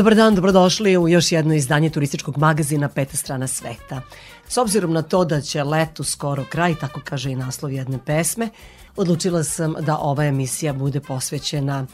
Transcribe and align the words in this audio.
Dobar 0.00 0.14
dan, 0.14 0.34
dobrodošli 0.34 0.96
u 0.96 1.08
još 1.08 1.32
jedno 1.32 1.54
izdanje 1.54 1.90
turističkog 1.90 2.38
magazina 2.38 2.88
Peta 2.88 3.16
strana 3.16 3.46
sveta. 3.46 4.00
S 4.48 4.56
obzirom 4.56 4.92
na 4.92 5.02
to 5.02 5.24
da 5.24 5.40
će 5.40 5.64
letu 5.64 6.04
skoro 6.04 6.44
kraj, 6.50 6.74
tako 6.74 7.00
kaže 7.04 7.30
i 7.30 7.36
naslov 7.36 7.72
jedne 7.72 7.98
pesme, 8.06 8.48
odlučila 8.96 9.44
sam 9.44 9.74
da 9.80 9.98
ova 9.98 10.24
emisija 10.24 10.72
bude 10.72 11.00
posvećena 11.00 11.86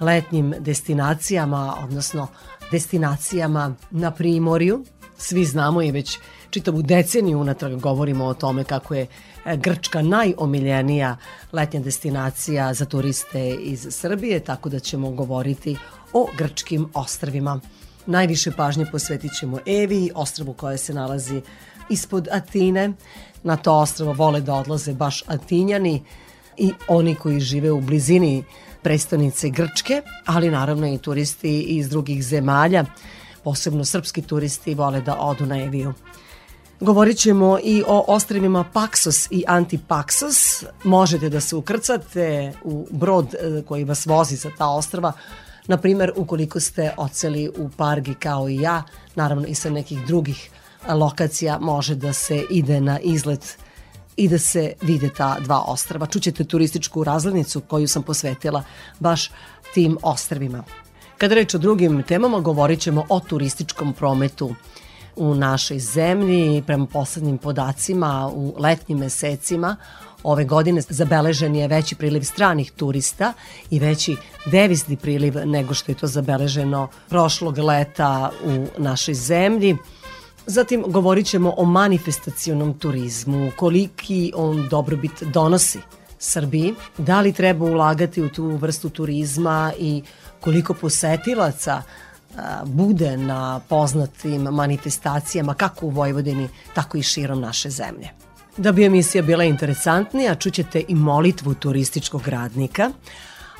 letnjim 0.00 0.54
destinacijama, 0.58 1.76
odnosno 1.84 2.28
destinacijama 2.70 3.74
na 3.90 4.10
Primorju. 4.10 4.84
Svi 5.18 5.44
znamo 5.44 5.82
i 5.82 5.90
već 5.90 6.18
čitavu 6.50 6.82
deceniju 6.82 7.40
unatrag 7.40 7.80
govorimo 7.80 8.24
o 8.24 8.34
tome 8.34 8.64
kako 8.64 8.94
je 8.94 9.06
e, 9.44 9.56
Grčka 9.56 10.02
najomiljenija 10.02 11.16
letnja 11.52 11.80
destinacija 11.80 12.74
za 12.74 12.84
turiste 12.84 13.50
iz 13.50 13.86
Srbije, 13.90 14.40
tako 14.40 14.68
da 14.68 14.78
ćemo 14.78 15.10
govoriti 15.10 15.76
grčkim 16.36 16.88
ostrvima. 16.94 17.60
Najviše 18.06 18.50
pažnje 18.50 18.86
posvetit 18.92 19.30
ćemo 19.40 19.58
Evi, 19.66 20.10
ostrvu 20.14 20.52
koje 20.52 20.78
se 20.78 20.94
nalazi 20.94 21.42
ispod 21.88 22.28
Atine. 22.32 22.92
Na 23.42 23.56
to 23.56 23.78
ostrvo 23.78 24.12
vole 24.12 24.40
da 24.40 24.54
odlaze 24.54 24.94
baš 24.94 25.22
Atinjani 25.26 26.02
i 26.56 26.72
oni 26.88 27.14
koji 27.14 27.40
žive 27.40 27.72
u 27.72 27.80
blizini 27.80 28.44
prestonice 28.82 29.48
Grčke, 29.48 30.02
ali 30.26 30.50
naravno 30.50 30.88
i 30.88 30.98
turisti 30.98 31.60
iz 31.60 31.88
drugih 31.88 32.24
zemalja, 32.24 32.84
posebno 33.44 33.84
srpski 33.84 34.22
turisti 34.22 34.74
vole 34.74 35.00
da 35.00 35.16
odu 35.18 35.46
na 35.46 35.62
Eviju. 35.62 35.94
Govorit 36.80 37.18
ćemo 37.18 37.58
i 37.62 37.82
o 37.86 38.04
ostrevima 38.08 38.64
Paksos 38.72 39.28
i 39.30 39.44
Antipaksos. 39.48 40.64
Možete 40.84 41.28
da 41.28 41.40
se 41.40 41.56
ukrcate 41.56 42.52
u 42.64 42.86
brod 42.90 43.34
e, 43.34 43.62
koji 43.68 43.84
vas 43.84 44.06
vozi 44.06 44.36
za 44.36 44.50
ta 44.58 44.68
ostrava 44.68 45.12
Na 45.70 45.76
primer, 45.76 46.12
ukoliko 46.16 46.60
ste 46.60 46.94
oceli 46.96 47.48
u 47.58 47.68
Pargi 47.76 48.14
kao 48.14 48.48
i 48.48 48.60
ja, 48.60 48.82
naravno 49.14 49.46
i 49.46 49.54
sa 49.54 49.70
nekih 49.70 50.06
drugih 50.06 50.50
lokacija 50.88 51.58
može 51.58 51.94
da 51.94 52.12
se 52.12 52.44
ide 52.50 52.80
na 52.80 52.98
izlet 53.00 53.58
i 54.16 54.28
da 54.28 54.38
se 54.38 54.72
vide 54.82 55.10
ta 55.16 55.36
dva 55.40 55.60
ostrava. 55.66 56.06
Čućete 56.06 56.44
turističku 56.44 57.04
razglednicu 57.04 57.60
koju 57.60 57.88
sam 57.88 58.02
posvetila 58.02 58.64
baš 58.98 59.30
tim 59.74 59.96
ostrvima. 60.02 60.64
Kada 61.18 61.34
reč 61.34 61.54
o 61.54 61.58
drugim 61.58 62.02
temama, 62.02 62.40
govorit 62.40 62.80
ćemo 62.80 63.06
o 63.08 63.20
turističkom 63.20 63.92
prometu 63.92 64.54
u 65.16 65.34
našoj 65.34 65.78
zemlji. 65.78 66.62
Prema 66.66 66.86
poslednjim 66.86 67.38
podacima 67.38 68.30
u 68.34 68.54
letnjim 68.58 68.98
mesecima 68.98 69.76
Ove 70.22 70.44
godine 70.44 70.80
zabeležen 70.88 71.56
je 71.56 71.68
veći 71.68 71.94
priliv 71.94 72.22
stranih 72.22 72.72
turista 72.72 73.32
i 73.70 73.78
veći 73.78 74.16
devizni 74.46 74.96
priliv 74.96 75.34
nego 75.46 75.74
što 75.74 75.92
je 75.92 75.96
to 75.96 76.06
zabeleženo 76.06 76.88
prošlog 77.08 77.58
leta 77.58 78.30
u 78.44 78.82
našoj 78.82 79.14
zemlji. 79.14 79.76
Zatim 80.46 80.84
govorit 80.86 81.26
ćemo 81.26 81.54
o 81.56 81.64
manifestacionom 81.64 82.78
turizmu, 82.78 83.50
koliki 83.56 84.32
on 84.36 84.68
dobrobit 84.68 85.22
donosi 85.22 85.78
Srbiji, 86.18 86.74
da 86.98 87.20
li 87.20 87.32
treba 87.32 87.64
ulagati 87.64 88.22
u 88.22 88.28
tu 88.28 88.46
vrstu 88.46 88.88
turizma 88.88 89.72
i 89.78 90.02
koliko 90.40 90.74
posetilaca 90.74 91.82
bude 92.64 93.16
na 93.16 93.60
poznatim 93.68 94.42
manifestacijama 94.42 95.54
kako 95.54 95.86
u 95.86 95.90
Vojvodini, 95.90 96.48
tako 96.74 96.98
i 96.98 97.02
širom 97.02 97.40
naše 97.40 97.70
zemlje. 97.70 98.08
Da 98.60 98.72
bi 98.72 98.84
emisija 98.84 99.22
bila 99.22 99.44
interesantnija, 99.44 100.34
čućete 100.34 100.82
i 100.88 100.94
molitvu 100.94 101.54
turističkog 101.54 102.28
radnika, 102.28 102.90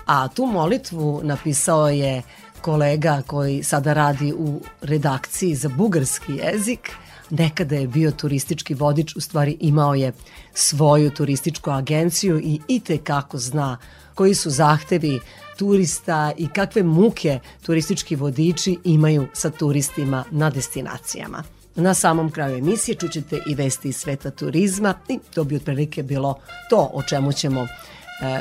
a 0.07 0.29
tu 0.29 0.47
molitvu 0.47 1.21
napisao 1.25 1.89
je 1.89 2.23
kolega 2.61 3.23
koji 3.27 3.63
sada 3.63 3.93
radi 3.93 4.33
u 4.33 4.61
redakciji 4.83 5.55
za 5.55 5.69
bugarski 5.69 6.33
jezik, 6.33 6.91
nekada 7.31 7.77
je 7.77 7.89
bio 7.89 8.11
turistički 8.11 8.75
vodič, 8.75 9.17
u 9.17 9.21
stvari 9.21 9.57
imao 9.61 9.95
je 9.95 10.13
svoju 10.55 11.11
turističku 11.11 11.71
agenciju 11.71 12.41
i 12.41 12.61
ite 12.69 12.99
kako 12.99 13.39
zna 13.39 13.79
koji 14.15 14.35
su 14.35 14.51
zahtevi 14.51 15.21
turista 15.57 16.33
i 16.37 16.49
kakve 16.49 16.83
muke 16.83 17.39
turistički 17.63 18.17
vodiči 18.17 18.79
imaju 18.85 19.27
sa 19.33 19.51
turistima 19.51 20.25
na 20.31 20.51
destinacijama. 20.51 21.60
Na 21.75 21.95
samom 21.95 22.31
kraju 22.31 22.59
emisije 22.59 22.95
čućete 22.95 23.43
i 23.47 23.55
vesti 23.55 23.89
iz 23.89 23.97
sveta 23.97 24.31
turizma 24.31 24.95
i 25.09 25.19
to 25.35 25.45
bi 25.45 25.57
otprilike 25.57 26.03
bilo 26.03 26.35
to 26.71 26.91
o 26.95 27.03
čemu 27.03 27.33
ćemo 27.33 27.61
e, 27.61 27.69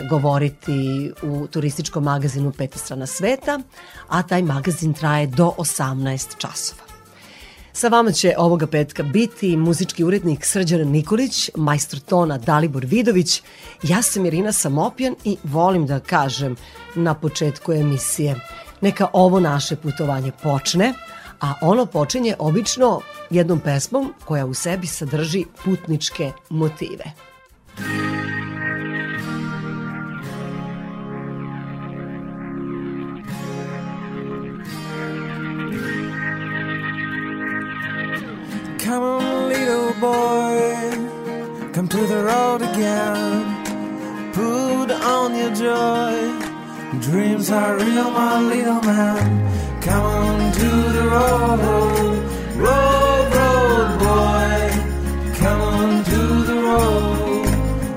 govoriti 0.10 1.12
u 1.24 1.48
turističkom 1.48 2.04
magazinu 2.04 2.52
Peta 2.52 2.78
strana 2.78 3.06
sveta, 3.06 3.60
a 4.08 4.24
taj 4.24 4.42
magazin 4.42 4.94
traje 4.94 5.28
do 5.28 5.54
18 5.58 6.38
časova. 6.38 6.90
Sa 7.74 7.88
vama 7.88 8.12
će 8.12 8.34
ovoga 8.38 8.68
petka 8.68 9.04
biti 9.04 9.58
muzički 9.58 10.04
urednik 10.04 10.46
Srđan 10.46 10.88
Nikolić, 10.88 11.50
majstor 11.56 12.00
tona 12.00 12.38
Dalibor 12.38 12.86
Vidović, 12.86 13.42
ja 13.84 14.02
sam 14.02 14.26
Irina 14.26 14.52
Samopjan 14.52 15.16
i 15.24 15.38
volim 15.44 15.86
da 15.86 16.00
kažem 16.00 16.56
na 16.96 17.14
početku 17.14 17.74
emisije 17.74 18.36
neka 18.82 19.08
ovo 19.14 19.40
naše 19.40 19.76
putovanje 19.76 20.32
počne, 20.44 20.94
a 21.42 21.54
ono 21.62 21.86
počinje 21.86 22.36
obično 22.40 23.02
jednom 23.30 23.60
pesmom 23.60 24.14
koja 24.26 24.46
u 24.46 24.54
sebi 24.54 24.88
sadrži 24.88 25.46
putničke 25.64 26.32
motive. 26.50 27.04
Come 38.84 39.06
on, 39.06 39.48
little 39.48 39.94
boy, 40.02 40.92
come 41.76 41.88
to 41.88 41.98
the 42.08 42.24
road 42.24 42.62
again. 42.62 43.60
Put 44.34 44.92
on 44.92 45.36
your 45.36 45.52
joy. 45.52 46.50
Dreams 47.02 47.52
are 47.52 47.78
real, 47.78 48.10
my 48.12 48.40
little 48.40 48.82
man. 48.82 49.59
Come 49.90 50.06
on 50.06 50.52
to 50.52 50.70
the 50.96 51.04
road, 51.14 51.62
road, 52.64 53.34
road, 53.38 54.00
boy. 54.04 54.54
Come 55.42 55.62
on 55.62 56.04
to 56.06 56.22
the 56.50 56.58
road, 56.68 57.48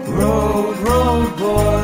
road, 0.08 0.78
road, 0.88 1.36
boy. 1.38 1.81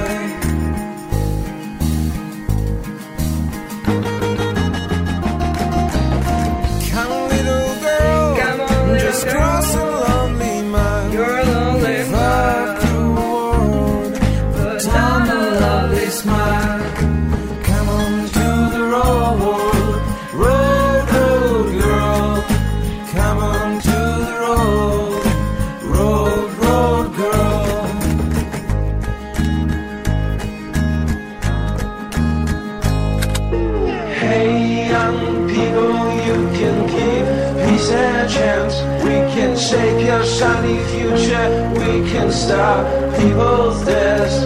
Shiny 40.25 40.79
future, 40.91 41.49
we 41.75 42.11
can 42.11 42.31
stop 42.31 42.87
people's 43.19 43.85
deaths. 43.85 44.37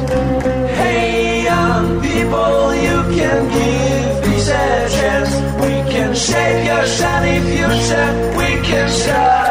Hey, 0.79 1.45
young 1.45 2.01
people, 2.01 2.75
you 2.75 2.99
can 3.17 3.41
give 3.57 4.25
peace 4.25 4.49
a 4.49 4.89
chance. 4.97 5.33
We 5.63 5.75
can 5.93 6.15
shape 6.15 6.67
your 6.67 6.87
shiny 6.87 7.39
future, 7.51 8.09
we 8.37 8.49
can 8.67 8.89
stop 8.89 9.42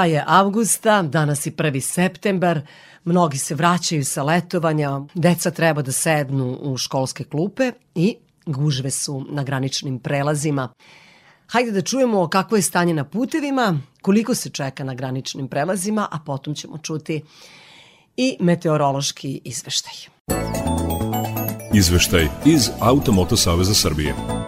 Kraje 0.00 0.24
avgusta, 0.26 1.02
danas 1.02 1.46
je 1.46 1.52
1. 1.52 1.80
septembar, 1.80 2.60
mnogi 3.04 3.38
se 3.38 3.54
vraćaju 3.54 4.04
sa 4.04 4.22
letovanja, 4.22 5.00
deca 5.14 5.50
treba 5.50 5.82
da 5.82 5.92
sednu 5.92 6.58
u 6.60 6.76
školske 6.76 7.24
klupe 7.24 7.72
i 7.94 8.16
gužve 8.46 8.90
su 8.90 9.26
na 9.30 9.42
graničnim 9.42 9.98
prelazima. 9.98 10.68
Hajde 11.46 11.70
da 11.70 11.82
čujemo 11.82 12.28
kakvo 12.28 12.56
je 12.56 12.62
stanje 12.62 12.94
na 12.94 13.04
putevima, 13.04 13.80
koliko 14.02 14.34
se 14.34 14.50
čeka 14.50 14.84
na 14.84 14.94
graničnim 14.94 15.48
prelazima, 15.48 16.08
a 16.10 16.18
potom 16.26 16.54
ćemo 16.54 16.78
čuti 16.78 17.22
i 18.16 18.36
meteorološki 18.40 19.40
izveštaj. 19.44 19.94
Izveštaj 21.74 22.28
iz 22.44 22.70
Automoto 22.80 23.36
Saveza 23.36 23.74
Srbije. 23.74 24.39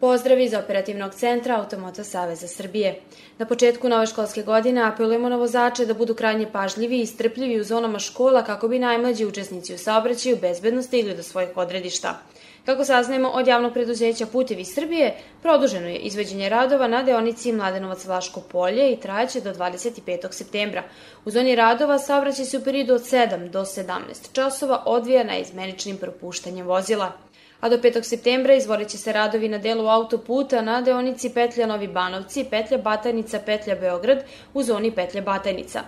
Pozdrav 0.00 0.40
iz 0.40 0.54
operativnog 0.54 1.14
centra 1.14 1.56
Automoto 1.56 2.04
Saveza 2.04 2.48
Srbije. 2.48 3.00
Na 3.38 3.46
početku 3.46 3.88
nove 3.88 4.06
školske 4.06 4.42
godine 4.42 4.82
apelujemo 4.82 5.28
na 5.28 5.36
vozače 5.36 5.86
da 5.86 5.94
budu 5.94 6.14
krajnje 6.14 6.46
pažljivi 6.52 7.00
i 7.00 7.06
strpljivi 7.06 7.60
u 7.60 7.64
zonama 7.64 7.98
škola 7.98 8.44
kako 8.44 8.68
bi 8.68 8.78
najmlađi 8.78 9.26
učesnici 9.26 9.74
u 9.74 9.78
saobraćaju 9.78 10.36
bezbedno 10.40 10.82
stigli 10.82 11.16
do 11.16 11.22
svojih 11.22 11.56
odredišta. 11.56 12.18
Kako 12.64 12.84
saznajemo 12.84 13.28
od 13.28 13.46
javnog 13.46 13.72
preduzeća 13.72 14.26
Putevi 14.26 14.64
Srbije, 14.64 15.16
produženo 15.42 15.88
je 15.88 15.96
izveđenje 15.98 16.48
radova 16.48 16.88
na 16.88 17.02
deonici 17.02 17.52
Mladenovac-Vlaško 17.52 18.40
polje 18.40 18.92
i 18.92 19.00
trajaće 19.00 19.40
do 19.40 19.54
25. 19.54 20.32
septembra. 20.32 20.82
U 21.24 21.30
zoni 21.30 21.54
radova 21.54 21.98
saobraćaj 21.98 22.44
se 22.44 22.58
u 22.58 22.64
periodu 22.64 22.94
od 22.94 23.00
7 23.00 23.50
do 23.50 23.60
17 23.60 24.32
časova 24.32 24.82
odvija 24.86 25.24
na 25.24 25.38
izmeničnim 25.38 25.96
propuštanjem 25.96 26.66
vozila 26.66 27.12
a 27.60 27.68
do 27.68 27.78
5. 27.78 28.02
septembra 28.02 28.54
izvoriće 28.54 28.98
se 28.98 29.12
radovi 29.12 29.48
na 29.48 29.58
delu 29.58 29.86
autoputa 29.86 30.62
na 30.62 30.80
deonici 30.80 31.30
Petlja 31.34 31.66
Novi 31.66 31.88
Banovci, 31.88 32.44
Petlja 32.50 32.78
Batajnica, 32.78 33.40
Petlja 33.46 33.74
Beograd 33.74 34.18
u 34.54 34.62
zoni 34.62 34.90
Petlja 34.90 35.22
Batajnica. 35.22 35.82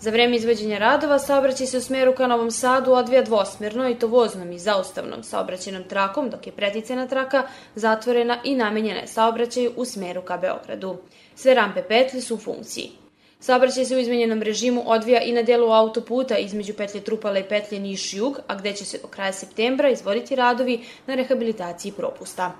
Za 0.00 0.10
vreme 0.10 0.36
izvođenja 0.36 0.78
radova 0.78 1.18
saobraćaj 1.18 1.66
se 1.66 1.78
u 1.78 1.80
smeru 1.80 2.14
ka 2.14 2.26
Novom 2.26 2.50
Sadu 2.50 2.92
odvija 2.92 3.22
dvosmerno 3.22 3.88
i 3.88 3.98
to 3.98 4.06
voznom 4.06 4.52
i 4.52 4.58
zaustavnom 4.58 5.22
saobraćenom 5.22 5.84
trakom, 5.84 6.30
dok 6.30 6.46
je 6.46 6.52
preticena 6.52 7.06
traka 7.06 7.42
zatvorena 7.74 8.38
i 8.44 8.54
namenjena 8.54 9.00
je 9.00 9.06
saobraćaju 9.06 9.72
u 9.76 9.84
smeru 9.84 10.22
ka 10.22 10.36
Beogradu. 10.36 10.96
Sve 11.34 11.54
rampe 11.54 11.82
petlje 11.82 12.20
su 12.20 12.34
u 12.34 12.38
funkciji. 12.38 13.01
Saobraćaj 13.42 13.84
se 13.84 13.96
u 13.96 13.98
izmenjenom 13.98 14.42
režimu 14.42 14.82
odvija 14.86 15.20
i 15.22 15.32
na 15.32 15.42
delu 15.42 15.70
autoputa 15.72 16.36
između 16.38 16.74
petlje 16.74 17.00
Trupala 17.00 17.38
i 17.38 17.48
petlje 17.48 17.78
Niš-Jug, 17.80 18.38
a 18.46 18.54
gde 18.54 18.72
će 18.72 18.84
se 18.84 18.98
do 19.02 19.08
kraja 19.08 19.32
septembra 19.32 19.88
izvoditi 19.90 20.36
radovi 20.36 20.80
na 21.06 21.14
rehabilitaciji 21.14 21.92
propusta. 21.92 22.52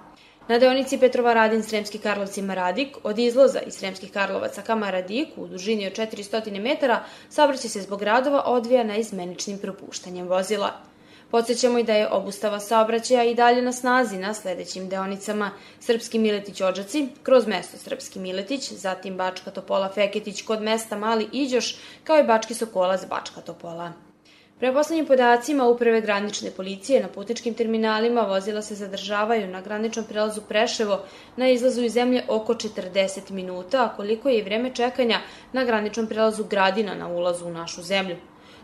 Na 0.48 0.58
deonici 0.58 0.98
Petrova 0.98 1.34
Radin 1.34 1.62
Sremski 1.62 1.98
Karlovci 1.98 2.42
Maradik, 2.42 2.96
od 3.02 3.18
izloza 3.18 3.60
iz 3.60 3.74
Sremskih 3.74 4.12
Karlovaca 4.12 4.62
ka 4.62 4.74
Maradiku 4.74 5.42
u 5.42 5.46
dužini 5.46 5.86
od 5.86 5.92
400 5.92 6.60
metara, 6.60 7.04
saobraćaj 7.28 7.70
se 7.70 7.82
zbog 7.82 8.02
radova 8.02 8.42
odvija 8.46 8.84
na 8.84 8.96
izmeničnim 8.96 9.58
propuštanjem 9.58 10.28
vozila. 10.28 10.91
Podsećamo 11.32 11.78
i 11.78 11.82
da 11.82 11.94
je 11.94 12.08
obustava 12.08 12.60
saobraćaja 12.60 13.24
i 13.24 13.34
dalje 13.34 13.62
na 13.62 13.72
snazi 13.72 14.18
na 14.18 14.34
sledećim 14.34 14.88
deonicama 14.88 15.50
Srpski 15.80 16.18
Miletić-Ođaci, 16.18 17.06
kroz 17.22 17.46
mesto 17.46 17.78
Srpski 17.78 18.18
Miletić, 18.18 18.72
zatim 18.72 19.16
Bačka 19.16 19.50
Topola 19.50 19.88
Feketić 19.94 20.42
kod 20.42 20.62
mesta 20.62 20.98
Mali 20.98 21.28
Iđoš, 21.32 21.76
kao 22.04 22.18
i 22.18 22.24
Bački 22.24 22.54
Sokolac 22.54 23.06
Bačka 23.08 23.40
Topola. 23.40 23.92
Pre 24.58 24.72
poslednjim 24.72 25.06
podacima 25.06 25.68
Uprave 25.68 26.00
granične 26.00 26.50
policije 26.50 27.00
na 27.02 27.08
putničkim 27.08 27.54
terminalima 27.54 28.20
vozila 28.20 28.62
se 28.62 28.74
zadržavaju 28.74 29.48
na 29.48 29.60
graničnom 29.60 30.04
prelazu 30.04 30.40
Preševo 30.48 31.00
na 31.36 31.48
izlazu 31.48 31.82
iz 31.82 31.92
zemlje 31.92 32.24
oko 32.28 32.54
40 32.54 33.30
minuta, 33.30 33.84
a 33.84 33.96
koliko 33.96 34.28
je 34.28 34.38
i 34.38 34.42
vreme 34.42 34.74
čekanja 34.74 35.20
na 35.52 35.64
graničnom 35.64 36.06
prelazu 36.06 36.44
Gradina 36.44 36.94
na 36.94 37.08
ulazu 37.08 37.46
u 37.46 37.50
našu 37.50 37.82
zemlju. 37.82 38.16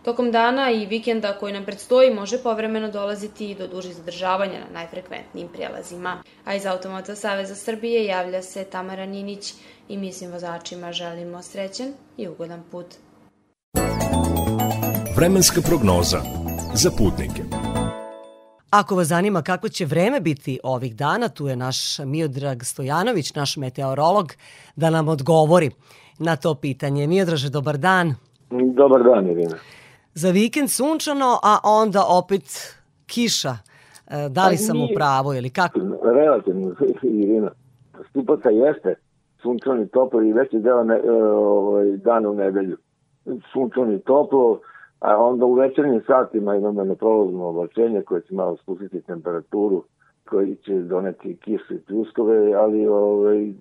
Tokom 0.09 0.31
dana 0.33 0.71
i 0.71 0.87
vikenda 0.87 1.33
koji 1.33 1.53
nam 1.53 1.65
predstoji 1.65 2.15
može 2.15 2.39
povremeno 2.43 2.91
dolaziti 2.91 3.51
i 3.51 3.55
do 3.55 3.67
dužih 3.67 3.95
zadržavanja 3.95 4.59
na 4.59 4.81
najfrekventnijim 4.81 5.49
prijelazima. 5.49 6.23
A 6.45 6.55
iz 6.55 6.67
Automata 6.67 7.15
Saveza 7.15 7.55
Srbije 7.55 8.05
javlja 8.05 8.43
se 8.43 8.65
Tamara 8.65 9.07
Ninić 9.07 9.55
i 9.89 9.97
mi 9.97 10.13
svim 10.13 10.33
vozačima 10.33 10.93
želimo 10.93 11.43
srećen 11.43 11.93
i 12.17 12.29
ugodan 12.29 12.63
put. 12.71 12.87
Vremenska 15.17 15.61
prognoza 15.69 16.19
za 16.75 16.91
putnike. 16.99 17.43
Ako 18.71 18.97
vas 18.97 19.07
zanima 19.07 19.43
kako 19.43 19.69
će 19.69 19.85
vreme 19.85 20.21
biti 20.21 20.61
ovih 20.63 20.97
dana, 20.97 21.29
tu 21.29 21.49
je 21.49 21.57
naš 21.57 21.99
Miodrag 21.99 22.65
Stojanović, 22.65 23.35
naš 23.35 23.57
meteorolog, 23.57 24.33
da 24.77 24.91
nam 24.91 25.09
odgovori 25.09 25.71
na 26.19 26.37
to 26.37 26.55
pitanje. 26.55 27.07
Miodraže, 27.07 27.51
dobar 27.51 27.79
dan. 27.79 28.15
Dobar 28.51 29.03
dan, 29.03 29.31
Irina 29.31 29.57
za 30.23 30.31
vikend 30.31 30.71
sunčano, 30.71 31.39
a 31.43 31.55
onda 31.65 32.03
opet 32.21 32.45
kiša. 33.07 33.55
E, 34.11 34.29
da 34.29 34.49
li 34.49 34.57
pa 34.57 34.65
sam 34.67 34.83
u 34.83 34.89
pravu 34.95 35.35
ili 35.35 35.51
kako? 35.51 35.81
Relativno, 36.03 36.75
Irina. 37.23 37.51
Stupaca 38.11 38.51
jeste 38.51 38.95
sunčano 39.43 39.83
i 39.83 39.89
toplo 39.89 40.23
i 40.23 40.33
veći 40.33 40.59
deo 40.59 40.85
ne, 40.85 41.01
e, 41.05 41.11
ovaj, 41.33 41.97
dana 41.97 42.31
u 42.31 42.35
nedelju. 42.35 42.77
Sunčano 43.53 43.93
i 43.93 43.99
toplo, 43.99 44.61
a 45.01 45.17
onda 45.17 45.45
u 45.45 45.55
večernjim 45.55 46.03
satima 46.07 46.57
imamo 46.57 46.85
neprolazno 46.85 47.47
oblačenje 47.47 48.03
koje 48.03 48.23
će 48.23 48.35
malo 48.35 48.57
spustiti 48.57 49.01
temperaturu 49.01 49.85
koji 50.29 50.57
će 50.57 50.75
doneti 50.75 51.37
kišu 51.37 51.75
i 51.75 51.81
pljuskove, 51.87 52.55
ali 52.55 52.87
ovaj, 52.87 53.53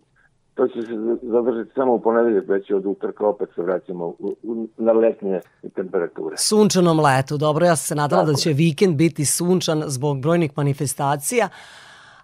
to 0.58 0.68
će 0.68 0.82
se 0.82 0.94
zadržati 1.22 1.72
samo 1.76 1.94
u 1.94 2.00
ponedeljak, 2.02 2.48
već 2.48 2.72
od 2.72 2.86
utrka 2.86 3.28
opet 3.28 3.50
se 3.56 3.62
vraćamo 3.62 4.06
u, 4.06 4.36
u, 4.44 4.68
na 4.78 4.92
letnje 4.92 5.40
temperature. 5.76 6.38
Sunčanom 6.38 7.00
letu, 7.00 7.38
dobro, 7.38 7.66
ja 7.66 7.76
sam 7.76 7.88
se 7.88 7.96
nadala 7.96 8.22
Tako 8.22 8.32
da 8.32 8.38
će 8.38 8.54
vikend 8.54 8.96
biti 8.96 9.26
sunčan 9.26 9.84
zbog 9.86 10.22
brojnih 10.22 10.52
manifestacija, 10.56 11.50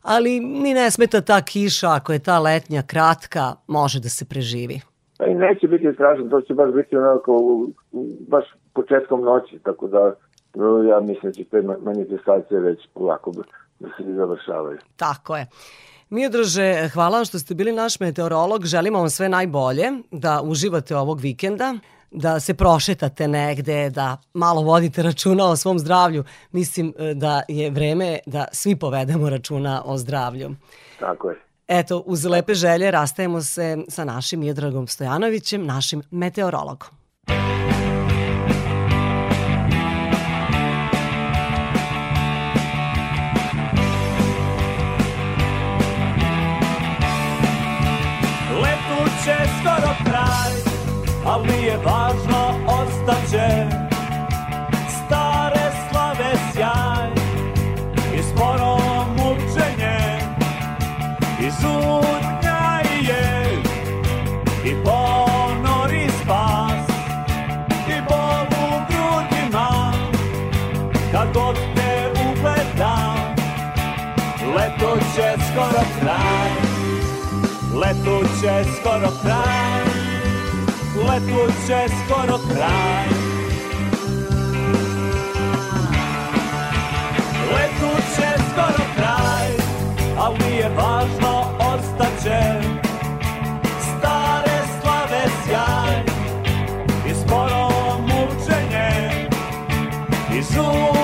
ali 0.02 0.40
ni 0.40 0.74
ne 0.74 0.92
smeta 0.92 1.22
ta 1.22 1.42
kiša, 1.42 1.88
ako 1.90 2.13
je 2.13 2.20
ta 2.20 2.40
letnja 2.40 2.82
kratka, 2.82 3.42
može 3.68 4.00
da 4.00 4.10
se 4.10 4.25
preživi. 4.25 4.82
Pa 5.18 5.25
i 5.25 5.36
neće 5.36 5.68
biti 5.68 5.94
strašno, 5.94 6.30
to 6.30 6.42
će 6.42 6.54
baš 6.54 6.74
biti 6.74 6.98
onako 6.98 7.34
baš 8.28 8.46
početkom 8.74 9.22
noći, 9.22 9.60
tako 9.63 9.88
da 9.88 10.16
ja 10.90 11.00
mislim 11.00 11.32
da 11.32 11.36
će 11.36 11.44
te 11.44 11.62
manifestacije 11.62 12.60
već 12.60 12.80
polako 12.94 13.32
da 13.80 13.88
se 13.98 14.13
završavaju. 14.13 14.78
Tako 14.98 15.38
je. 15.38 15.46
Miodraže, 16.13 16.89
hvala 16.93 17.25
što 17.25 17.39
ste 17.39 17.53
bili 17.53 17.72
naš 17.72 18.00
meteorolog. 18.00 18.65
Želimo 18.65 19.00
vam 19.00 19.10
sve 19.10 19.29
najbolje, 19.29 19.91
da 20.12 20.41
uživate 20.41 20.96
ovog 20.96 21.20
vikenda, 21.20 21.75
da 22.12 22.39
se 22.39 22.53
prošetate 22.53 23.27
negde, 23.27 23.89
da 23.89 24.17
malo 24.34 24.62
vodite 24.62 25.03
računa 25.03 25.46
o 25.46 25.55
svom 25.55 25.79
zdravlju. 25.79 26.24
Mislim 26.51 26.93
e, 26.98 27.13
da 27.13 27.41
je 27.48 27.70
vreme 27.70 28.20
da 28.25 28.46
svi 28.51 28.75
povedemo 28.75 29.29
računa 29.29 29.82
o 29.86 29.98
zdravlju. 29.98 30.55
Tako 31.00 31.29
je. 31.29 31.39
Eto, 31.67 32.03
uz 32.05 32.25
lepe 32.25 32.53
želje 32.53 32.91
rastajemo 32.91 33.41
se 33.41 33.77
sa 33.89 34.03
našim 34.03 34.39
Miodragom 34.39 34.88
Stojanovićem, 34.88 35.65
našim 35.65 36.01
meteorologom. 36.12 36.89
Al 51.34 51.42
nije 51.46 51.78
važno, 51.86 52.44
ostaće 52.68 53.48
stare 54.90 55.66
slave 55.90 56.32
sjaj 56.54 57.10
i 58.20 58.24
sporo 58.24 58.78
mučenje. 59.18 59.98
I 61.40 61.52
zutnja 61.52 62.82
i 62.94 63.06
je 63.06 63.62
i 64.66 64.75
ponori 64.84 66.08
spas. 66.22 66.88
I 67.88 68.02
bol 68.10 68.46
u 68.63 68.70
grudima 68.90 69.94
kad 71.12 71.34
god 71.34 71.56
te 71.75 72.12
ugledam 72.30 73.36
leto 74.56 74.98
će 75.16 75.34
skoro 75.52 75.84
kraj. 76.00 76.50
Leto 77.75 78.28
će 78.42 78.63
skoro 78.80 79.10
kraj 79.22 79.93
letu 81.08 81.54
će 81.68 81.86
skoro 82.06 82.38
kraj. 82.38 83.08
Letu 87.54 88.02
će 88.16 88.44
skoro 88.52 88.84
kraj, 88.96 89.50
ali 90.18 90.38
nije 90.40 90.70
važno, 90.70 91.44
ostaće 91.60 92.62
Stare 93.80 94.60
slave 94.82 95.24
sjaj 95.46 96.04
i 97.12 97.14
sporo 97.14 97.70
mučenje 98.00 99.28
i 100.34 100.42
žutnja 100.42 101.03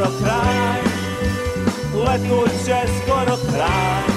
skoro 0.00 0.12
kraj, 0.22 0.80
letuće 1.94 2.92
skoro 3.02 3.36
kraj. 3.36 4.09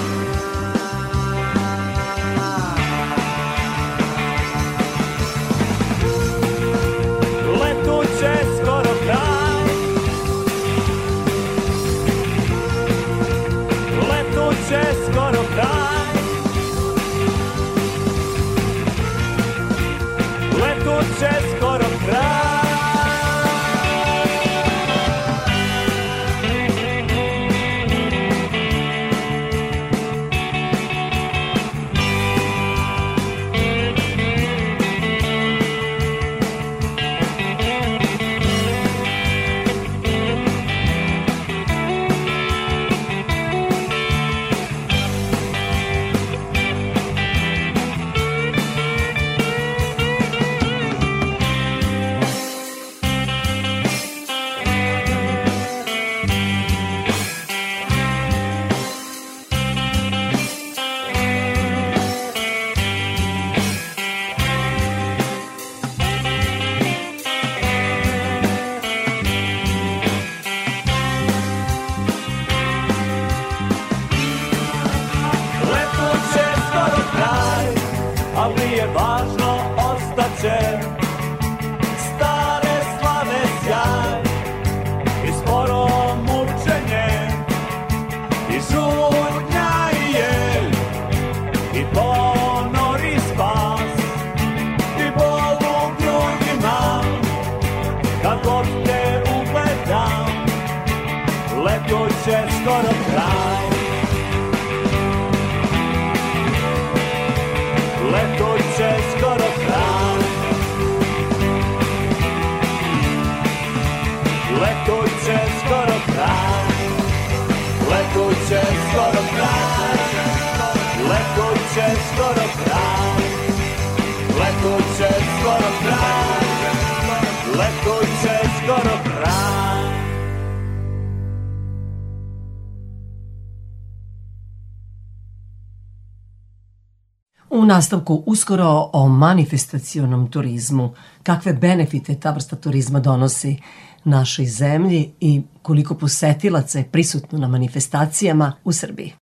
nastavku 137.74 138.22
uskoro 138.26 138.90
o 138.92 139.08
manifestacionom 139.08 140.30
turizmu, 140.30 140.94
kakve 141.22 141.52
benefite 141.52 142.14
ta 142.20 142.30
vrsta 142.30 142.56
turizma 142.56 143.00
donosi 143.00 143.56
našoj 144.04 144.46
zemlji 144.46 145.12
i 145.20 145.42
koliko 145.62 145.94
posetilaca 145.94 146.78
je 146.78 146.84
prisutno 146.92 147.38
na 147.38 147.48
manifestacijama 147.48 148.52
u 148.64 148.72
Srbiji. 148.72 149.23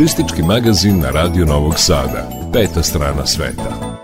Turistički 0.00 0.42
magazin 0.42 1.00
na 1.00 1.10
Radio 1.10 1.46
Novog 1.46 1.74
Sada. 1.78 2.28
Peta 2.52 2.82
strana 2.82 3.26
sveta. 3.26 3.98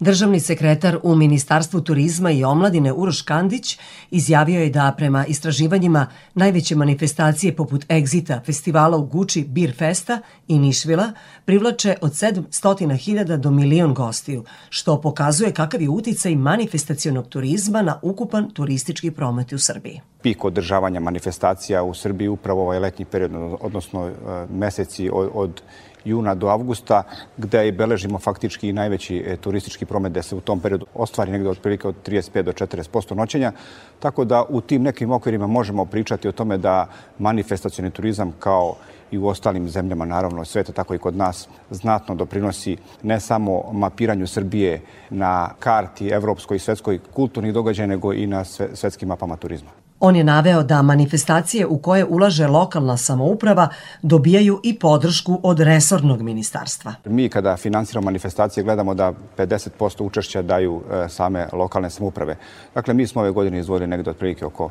Državni 0.00 0.40
sekretar 0.40 0.98
u 1.02 1.14
Ministarstvu 1.14 1.80
turizma 1.80 2.30
i 2.30 2.44
omladine 2.44 2.92
Uroš 2.92 3.22
Kandić 3.22 3.78
izjavio 4.10 4.60
je 4.60 4.70
da 4.70 4.94
prema 4.96 5.26
istraživanjima 5.26 6.06
najveće 6.34 6.76
manifestacije 6.76 7.56
poput 7.56 7.86
Exita, 7.88 8.44
festivala 8.46 8.96
u 8.96 9.06
Guči, 9.06 9.44
Beer 9.48 9.74
Festa 9.76 10.20
i 10.48 10.58
Nišvila 10.58 11.12
privlače 11.44 11.94
od 12.00 12.12
700.000 12.12 13.36
do 13.36 13.50
milion 13.50 13.94
gostiju, 13.94 14.44
što 14.68 15.00
pokazuje 15.00 15.52
kakav 15.52 15.82
je 15.82 15.88
uticaj 15.88 16.36
manifestacionog 16.36 17.28
turizma 17.28 17.82
na 17.82 17.98
ukupan 18.02 18.50
turistički 18.50 19.10
promet 19.10 19.52
u 19.52 19.58
Srbiji. 19.58 20.00
Pik 20.22 20.44
održavanja 20.44 21.00
manifestacija 21.00 21.82
u 21.82 21.94
Srbiji 21.94 22.28
upravo 22.28 22.62
ovaj 22.62 22.78
letnji 22.78 23.04
period, 23.04 23.32
odnosno 23.60 24.08
e, 24.08 24.12
meseci 24.50 25.10
od, 25.12 25.30
od 25.34 25.62
juna 26.04 26.34
do 26.34 26.48
avgusta, 26.48 27.02
gde 27.36 27.68
i 27.68 27.72
beležimo 27.72 28.18
faktički 28.18 28.68
i 28.68 28.72
najveći 28.72 29.24
e, 29.26 29.36
turistički 29.36 29.84
promet, 29.84 30.12
gde 30.12 30.22
se 30.22 30.36
u 30.36 30.40
tom 30.40 30.60
periodu 30.60 30.86
ostvari 30.94 31.32
negde 31.32 31.48
otprilike 31.48 31.88
od 31.88 31.94
35 32.06 32.42
do 32.42 32.52
40% 32.52 33.14
noćenja. 33.14 33.52
Tako 34.00 34.24
da 34.24 34.44
u 34.48 34.60
tim 34.60 34.82
nekim 34.82 35.10
okvirima 35.10 35.46
možemo 35.46 35.84
pričati 35.84 36.28
o 36.28 36.32
tome 36.32 36.58
da 36.58 36.86
manifestacioni 37.18 37.90
turizam 37.90 38.32
kao 38.38 38.74
i 39.10 39.18
u 39.18 39.26
ostalim 39.26 39.68
zemljama, 39.68 40.04
naravno 40.04 40.44
sveta, 40.44 40.72
tako 40.72 40.94
i 40.94 40.98
kod 40.98 41.16
nas, 41.16 41.48
znatno 41.70 42.14
doprinosi 42.14 42.76
ne 43.02 43.20
samo 43.20 43.62
mapiranju 43.72 44.26
Srbije 44.26 44.80
na 45.10 45.50
karti 45.58 46.08
evropskoj 46.08 46.56
i 46.56 46.60
svetskoj 46.60 46.98
kulturnih 47.12 47.52
događaja, 47.52 47.86
nego 47.86 48.12
i 48.12 48.26
na 48.26 48.44
svetskim 48.44 49.08
mapama 49.08 49.36
turizma. 49.36 49.79
On 50.00 50.16
je 50.16 50.24
naveo 50.24 50.62
da 50.62 50.82
manifestacije 50.82 51.66
u 51.66 51.78
koje 51.78 52.04
ulaže 52.04 52.46
lokalna 52.46 52.96
samouprava 52.96 53.68
dobijaju 54.02 54.60
i 54.62 54.78
podršku 54.78 55.40
od 55.42 55.60
resornog 55.60 56.22
ministarstva. 56.22 56.94
Mi 57.04 57.28
kada 57.28 57.56
finansiramo 57.56 58.04
manifestacije 58.04 58.64
gledamo 58.64 58.94
da 58.94 59.12
50% 59.38 60.02
učešća 60.02 60.42
daju 60.42 60.82
e, 60.90 61.08
same 61.08 61.46
lokalne 61.52 61.90
samouprave. 61.90 62.36
Dakle, 62.74 62.94
mi 62.94 63.06
smo 63.06 63.20
ove 63.20 63.30
godine 63.30 63.58
izvojili 63.58 63.86
negde 63.86 64.10
otprilike 64.10 64.46
oko 64.46 64.70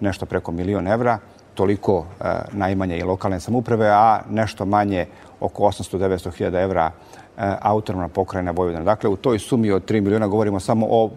nešto 0.00 0.26
preko 0.26 0.52
milion 0.52 0.88
evra, 0.88 1.18
toliko 1.54 2.06
e, 2.20 2.24
najmanje 2.52 2.98
i 2.98 3.02
lokalne 3.02 3.40
samouprave, 3.40 3.88
a 3.88 4.20
nešto 4.30 4.64
manje 4.64 5.06
oko 5.40 5.62
800-900 5.62 6.36
hiljada 6.36 6.60
evra 6.60 6.90
e, 7.38 7.54
autonomna 7.60 8.08
pokrajina 8.08 8.50
Vojvodina. 8.50 8.84
Dakle, 8.84 9.10
u 9.10 9.16
toj 9.16 9.38
sumi 9.38 9.70
od 9.70 9.90
3 9.90 10.00
miliona 10.00 10.26
govorimo 10.26 10.60
samo 10.60 10.86
o 10.90 11.10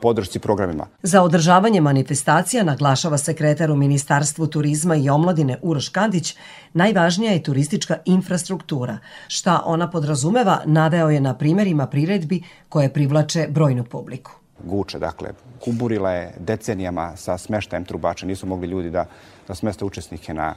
podršci 0.00 0.38
programima. 0.38 0.86
Za 1.02 1.22
održavanje 1.22 1.80
manifestacija, 1.80 2.64
naglašava 2.64 3.18
sekretar 3.18 3.70
u 3.70 3.76
Ministarstvu 3.76 4.46
turizma 4.46 4.96
i 4.96 5.10
omladine 5.10 5.58
Uroš 5.62 5.88
Kandić, 5.88 6.36
najvažnija 6.72 7.32
je 7.32 7.42
turistička 7.42 7.96
infrastruktura. 8.04 8.98
Šta 9.28 9.62
ona 9.64 9.90
podrazumeva, 9.90 10.60
naveo 10.64 11.10
je 11.10 11.20
na 11.20 11.34
primerima 11.34 11.86
priredbi 11.86 12.42
koje 12.68 12.92
privlače 12.92 13.46
brojnu 13.50 13.84
publiku. 13.84 14.32
Guče, 14.64 14.98
dakle, 14.98 15.30
kuburila 15.64 16.10
je 16.10 16.34
decenijama 16.38 17.16
sa 17.16 17.38
smeštajem 17.38 17.84
trubača. 17.84 18.26
Nisu 18.26 18.46
mogli 18.46 18.68
ljudi 18.68 18.90
da, 18.90 19.06
da 19.48 19.54
smeste 19.54 19.84
učesnike 19.84 20.34
na 20.34 20.54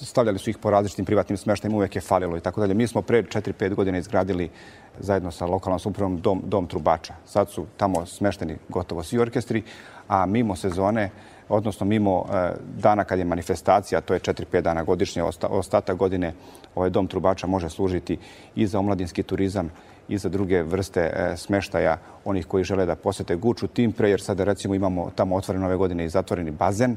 stavljali 0.00 0.38
su 0.38 0.50
ih 0.50 0.58
po 0.58 0.70
različitim 0.70 1.04
privatnim 1.04 1.36
smeštajima, 1.36 1.76
uvek 1.76 1.96
je 1.96 2.00
falilo 2.00 2.36
i 2.36 2.40
tako 2.40 2.60
dalje. 2.60 2.74
Mi 2.74 2.86
smo 2.86 3.02
pre 3.02 3.22
4-5 3.22 3.74
godina 3.74 3.98
izgradili 3.98 4.50
zajedno 4.98 5.30
sa 5.30 5.46
lokalnom 5.46 5.78
supravom 5.78 6.20
dom, 6.20 6.42
dom 6.44 6.66
trubača. 6.66 7.14
Sad 7.26 7.50
su 7.50 7.66
tamo 7.76 8.06
smešteni 8.06 8.56
gotovo 8.68 9.02
svi 9.02 9.18
orkestri, 9.18 9.62
a 10.08 10.26
mimo 10.26 10.56
sezone 10.56 11.10
odnosno 11.48 11.86
mimo 11.86 12.24
e, 12.32 12.52
dana 12.76 13.04
kad 13.04 13.18
je 13.18 13.24
manifestacija, 13.24 14.00
to 14.00 14.14
je 14.14 14.20
4-5 14.20 14.60
dana 14.60 14.82
godišnje, 14.82 15.22
osta, 15.22 15.46
ostatak 15.46 15.96
godine 15.96 16.34
ovaj 16.74 16.90
dom 16.90 17.06
trubača 17.06 17.46
može 17.46 17.68
služiti 17.68 18.18
i 18.54 18.66
za 18.66 18.78
omladinski 18.78 19.22
turizam 19.22 19.70
i 20.08 20.18
za 20.18 20.28
druge 20.28 20.62
vrste 20.62 21.00
e, 21.00 21.36
smeštaja 21.36 21.98
onih 22.24 22.46
koji 22.46 22.64
žele 22.64 22.86
da 22.86 22.96
posete 22.96 23.36
Guču. 23.36 23.66
Tim 23.66 23.92
pre, 23.92 24.10
jer 24.10 24.20
sada 24.20 24.44
recimo 24.44 24.74
imamo 24.74 25.10
tamo 25.14 25.36
otvoreno 25.36 25.66
ove 25.66 25.76
godine 25.76 26.04
i 26.04 26.08
zatvoreni 26.08 26.50
bazen, 26.50 26.96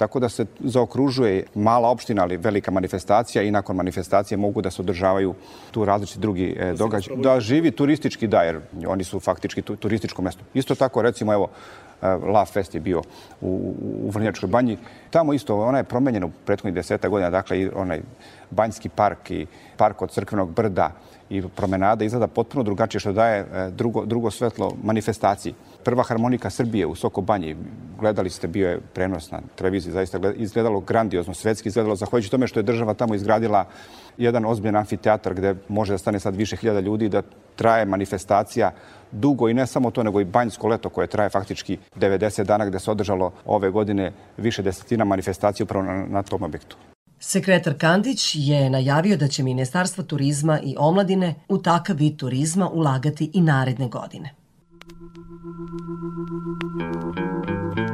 Tako 0.00 0.20
da 0.20 0.28
se 0.28 0.46
zaokružuje 0.60 1.42
mala 1.54 1.88
opština, 1.88 2.22
ali 2.22 2.36
velika 2.36 2.70
manifestacija 2.70 3.42
i 3.42 3.50
nakon 3.50 3.76
manifestacije 3.76 4.38
mogu 4.38 4.62
da 4.62 4.70
se 4.70 4.82
održavaju 4.82 5.34
tu 5.70 5.84
različiti 5.84 6.20
drugi 6.20 6.56
e, 6.58 6.72
događaj. 6.72 7.16
Da 7.16 7.40
živi 7.40 7.70
turistički 7.70 8.26
da, 8.26 8.42
jer 8.42 8.60
oni 8.86 9.04
su 9.04 9.20
faktički 9.20 9.62
turističko 9.62 10.22
mesto. 10.22 10.44
Isto 10.54 10.74
tako, 10.74 11.02
recimo, 11.02 11.32
evo, 11.32 11.48
e, 12.02 12.06
La 12.08 12.44
Fest 12.44 12.74
je 12.74 12.80
bio 12.80 13.02
u, 13.40 13.74
u 14.04 14.10
Vrnjačkoj 14.10 14.48
banji. 14.48 14.78
Tamo 15.10 15.32
isto, 15.32 15.60
ona 15.60 15.78
je 15.78 15.84
promenjena 15.84 16.26
u 16.26 16.32
prethodnih 16.46 16.74
deseta 16.74 17.08
godina, 17.08 17.30
dakle, 17.30 17.60
i 17.60 17.68
onaj 17.74 18.00
banjski 18.50 18.88
park 18.88 19.30
i 19.30 19.46
park 19.76 20.02
od 20.02 20.10
Crkvenog 20.10 20.54
brda 20.54 20.92
i 21.30 21.42
promenada 21.42 22.04
izgleda 22.04 22.26
potpuno 22.26 22.64
drugačije 22.64 23.00
što 23.00 23.12
daje 23.12 23.40
e, 23.40 23.70
drugo, 23.70 24.04
drugo 24.06 24.30
svetlo 24.30 24.72
manifestaciji. 24.82 25.54
Prva 25.84 26.02
harmonika 26.02 26.50
Srbije 26.50 26.86
u 26.86 26.94
Soko 26.94 27.20
Banji, 27.20 27.56
gledali 28.00 28.30
ste, 28.30 28.48
bio 28.48 28.70
je 28.70 28.80
prenos 28.94 29.30
na 29.30 29.40
televiziji, 29.54 29.92
zaista 29.92 30.18
izgledalo 30.36 30.80
grandiozno, 30.80 31.34
svetski 31.34 31.68
izgledalo, 31.68 31.96
zahvaljujući 31.96 32.30
tome 32.30 32.46
što 32.46 32.58
je 32.58 32.64
država 32.64 32.94
tamo 32.94 33.14
izgradila 33.14 33.64
jedan 34.18 34.44
ozbiljan 34.44 34.76
amfiteatar 34.76 35.34
gde 35.34 35.54
može 35.68 35.92
da 35.92 35.98
stane 35.98 36.20
sad 36.20 36.36
više 36.36 36.56
hiljada 36.56 36.80
ljudi 36.80 37.08
da 37.08 37.22
traje 37.56 37.84
manifestacija 37.84 38.72
dugo 39.12 39.48
i 39.48 39.54
ne 39.54 39.66
samo 39.66 39.90
to, 39.90 40.02
nego 40.02 40.20
i 40.20 40.24
banjsko 40.24 40.68
leto 40.68 40.88
koje 40.88 41.06
traje 41.06 41.30
faktički 41.30 41.78
90 41.96 42.44
dana 42.44 42.66
gde 42.66 42.78
se 42.78 42.90
održalo 42.90 43.32
ove 43.46 43.70
godine 43.70 44.12
više 44.36 44.62
desetina 44.62 45.04
manifestacija 45.04 45.64
upravo 45.64 45.84
na, 45.84 46.06
na 46.06 46.22
tom 46.22 46.42
objektu. 46.42 46.76
Sekretar 47.18 47.74
Kandić 47.78 48.34
je 48.34 48.70
najavio 48.70 49.16
da 49.16 49.28
će 49.28 49.42
Ministarstvo 49.42 50.04
turizma 50.04 50.60
i 50.60 50.74
omladine 50.78 51.34
u 51.48 51.58
takav 51.58 51.96
vid 51.96 52.16
turizma 52.16 52.68
ulagati 52.68 53.30
i 53.34 53.40
naredne 53.40 53.88
godine. 53.88 54.39
Thank 55.42 57.18
you. 57.78 57.89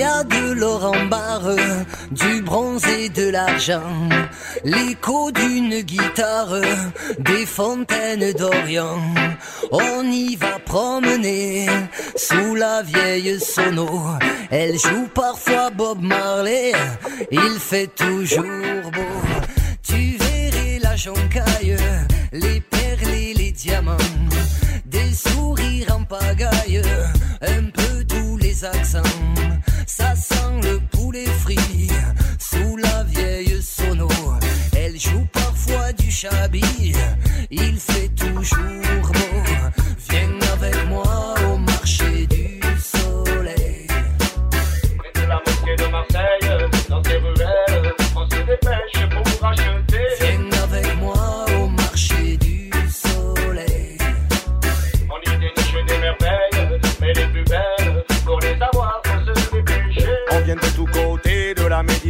Y 0.00 0.02
a 0.02 0.24
de 0.24 0.52
l'or 0.52 0.92
en 0.94 1.04
barre, 1.06 1.56
du 2.10 2.40
bronze 2.40 2.86
et 2.86 3.10
de 3.10 3.28
l'argent, 3.28 3.92
l'écho 4.64 5.30
d'une 5.30 5.80
guitare, 5.82 6.60
des 7.18 7.44
fontaines 7.44 8.32
d'Orient. 8.32 9.02
On 9.70 10.02
y 10.04 10.36
va 10.36 10.58
promener 10.64 11.66
sous 12.16 12.54
la 12.54 12.82
vieille 12.82 13.38
sono. 13.38 13.90
Elle 14.50 14.78
joue 14.78 15.08
parfois 15.14 15.68
Bob 15.68 16.00
Marley, 16.00 16.72
il 17.30 17.56
fait 17.58 17.90
toujours 17.94 18.90
beau. 18.96 19.16
Tu 19.82 20.16
verrais 20.22 20.78
la 20.80 20.96
joncaille, 20.96 21.76
les 22.32 22.60
perles 22.60 23.14
et 23.14 23.34
les 23.34 23.52
diamants, 23.52 24.08
des 24.86 25.12
sourires 25.12 25.94
en 25.94 26.04
pagaille, 26.04 26.82
un 27.42 27.64
peu 27.78 28.04
tous 28.08 28.38
les 28.38 28.64
accents. 28.64 29.19
Ça 30.00 30.16
sent 30.16 30.60
le 30.62 30.80
poulet 30.90 31.26
frit 31.26 31.90
sous 32.38 32.76
la 32.78 33.04
vieille 33.04 33.62
sono. 33.62 34.08
Elle 34.74 34.98
joue 34.98 35.26
parfois 35.30 35.92
du 35.92 36.10
chabi, 36.10 36.94
il 37.50 37.78
fait 37.78 38.08
toujours 38.08 38.89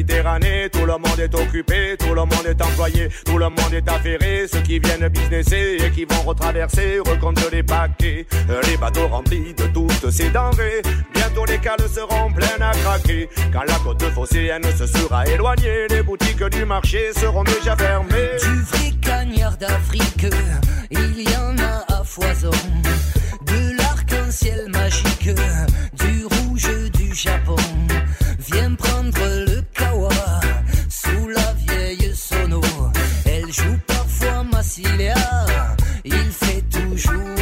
Tout 0.03 0.87
le 0.87 0.93
monde 0.93 1.19
est 1.19 1.35
occupé, 1.35 1.97
tout 1.99 2.15
le 2.15 2.23
monde 2.23 2.47
est 2.47 2.63
employé, 2.63 3.09
tout 3.27 3.37
le 3.37 3.51
monde 3.51 3.73
est 3.73 3.87
affairé. 3.89 4.47
Ceux 4.51 4.61
qui 4.61 4.79
viennent 4.79 5.09
businesser 5.09 5.77
et 5.85 5.91
qui 5.91 6.07
vont 6.07 6.23
retraverser 6.23 7.01
recomptent 7.01 7.51
les 7.53 7.63
paquets, 7.63 8.27
euh, 8.49 8.63
les 8.67 8.79
bateaux 8.79 9.09
remplis 9.09 9.53
de 9.55 9.65
toutes 9.67 10.11
ces 10.11 10.31
denrées. 10.31 10.81
Bientôt 11.13 11.45
les 11.45 11.59
cales 11.59 11.87
seront 11.93 12.33
pleines 12.33 12.63
à 12.63 12.71
craquer. 12.71 13.29
Quand 13.53 13.65
la 13.69 13.75
côte 13.85 14.03
phocéenne 14.15 14.65
se 14.77 14.87
sera 14.87 15.27
éloignée, 15.27 15.87
les 15.91 16.03
boutiques 16.03 16.45
du 16.45 16.65
marché 16.65 17.13
seront 17.15 17.45
déjà 17.45 17.77
fermées. 17.77 18.37
Du 18.41 18.63
vrai 18.63 18.93
cagnard 19.03 19.57
d'Afrique, 19.59 20.27
il 20.91 21.31
y 21.31 21.37
en 21.37 21.59
a 21.59 22.01
à 22.01 22.05
foison. 22.05 22.51
De 23.43 23.77
l'arc-en-ciel 23.77 24.67
magique, 24.73 25.29
du 25.99 26.25
rouge 26.25 26.91
du 26.95 27.15
Japon 27.15 27.57
viennent 28.53 28.77
prendre 28.77 29.19
le 29.47 29.63
kawa 29.75 30.09
sous 30.89 31.29
la 31.29 31.53
vieille 31.67 32.15
sono. 32.15 32.61
Elle 33.25 33.53
joue 33.53 33.79
parfois 33.87 34.45
Massilia, 34.45 35.15
il 36.05 36.31
fait 36.31 36.63
toujours. 36.71 37.40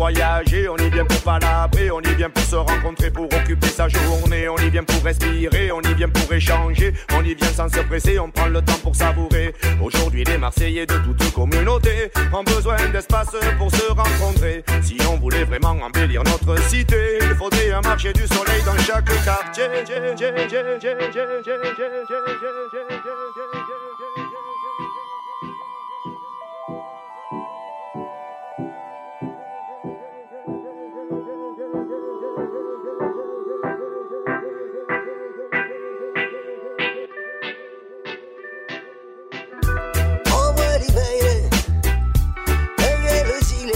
On 0.00 0.76
y 0.76 0.90
vient 0.90 1.04
pour 1.04 1.20
palabrer, 1.22 1.90
on 1.90 2.00
y 2.00 2.14
vient 2.14 2.30
pour 2.30 2.44
se 2.44 2.56
rencontrer, 2.56 3.10
pour 3.10 3.24
occuper 3.24 3.66
sa 3.66 3.88
journée, 3.88 4.48
on 4.48 4.56
y 4.58 4.70
vient 4.70 4.84
pour 4.84 5.02
respirer, 5.02 5.72
on 5.72 5.80
y 5.80 5.94
vient 5.94 6.08
pour 6.08 6.32
échanger, 6.32 6.92
on 7.14 7.24
y 7.24 7.34
vient 7.34 7.48
sans 7.48 7.68
se 7.68 7.80
presser, 7.80 8.18
on 8.18 8.30
prend 8.30 8.46
le 8.46 8.62
temps 8.62 8.78
pour 8.82 8.94
savourer. 8.94 9.54
Aujourd'hui, 9.82 10.24
les 10.24 10.38
Marseillais 10.38 10.86
de 10.86 10.94
toute 10.98 11.32
communauté 11.32 12.10
ont 12.32 12.44
besoin 12.44 12.76
d'espace 12.92 13.34
pour 13.58 13.70
se 13.70 13.90
rencontrer. 13.90 14.64
Si 14.82 14.98
on 15.10 15.16
voulait 15.16 15.44
vraiment 15.44 15.76
embellir 15.82 16.22
notre 16.24 16.60
cité, 16.68 17.18
il 17.20 17.34
faudrait 17.34 17.72
un 17.72 17.80
marché 17.80 18.12
du 18.12 18.26
soleil 18.26 18.62
dans 18.64 18.78
chaque 18.78 19.06
quartier. 19.24 19.64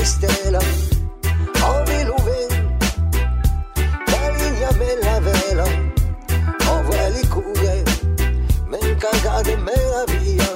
le 0.02 0.06
stela, 0.06 0.58
ovi 1.64 2.02
l'uve, 2.04 2.40
da 4.10 4.22
linja 4.36 4.70
me 4.80 4.96
la 5.02 5.20
vela, 5.20 5.66
ovo 6.74 6.92
je 6.92 7.10
likuje, 7.10 7.84
men 8.70 8.98
kagade 8.98 9.56
me 9.66 9.76
la 9.92 10.02
via, 10.10 10.50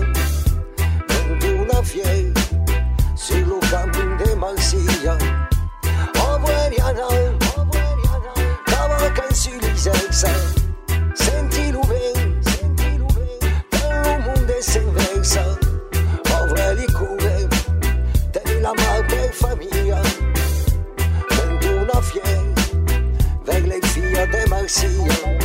men 1.08 1.38
di 1.38 1.50
una 1.62 1.80
fiej, 1.82 2.32
si 3.14 3.44
luka 3.44 3.86
de 4.18 4.34
malsija, 4.34 5.16
ovo 6.28 6.48
je 6.50 6.70
rjana, 6.70 7.06
ovo 7.56 7.76
je 7.84 7.92
rjana, 8.02 8.32
kava 8.66 9.08
kan 9.14 9.30
filles 24.68 25.04
de 25.04 25.35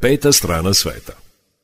Peta 0.00 0.32
strana 0.32 0.74
sveta. 0.74 1.12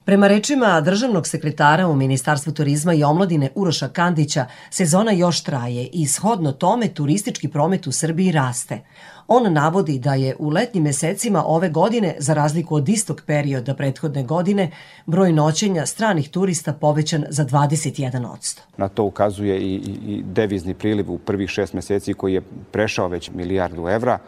Prema 0.05 0.29
rečima 0.29 0.81
državnog 0.81 1.27
sekretara 1.27 1.89
u 1.89 1.97
Ministarstvu 1.97 2.53
turizma 2.53 2.95
i 2.95 3.05
omladine 3.05 3.51
Uroša 3.55 3.89
Kandića, 3.89 4.47
sezona 4.71 5.13
još 5.13 5.43
traje 5.43 5.89
i 5.93 6.07
shodno 6.07 6.53
tome 6.53 6.89
turistički 6.89 7.49
promet 7.49 7.87
u 7.87 7.93
Srbiji 7.93 8.33
raste. 8.33 8.81
On 9.29 9.53
navodi 9.53 9.99
da 9.99 10.15
je 10.15 10.37
u 10.39 10.49
letnjim 10.49 10.85
mesecima 10.85 11.45
ove 11.47 11.69
godine, 11.69 12.15
za 12.19 12.35
razliku 12.35 12.75
od 12.75 12.89
istog 12.89 13.23
perioda 13.27 13.75
prethodne 13.75 14.23
godine, 14.23 14.71
broj 15.07 15.33
noćenja 15.33 15.87
stranih 15.87 16.29
turista 16.29 16.73
povećan 16.73 17.25
za 17.29 17.45
21%. 17.45 18.61
Na 18.77 18.89
to 18.89 19.05
ukazuje 19.05 19.61
i, 19.61 19.75
i, 19.75 20.15
i 20.15 20.23
devizni 20.23 20.75
priliv 20.75 21.13
u 21.13 21.19
prvih 21.19 21.51
šest 21.51 21.73
meseci 21.73 22.15
koji 22.15 22.35
je 22.35 22.43
prešao 22.73 23.09
već 23.09 23.31
milijardu 23.31 23.89
evra. 23.89 24.19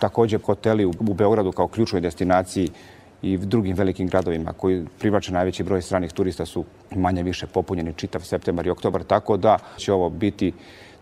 Takođe, 0.00 0.38
hoteli 0.38 0.84
u, 0.84 0.92
u 1.00 1.14
Beogradu 1.14 1.52
kao 1.52 1.68
ključnoj 1.68 2.00
destinaciji 2.00 2.70
i 3.24 3.38
drugim 3.38 3.76
velikim 3.76 4.08
gradovima 4.08 4.52
koji 4.52 4.84
privlače 4.98 5.32
najveći 5.32 5.62
broj 5.62 5.82
stranih 5.82 6.12
turista 6.12 6.46
su 6.46 6.64
manje 6.96 7.22
više 7.22 7.46
popunjeni 7.46 7.92
čitav 7.96 8.20
septembar 8.20 8.66
i 8.66 8.70
oktobar, 8.70 9.02
tako 9.02 9.36
da 9.36 9.58
će 9.76 9.92
ovo 9.92 10.10
biti 10.10 10.52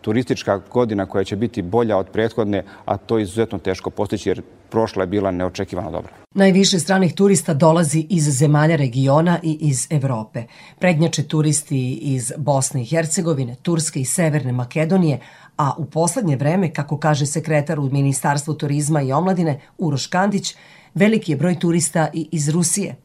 turistička 0.01 0.61
godina 0.73 1.07
koja 1.07 1.25
će 1.25 1.37
biti 1.37 1.63
bolja 1.63 1.97
od 1.97 2.07
prethodne, 2.09 2.65
a 2.85 2.97
to 2.97 3.19
je 3.19 3.23
izuzetno 3.23 3.59
teško 3.59 3.91
postići 3.91 4.29
jer 4.29 4.43
prošla 4.71 5.03
je 5.03 5.07
bila 5.07 5.31
neočekivano 5.31 5.91
dobra. 5.91 6.13
Najviše 6.35 6.79
stranih 6.79 7.15
turista 7.15 7.55
dolazi 7.55 8.07
iz 8.11 8.25
zemalja 8.39 8.77
regiona 8.77 9.39
i 9.43 9.59
iz 9.61 9.87
Evrope. 9.91 10.43
Prednjače 10.79 11.23
turisti 11.23 11.93
iz 11.95 12.33
Bosne 12.37 12.83
i 12.83 12.85
Hercegovine, 12.85 13.55
Turske 13.63 14.01
i 14.01 14.05
Severne 14.05 14.53
Makedonije, 14.53 15.19
a 15.57 15.73
u 15.79 15.85
poslednje 15.85 16.37
vreme, 16.37 16.73
kako 16.73 16.99
kaže 16.99 17.27
sekretar 17.27 17.81
u 17.81 17.91
Ministarstvu 17.91 18.55
turizma 18.55 19.03
i 19.03 19.13
omladine 19.13 19.61
Uroš 19.79 20.07
Kandić, 20.07 20.57
veliki 20.95 21.33
je 21.33 21.37
broj 21.37 21.59
turista 21.59 22.09
i 22.13 22.29
iz 22.33 22.49
Rusije. 22.49 22.97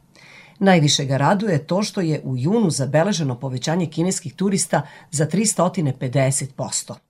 Najviše 0.59 1.05
ga 1.05 1.17
raduje 1.17 1.67
to 1.67 1.83
što 1.83 2.01
je 2.01 2.21
u 2.23 2.37
junu 2.37 2.69
zabeleženo 2.69 3.39
povećanje 3.39 3.85
kineskih 3.85 4.33
turista 4.33 4.81
za 5.11 5.25
350%. 5.25 7.06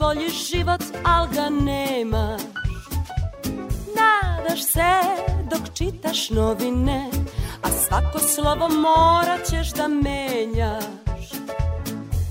Bolji 0.00 0.28
život, 0.28 0.82
al 1.04 1.26
ga 1.34 1.48
nemaš 1.50 2.42
Nadaš 3.96 4.62
se 4.62 4.92
dok 5.50 5.74
čitaš 5.74 6.30
novine 6.30 7.10
A 7.62 7.68
svako 7.70 8.18
slovo 8.18 8.68
morat 8.68 9.46
ćeš 9.50 9.72
da 9.72 9.88
menjaš. 9.88 11.24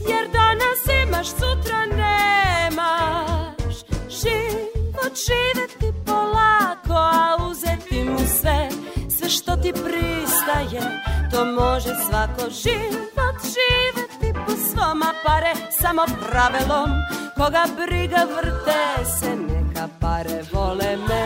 Jer 0.10 0.26
danas 0.34 0.82
imaš, 1.04 1.28
sutra 1.28 1.86
nemaš. 1.86 3.76
Život 4.10 5.14
živeti 5.28 6.00
polako, 6.06 6.94
a 6.94 7.38
uzeti 7.52 8.04
mu 8.04 8.20
sve. 8.42 8.70
Sve 9.18 9.30
što 9.30 9.56
ti 9.56 9.74
pristaje, 9.74 11.02
to 11.32 11.46
može 11.46 11.90
svako. 12.10 12.42
Život 12.52 13.36
živeti 13.44 14.09
po 14.50 14.56
svom, 14.56 15.04
a 15.04 15.14
pare 15.26 15.54
samo 15.82 16.06
pravilom. 16.20 16.90
Koga 17.38 17.66
briga 17.78 18.26
vrte 18.36 19.06
se, 19.06 19.36
neka 19.36 19.88
pare 20.02 20.42
vole 20.52 20.98
me. 21.08 21.26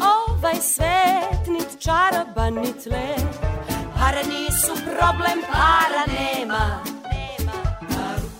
Ovaj 0.00 0.60
svet 0.60 1.46
nit 1.48 1.70
čaroban 1.78 2.54
nit 2.54 2.86
lep. 2.86 3.28
Pare 3.98 4.22
nisu 4.24 4.72
problem, 4.84 5.38
para 5.52 6.04
nema. 6.16 6.64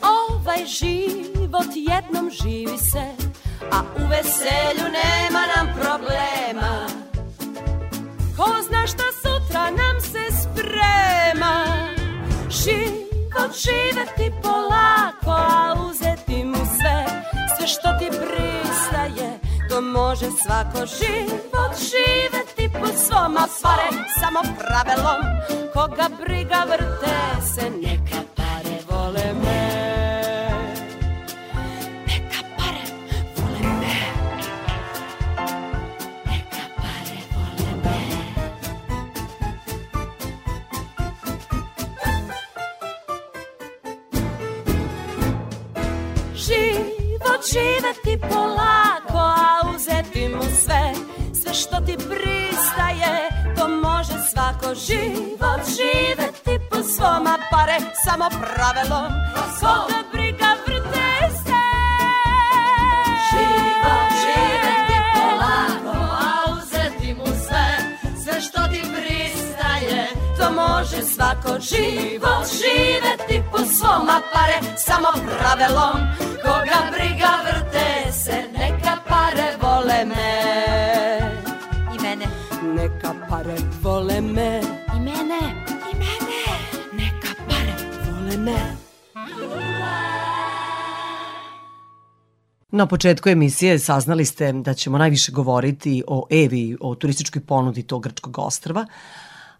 Ovaj 0.02 0.64
život 0.66 1.70
jednom 1.74 2.30
živi 2.30 2.78
se 2.78 3.06
A 3.72 3.80
u 3.96 4.06
veselju 4.08 4.86
nema 5.00 5.42
nam 5.56 5.66
problema. 5.80 6.86
Ko 8.36 8.62
zna 8.68 8.86
šta 8.86 9.04
sutra 9.22 9.70
nam 9.70 10.00
se 10.00 10.35
sprema. 10.76 11.64
Život 12.50 13.52
živeti 13.64 14.32
polako, 14.42 15.30
a 15.30 15.74
uzeti 15.90 16.44
mu 16.44 16.56
sve. 16.56 17.04
Sve 17.56 17.66
što 17.66 17.88
ti 17.98 18.08
pristaje, 18.10 19.38
to 19.68 19.80
može 19.80 20.26
svako. 20.44 20.86
Život 20.86 21.72
živeti 21.78 22.78
po 22.80 22.86
svom, 22.86 23.36
a 23.36 23.46
pare 23.62 23.88
samo 24.20 24.40
pravilom 24.58 25.22
Koga 25.72 26.08
briga 26.20 26.64
vrte 26.68 27.16
se, 27.54 27.70
neka 27.70 28.20
pare 28.36 28.76
vole 28.90 29.45
živeti 47.52 48.18
polako, 48.30 49.18
a 49.18 49.70
uzeti 49.74 50.28
mu 50.28 50.42
sve. 50.42 50.92
Sve 51.42 51.54
što 51.54 51.76
ti 51.86 51.96
pristaje, 51.96 53.28
to 53.56 53.68
može 53.68 54.16
svako 54.30 54.74
Život. 54.74 55.60
Živeti 55.76 56.64
po 56.70 56.76
svom, 56.82 57.24
pare 57.50 57.78
samo 58.04 58.28
pravilom 58.30 59.12
Koga 59.60 60.00
briga 60.12 60.45
može 70.86 71.06
svako 71.06 71.48
život 71.48 72.46
živeti 72.60 73.48
po 73.52 73.58
svom, 73.58 74.08
a 74.08 74.20
pare 74.32 74.76
samo 74.76 75.08
pravilom 75.12 75.96
Koga 76.42 76.80
briga 76.92 77.30
vrte 77.44 78.12
se, 78.12 78.42
neka 78.58 78.96
pare 79.08 79.56
vole 79.62 80.04
me. 80.04 80.40
I 81.94 82.02
mene, 82.02 82.26
Neka 82.76 83.14
pare 83.28 83.56
vole 83.82 84.20
me. 84.20 84.60
I 84.96 85.00
mene, 85.00 85.40
i 85.92 85.96
mene. 85.96 86.42
Neka 86.92 87.34
pare 87.48 87.74
vole 88.10 88.36
me. 88.36 88.76
Na 92.70 92.86
početku 92.86 93.28
emisije 93.28 93.78
saznali 93.78 94.24
ste 94.24 94.52
da 94.52 94.74
ćemo 94.74 94.98
najviše 94.98 95.32
govoriti 95.32 96.02
o 96.06 96.26
Evi, 96.30 96.76
o 96.80 96.94
turističkoj 96.94 97.42
ponudi 97.42 97.82
tog 97.82 98.02
grčkog 98.02 98.38
ostrva, 98.38 98.86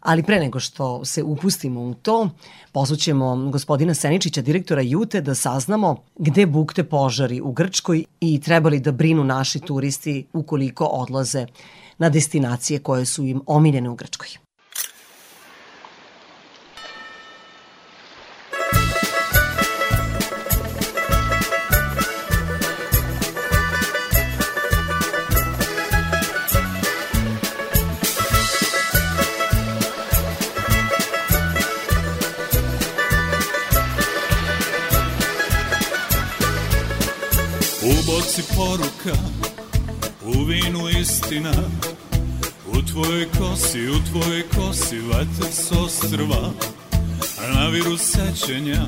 ali 0.06 0.22
pre 0.22 0.40
nego 0.40 0.60
što 0.60 1.04
se 1.04 1.22
upustimo 1.22 1.80
u 1.80 1.94
to, 1.94 2.30
pozvaćemo 2.72 3.50
gospodina 3.50 3.94
Seničića, 3.94 4.42
direktora 4.42 4.82
Jute, 4.82 5.20
da 5.20 5.34
saznamo 5.34 5.96
gde 6.18 6.46
bukte 6.46 6.84
požari 6.84 7.40
u 7.40 7.52
Grčkoj 7.52 8.04
i 8.20 8.40
trebali 8.40 8.80
da 8.80 8.92
brinu 8.92 9.24
naši 9.24 9.60
turisti 9.60 10.26
ukoliko 10.32 10.84
odlaze 10.84 11.46
na 11.98 12.08
destinacije 12.08 12.78
koje 12.78 13.04
su 13.04 13.24
im 13.24 13.42
omiljene 13.46 13.90
u 13.90 13.94
Grčkoj. 13.94 14.45
Boci 38.36 38.54
poruka, 38.56 39.18
u 40.24 40.44
vinu 40.44 40.88
istina. 41.00 41.52
U 42.66 42.82
tvojoj 42.82 43.28
kosi, 43.38 43.88
u 43.88 43.94
tvojoj 44.10 44.42
kosi 44.48 44.98
vetar 44.98 45.52
s 45.52 45.72
ostrva. 45.72 46.50
Na 47.54 47.66
viru 47.66 47.96
sećenja 47.98 48.86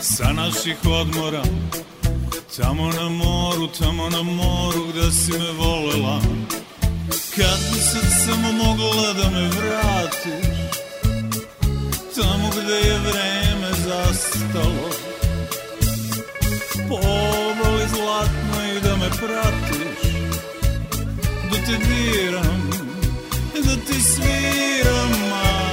sa 0.00 0.32
naših 0.32 0.76
odmora. 0.84 1.42
Tamo 2.56 2.92
na 2.92 3.08
moru, 3.08 3.66
tamo 3.78 4.10
na 4.10 4.22
moru 4.22 4.86
gde 4.92 5.10
si 5.12 5.32
me 5.32 5.52
volela. 5.52 6.20
Kad 7.36 7.60
bi 7.72 7.80
sad 7.80 8.24
samo 8.26 8.52
mogla 8.52 9.12
da 9.12 9.30
me 9.30 9.48
vratiš 9.48 10.46
Tamo 12.16 12.50
gde 12.50 12.88
je 12.88 12.98
vreme 12.98 13.70
zastalo. 13.86 14.90
Da 16.88 17.35
me 19.06 19.12
pratiš 19.26 20.12
Da 21.50 21.56
te 21.66 21.76
diram, 21.86 22.70
da 23.54 23.76
ti 23.86 24.00
sviram 24.00 25.10
mala 25.30 25.66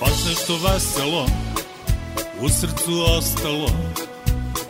Baš 0.00 0.24
nešto 0.28 0.58
veselo 0.64 1.26
u 2.40 2.48
srcu 2.90 3.02
ostalo. 3.18 3.70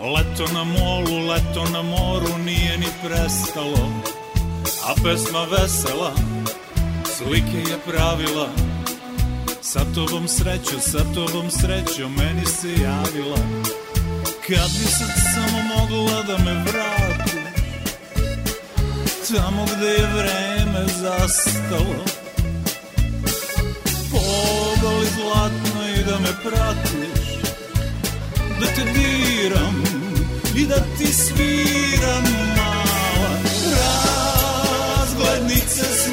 Leto 0.01 0.53
na 0.53 0.65
molu, 0.65 1.27
leto 1.29 1.65
na 1.73 1.83
moru 1.83 2.39
nije 2.45 2.79
ni 2.79 2.87
prestalo. 3.05 3.89
A 4.85 4.95
pesma 5.03 5.45
vesela 5.45 6.13
slike 7.17 7.71
je 7.71 7.79
pravila. 7.87 8.49
Sa 9.63 9.81
tobom 9.95 10.29
srećo, 10.29 10.81
sa 10.81 10.99
tobom 11.15 11.51
srećo 11.51 12.09
meni 12.09 12.47
se 12.47 12.69
javila. 12.69 13.39
Kad 14.47 14.71
bi 14.79 14.87
sad 14.87 15.11
samo 15.35 15.63
mogla 15.77 16.23
da 16.23 16.39
me 16.45 16.55
vrati 16.55 17.41
Tamo 19.37 19.65
gde 19.77 19.87
je 19.87 20.07
vreme 20.07 20.87
zastalo. 20.87 22.05
Poboli 24.11 25.07
zlatno 25.07 25.89
i 25.99 26.05
da 26.05 26.19
me 26.19 26.51
pratiš 26.51 27.30
Da 28.61 28.67
te 28.67 28.85
diram 28.93 29.83
i 30.55 30.67
da 30.67 30.77
ti 30.99 31.07
sviram 31.13 32.25
mala. 32.57 33.33
Razglednice 34.97 35.85
s 35.85 36.09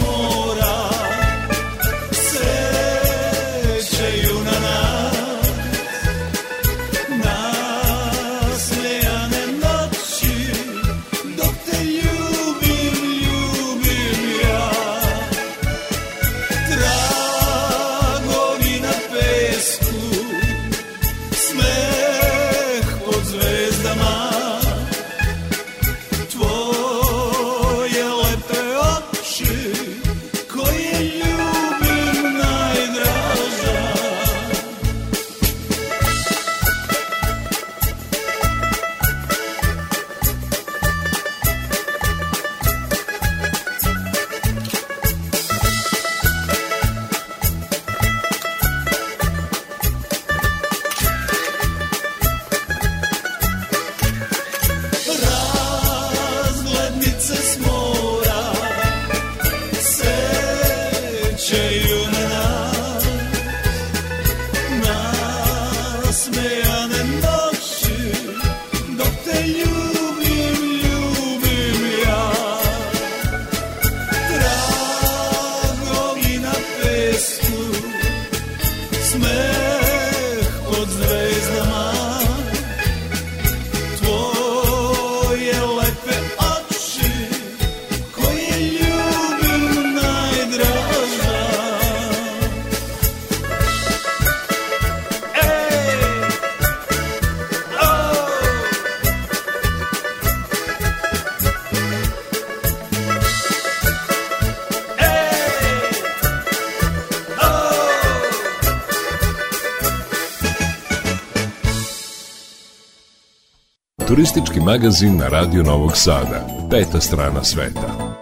Turistički 114.17 114.59
magazin 114.59 115.17
na 115.17 115.27
Radio 115.27 115.63
Novog 115.63 115.91
Sada. 115.95 116.47
Peta 116.69 117.01
strana 117.01 117.43
sveta. 117.43 118.15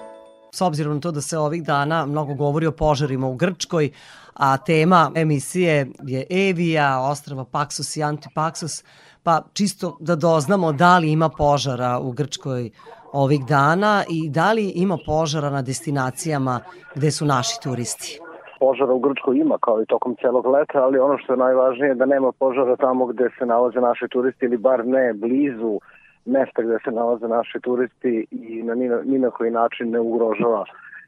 S 0.51 0.61
obzirom 0.61 0.93
na 0.93 0.99
to 0.99 1.11
da 1.11 1.21
se 1.21 1.37
ovih 1.37 1.63
dana 1.63 2.05
mnogo 2.05 2.33
govori 2.33 2.65
o 2.65 2.71
požarima 2.71 3.27
u 3.27 3.35
Grčkoj, 3.35 3.91
a 4.33 4.57
tema 4.57 5.11
emisije 5.15 5.87
je 6.03 6.25
Evija, 6.29 6.99
ostrava 6.99 7.45
Paksos 7.45 7.95
i 7.95 8.03
Antipaksos, 8.03 8.83
pa 9.23 9.41
čisto 9.53 9.97
da 9.99 10.15
doznamo 10.15 10.71
da 10.71 10.97
li 10.97 11.11
ima 11.11 11.29
požara 11.29 11.99
u 11.99 12.11
Grčkoj 12.11 12.69
ovih 13.13 13.45
dana 13.45 14.03
i 14.09 14.29
da 14.29 14.51
li 14.51 14.69
ima 14.69 14.97
požara 15.05 15.49
na 15.49 15.61
destinacijama 15.61 16.59
gde 16.95 17.11
su 17.11 17.25
naši 17.25 17.55
turisti 17.63 18.19
požara 18.59 18.93
u 18.93 18.99
Grčkoj 18.99 19.37
ima 19.37 19.57
kao 19.61 19.81
i 19.81 19.85
tokom 19.85 20.15
celog 20.21 20.45
leta, 20.45 20.83
ali 20.83 20.99
ono 20.99 21.17
što 21.17 21.33
je 21.33 21.37
najvažnije 21.37 21.89
je 21.89 21.95
da 21.95 22.05
nema 22.05 22.31
požara 22.31 22.75
tamo 22.75 23.05
gde 23.05 23.29
se 23.39 23.45
nalaze 23.45 23.79
naši 23.79 24.07
turisti 24.07 24.45
ili 24.45 24.57
bar 24.57 24.87
ne 24.87 25.13
blizu 25.13 25.79
mesta 26.25 26.61
gde 26.61 26.77
se 26.83 26.91
nalaze 26.91 27.27
naši 27.27 27.59
turisti 27.59 28.27
i 28.31 28.63
na 28.63 28.75
ni, 28.75 28.89
ni 29.05 29.19
na 29.19 29.29
koji 29.29 29.51
način 29.51 29.89
ne 29.89 29.99
ugrožava 29.99 30.65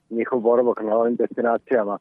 njihov 0.10 0.40
boravak 0.40 0.82
na 0.84 0.96
ovim 0.96 1.16
destinacijama. 1.16 1.98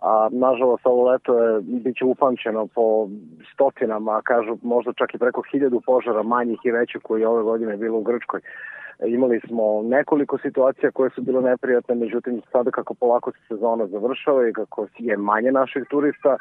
A 0.00 0.28
nažalost 0.32 0.86
ovo 0.86 1.10
leto 1.10 1.38
je 1.38 1.60
biće 1.60 2.04
upamćeno 2.04 2.66
po 2.66 3.08
stotinama, 3.52 4.20
kažu 4.24 4.56
možda 4.62 4.92
čak 4.92 5.14
i 5.14 5.18
preko 5.18 5.42
hiljadu 5.52 5.80
požara 5.86 6.22
manjih 6.22 6.58
i 6.64 6.70
većih 6.70 7.00
koji 7.02 7.24
ove 7.24 7.42
godine 7.42 7.76
bilo 7.76 7.98
u 7.98 8.02
Grčkoj. 8.02 8.40
Imali 9.04 9.40
smo 9.46 9.82
nekoliko 9.82 10.38
situacija 10.38 10.90
koje 10.90 11.10
su 11.10 11.22
bile 11.22 11.42
neprijatne, 11.42 11.94
međutim 11.94 12.42
sada 12.52 12.70
kako 12.70 12.94
polako 12.94 13.32
se 13.32 13.38
sezona 13.48 13.86
završava 13.86 14.48
i 14.48 14.52
kako 14.52 14.86
je 14.98 15.16
manje 15.16 15.52
naših 15.52 15.84
turista, 15.90 16.36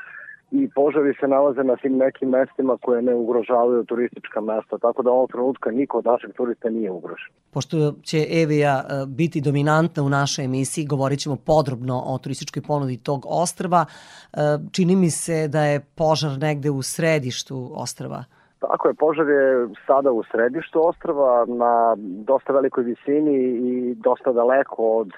i 0.51 0.69
požari 0.75 1.13
se 1.19 1.27
nalaze 1.27 1.63
na 1.63 1.75
tim 1.75 1.97
nekim 1.97 2.29
mestima 2.29 2.77
koje 2.81 3.01
ne 3.01 3.13
ugrožavaju 3.13 3.83
turistička 3.83 4.41
mesta, 4.41 4.77
tako 4.77 5.03
da 5.03 5.11
ovog 5.11 5.31
trenutka 5.31 5.71
niko 5.71 5.97
od 5.97 6.05
naših 6.05 6.29
turista 6.37 6.69
nije 6.69 6.91
ugrožen. 6.91 7.31
Pošto 7.51 7.95
će 8.03 8.25
Evija 8.29 8.83
e, 8.83 9.05
biti 9.07 9.41
dominantna 9.41 10.03
u 10.03 10.09
našoj 10.09 10.45
emisiji, 10.45 10.85
govorit 10.85 11.19
ćemo 11.19 11.35
podrobno 11.35 12.03
o 12.05 12.17
turističkoj 12.17 12.63
ponudi 12.67 12.97
tog 12.97 13.25
ostrva. 13.27 13.85
E, 13.85 14.37
čini 14.71 14.95
mi 14.95 15.09
se 15.09 15.47
da 15.47 15.63
je 15.63 15.79
požar 15.95 16.31
negde 16.39 16.69
u 16.69 16.81
središtu 16.81 17.71
ostrva. 17.73 18.23
Tako 18.71 18.87
je, 18.87 18.93
požar 18.93 19.29
je 19.29 19.67
sada 19.87 20.11
u 20.11 20.23
središtu 20.23 20.87
ostrava 20.87 21.45
na 21.47 21.95
dosta 21.99 22.53
velikoj 22.53 22.83
visini 22.83 23.35
i 23.69 23.95
dosta 23.95 24.31
daleko 24.31 24.97
od 24.97 25.11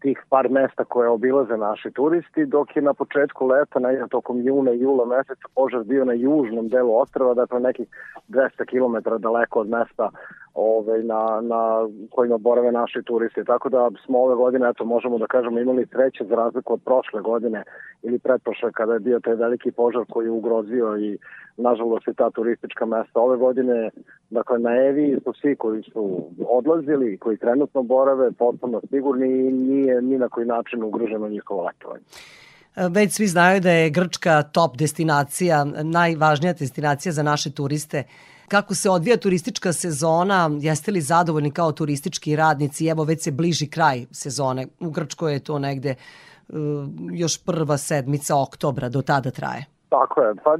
tih 0.00 0.22
par 0.28 0.50
mesta 0.50 0.84
koje 0.84 1.08
obilaze 1.08 1.56
naši 1.56 1.90
turisti, 1.90 2.46
dok 2.46 2.76
je 2.76 2.82
na 2.82 2.94
početku 2.94 3.46
leta, 3.46 3.78
negdje 3.78 4.08
tokom 4.08 4.40
juna 4.40 4.72
i 4.72 4.80
jula 4.80 5.04
meseca, 5.04 5.48
požar 5.54 5.84
bio 5.84 6.04
na 6.04 6.12
južnom 6.12 6.68
delu 6.68 6.96
ostrava, 6.96 7.34
dakle 7.34 7.60
nekih 7.60 7.86
200 8.28 8.64
km 8.70 9.22
daleko 9.22 9.60
od 9.60 9.68
mesta 9.68 10.10
ove, 10.58 11.02
na, 11.02 11.40
na 11.42 11.88
kojima 12.10 12.38
borave 12.38 12.72
naši 12.72 13.02
turisti. 13.02 13.44
Tako 13.44 13.68
da 13.68 13.90
smo 14.04 14.18
ove 14.18 14.34
godine, 14.34 14.68
eto, 14.68 14.84
možemo 14.84 15.18
da 15.18 15.26
kažemo, 15.26 15.60
imali 15.60 15.86
sreće 15.86 16.24
za 16.24 16.34
razliku 16.34 16.72
od 16.72 16.80
prošle 16.84 17.20
godine 17.20 17.62
ili 18.02 18.18
pretprošle 18.18 18.72
kada 18.72 18.92
je 18.92 19.00
bio 19.00 19.20
taj 19.20 19.34
veliki 19.34 19.70
požar 19.70 20.04
koji 20.10 20.26
je 20.26 20.30
ugrozio 20.30 20.96
i 20.96 21.18
nažalost 21.56 22.08
i 22.08 22.14
ta 22.14 22.30
turistička 22.30 22.86
mesta. 22.86 23.20
Ove 23.20 23.36
godine, 23.36 23.90
dakle, 24.30 24.58
na 24.58 24.70
Evi 24.76 25.20
su 25.24 25.32
svi 25.40 25.56
koji 25.56 25.82
su 25.82 26.30
odlazili, 26.48 27.18
koji 27.18 27.36
trenutno 27.36 27.82
borave, 27.82 28.32
potpuno 28.32 28.80
sigurni 28.90 29.28
i 29.28 29.52
nije 29.52 30.02
ni 30.02 30.18
na 30.18 30.28
koji 30.28 30.46
način 30.46 30.82
ugroženo 30.82 31.28
njihovo 31.28 31.62
letovanje. 31.66 32.04
Već 32.90 33.12
svi 33.12 33.26
znaju 33.26 33.60
da 33.60 33.70
je 33.70 33.90
Grčka 33.90 34.42
top 34.42 34.76
destinacija, 34.76 35.64
najvažnija 35.82 36.52
destinacija 36.52 37.12
za 37.12 37.22
naše 37.22 37.50
turiste 37.50 38.04
kako 38.48 38.74
se 38.74 38.90
odvija 38.90 39.16
turistička 39.16 39.72
sezona, 39.72 40.50
jeste 40.60 40.92
li 40.92 41.00
zadovoljni 41.00 41.50
kao 41.50 41.72
turistički 41.72 42.36
radnici? 42.36 42.86
Evo 42.86 43.04
već 43.04 43.22
se 43.22 43.30
bliži 43.30 43.70
kraj 43.70 44.06
sezone. 44.10 44.66
U 44.80 44.90
Grčkoj 44.90 45.32
je 45.32 45.44
to 45.44 45.58
negde 45.58 45.94
uh, 45.94 46.56
još 47.12 47.44
prva 47.44 47.76
sedmica 47.76 48.36
oktobra, 48.36 48.88
do 48.88 49.02
tada 49.02 49.30
traje. 49.30 49.64
Tako 49.88 50.22
je, 50.22 50.34
pa 50.44 50.56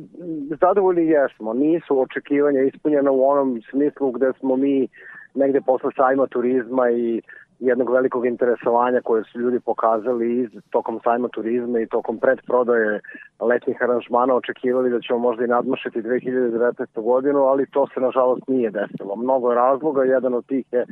zadovoljni 0.61 1.07
jesmo. 1.07 1.53
Nisu 1.53 2.01
očekivanja 2.01 2.61
ispunjena 2.63 3.11
u 3.11 3.29
onom 3.31 3.63
smislu 3.71 4.11
gde 4.13 4.33
smo 4.41 4.57
mi 4.57 4.89
negde 5.35 5.61
posle 5.61 5.91
sajma 5.97 6.27
turizma 6.27 6.91
i 6.91 7.23
jednog 7.61 7.91
velikog 7.93 8.27
interesovanja 8.27 9.01
koje 9.01 9.25
su 9.25 9.41
ljudi 9.41 9.61
pokazali 9.61 10.39
iz 10.41 10.51
tokom 10.71 11.01
sajma 11.05 11.29
turizma 11.29 11.81
i 11.81 11.87
tokom 11.87 12.19
predprodaje 12.19 13.01
letnih 13.41 13.83
aranžmana 13.83 14.35
očekivali 14.35 14.91
da 14.91 15.01
ćemo 15.01 15.19
možda 15.19 15.45
i 15.45 15.49
nadmašiti 15.49 16.03
2019. 16.03 17.03
godinu, 17.03 17.39
ali 17.39 17.67
to 17.67 17.87
se 17.95 18.01
nažalost 18.01 18.49
nije 18.49 18.71
desilo. 18.71 19.17
Mnogo 19.17 19.55
razloga, 19.55 20.03
jedan 20.05 20.35
od 20.35 20.47
tih 20.47 20.67
je 20.73 20.87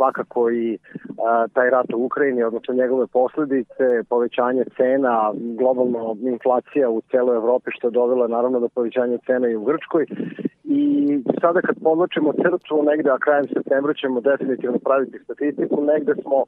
svakako 0.00 0.50
i 0.50 0.78
a, 1.26 1.48
taj 1.54 1.70
rat 1.70 1.92
u 1.94 2.04
Ukrajini, 2.04 2.42
odnosno 2.42 2.74
njegove 2.74 3.06
posledice, 3.06 3.84
povećanje 4.08 4.64
cena, 4.76 5.32
globalno 5.58 6.16
inflacija 6.34 6.90
u 6.90 7.00
celoj 7.10 7.36
Evropi 7.36 7.70
što 7.76 7.86
je 7.86 7.98
dovela 8.00 8.26
naravno 8.28 8.60
do 8.60 8.68
povećanja 8.68 9.18
cena 9.26 9.48
i 9.48 9.56
u 9.56 9.64
Grčkoj 9.64 10.06
i 10.78 10.82
sada 11.40 11.60
kad 11.60 11.76
podločimo 11.82 12.32
crtu 12.32 12.82
negde, 12.82 13.10
a 13.10 13.18
krajem 13.18 13.46
septembra 13.54 13.94
ćemo 13.94 14.20
definitivno 14.20 14.78
praviti 14.78 15.18
statistiku, 15.24 15.84
negde 15.92 16.14
smo 16.22 16.44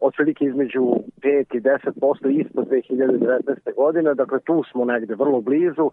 otprilike 0.00 0.44
između 0.44 0.82
5 1.22 1.56
i 1.56 1.60
10% 1.60 2.40
ispod 2.42 2.68
2019. 2.68 3.74
godine, 3.76 4.14
dakle 4.14 4.38
tu 4.40 4.62
smo 4.70 4.84
negde 4.84 5.14
vrlo 5.14 5.40
blizu, 5.40 5.90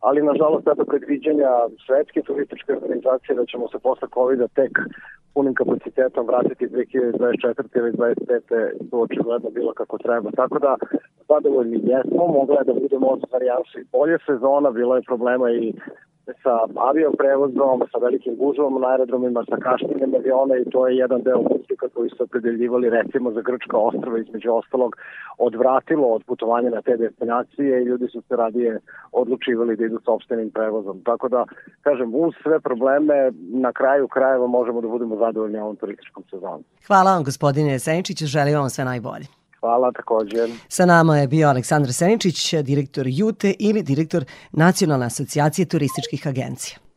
ali 0.00 0.22
nažalost 0.22 0.66
eto 0.68 0.84
predviđanja 0.84 1.50
svetske 1.86 2.22
turističke 2.22 2.72
organizacije 2.72 3.36
da 3.36 3.46
ćemo 3.46 3.68
se 3.68 3.78
posle 3.78 4.08
COVID-a 4.14 4.48
tek 4.48 4.72
punim 5.34 5.54
kapacitetom 5.54 6.26
vratiti 6.26 6.51
2024. 6.60 7.78
ili 7.78 7.92
2025. 7.92 8.90
su 8.90 9.02
očigledno 9.02 9.50
bilo 9.50 9.72
kako 9.72 9.98
treba. 9.98 10.30
Tako 10.30 10.58
da 10.58 10.76
zadovoljni 11.28 11.80
jesmo, 11.84 12.26
mogla 12.26 12.58
je 12.58 12.64
da 12.64 12.72
budemo 12.72 13.16
i 13.80 13.84
bolje 13.92 14.18
sezona, 14.26 14.70
bilo 14.70 14.96
je 14.96 15.02
problema 15.02 15.50
i 15.50 15.72
sa 16.42 16.54
avioprevozom, 16.76 17.82
sa 17.92 17.98
velikim 17.98 18.36
gužvom 18.36 18.80
na 18.80 18.88
aerodromima, 18.88 19.44
sa 19.50 19.56
kašnjenjem 19.56 20.14
aviona 20.14 20.56
i 20.56 20.70
to 20.70 20.88
je 20.88 20.96
jedan 20.96 21.22
deo 21.22 21.42
putnika 21.82 21.94
koji 21.94 22.10
su 22.10 22.22
opredeljivali 22.22 22.90
recimo 22.90 23.32
za 23.32 23.40
Grčka 23.40 23.76
ostrava 23.76 24.18
između 24.18 24.52
ostalog 24.52 24.96
odvratilo 25.38 26.06
od 26.08 26.22
putovanja 26.26 26.70
na 26.70 26.82
te 26.82 26.96
destinacije 26.96 27.82
i 27.82 27.84
ljudi 27.84 28.06
su 28.12 28.22
se 28.28 28.36
radije 28.36 28.80
odlučivali 29.12 29.76
da 29.76 29.84
idu 29.84 30.00
sobstvenim 30.04 30.50
prevozom. 30.50 31.02
Tako 31.04 31.28
da, 31.28 31.44
kažem, 31.82 32.14
uz 32.14 32.34
sve 32.42 32.60
probleme 32.60 33.32
na 33.64 33.72
kraju 33.72 34.08
krajeva 34.08 34.46
možemo 34.46 34.80
da 34.80 34.88
budemo 34.88 35.16
zadovoljni 35.16 35.58
ovom 35.58 35.76
turističkom 35.76 36.24
sezonu. 36.30 36.62
Hvala 36.86 37.14
vam 37.14 37.24
gospodine 37.24 37.78
Seničić, 37.78 38.24
želim 38.24 38.54
vam 38.54 38.70
sve 38.70 38.84
najbolje. 38.84 39.26
Hvala 39.60 39.92
takođe. 39.92 40.38
Sa 40.68 40.86
nama 40.86 41.18
je 41.18 41.28
bio 41.28 41.48
Aleksandar 41.48 41.92
Seničić, 41.92 42.54
direktor 42.54 43.06
JUTE 43.08 43.54
ili 43.58 43.82
direktor 43.82 44.24
Nacionalne 44.52 45.06
asocijacije 45.06 45.68
turističkih 45.68 46.26
agencija. 46.26 46.91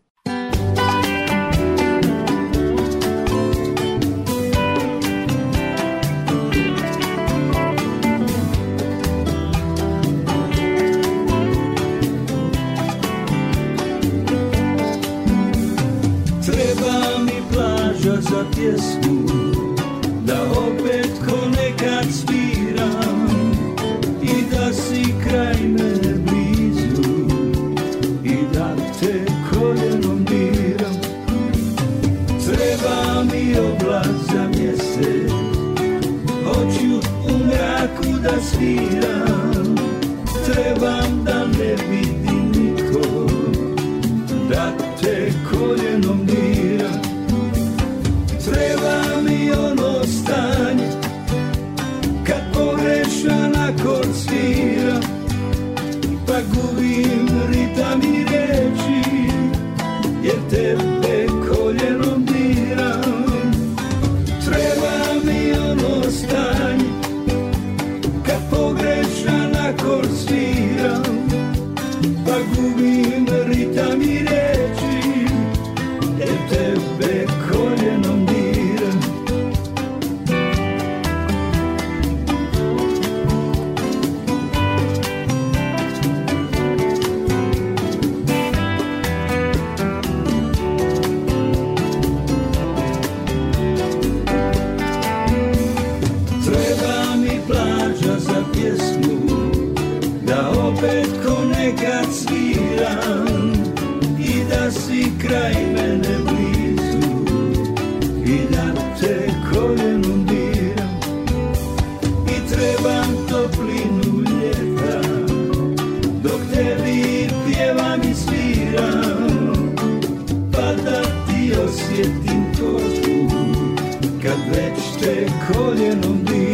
Te 124.99 125.25
koljenom 125.47 126.23
diram 126.25 126.44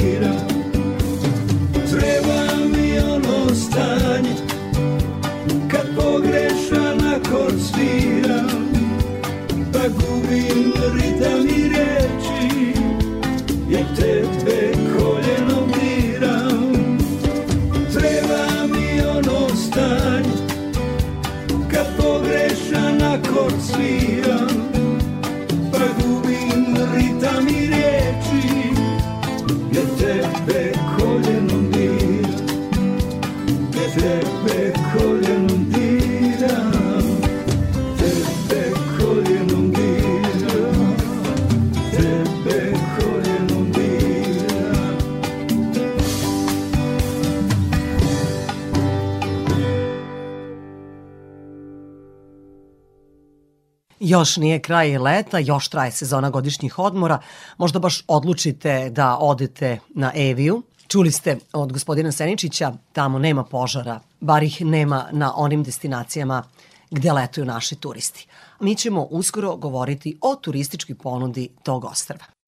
Još 54.04 54.38
nije 54.38 54.60
kraj 54.60 54.98
leta, 54.98 55.40
još 55.40 55.68
traje 55.68 55.92
sezona 55.92 56.30
godišnjih 56.30 56.80
odmora. 56.80 57.20
Možda 57.58 57.80
baš 57.80 58.04
odlučite 58.08 58.90
da 58.90 59.18
odete 59.18 59.80
na 59.90 60.12
Eviju. 60.16 60.64
Čuli 60.88 61.12
ste 61.12 61.38
od 61.54 61.74
gospodina 61.74 62.12
Seničića, 62.12 62.74
tamo 62.94 63.20
nema 63.20 63.44
požara, 63.44 64.00
bar 64.20 64.44
ih 64.44 64.62
nema 64.62 65.08
na 65.12 65.34
onim 65.36 65.64
destinacijama 65.64 66.44
gde 66.92 67.12
letuju 67.12 67.46
naši 67.46 67.76
turisti. 67.76 68.28
Mi 68.60 68.76
ćemo 68.76 69.04
uskoro 69.04 69.56
govoriti 69.56 70.18
o 70.22 70.36
turističkoj 70.36 70.96
ponudi 70.96 71.50
tog 71.64 71.86
ostrava. 71.86 72.41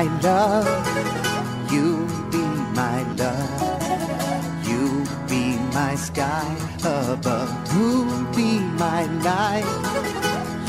My 0.00 0.20
love? 0.22 0.66
You'll 1.70 2.06
be 2.30 2.44
my 2.80 3.02
love. 3.20 4.66
You'll 4.66 5.04
be 5.28 5.58
my 5.74 5.94
sky 5.94 6.48
above. 6.78 7.50
you'll 7.74 8.24
be 8.34 8.60
my 8.84 9.04
light? 9.28 9.68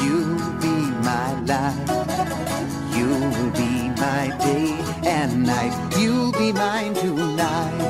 You'll 0.03 0.37
be 0.65 0.77
my 1.09 1.29
life. 1.51 1.79
You'll 2.95 3.51
be 3.61 3.71
my 4.03 4.23
day 4.47 4.67
and 5.05 5.45
night. 5.45 5.75
You'll 5.97 6.33
be 6.33 6.51
mine 6.51 6.93
tonight. 6.93 7.80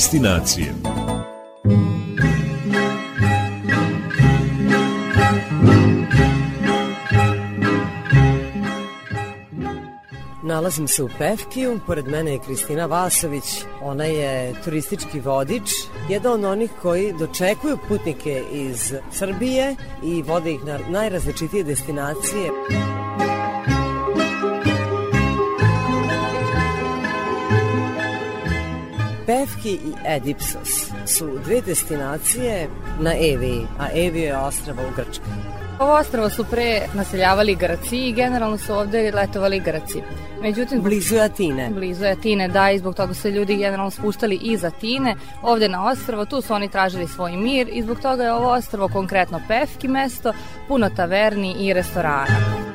Destinacije 0.00 0.74
Nalazim 10.42 10.88
se 10.88 11.02
u 11.02 11.08
Pevkiju, 11.18 11.80
pored 11.86 12.06
mene 12.06 12.32
je 12.32 12.38
Kristina 12.38 12.86
Vasović, 12.86 13.44
ona 13.82 14.04
je 14.04 14.54
turistički 14.64 15.20
vodič, 15.20 15.70
jedan 16.08 16.32
od 16.32 16.44
onih 16.44 16.70
koji 16.82 17.12
dočekuju 17.12 17.78
putnike 17.88 18.44
iz 18.52 18.94
Srbije 19.10 19.76
i 20.02 20.22
vode 20.22 20.52
ih 20.52 20.64
na 20.64 20.78
najrazličitije 20.88 21.64
destinacije. 21.64 22.50
Pevki 29.30 29.72
i 29.72 29.92
Edipsos 30.06 30.90
su 31.06 31.38
dve 31.44 31.60
destinacije 31.60 32.68
na 33.00 33.12
Eviji, 33.14 33.66
a 33.78 33.86
Evija 33.94 34.24
je 34.24 34.38
ostrava 34.38 34.82
u 34.82 34.96
Grčkoj. 34.96 35.32
Ovo 35.78 35.92
ostravo 35.92 36.30
su 36.30 36.44
pre 36.44 36.80
naseljavali 36.94 37.54
Grci 37.54 37.96
i 37.96 38.12
generalno 38.12 38.58
su 38.58 38.74
ovde 38.74 39.12
letovali 39.14 39.60
Grci. 39.60 40.02
Međutim, 40.42 40.82
Blizu 40.82 41.14
je 41.14 41.22
Atine. 41.22 41.70
Blizu 41.74 42.04
je 42.04 42.10
Atine, 42.10 42.48
da, 42.48 42.70
i 42.70 42.78
zbog 42.78 42.94
toga 42.94 43.14
su 43.14 43.20
se 43.20 43.30
ljudi 43.30 43.56
generalno 43.56 43.90
spuštali 43.90 44.38
iz 44.42 44.64
Atine, 44.64 45.16
ovde 45.42 45.68
na 45.68 45.86
ostrvo, 45.86 46.24
tu 46.24 46.40
su 46.40 46.54
oni 46.54 46.68
tražili 46.68 47.08
svoj 47.08 47.36
mir 47.36 47.68
i 47.72 47.82
zbog 47.82 48.00
toga 48.00 48.24
je 48.24 48.32
ovo 48.32 48.52
ostrvo 48.52 48.88
konkretno 48.88 49.40
pevki 49.48 49.88
mesto, 49.88 50.32
puno 50.68 50.90
taverni 50.96 51.54
i 51.58 51.72
restorana. 51.72 52.69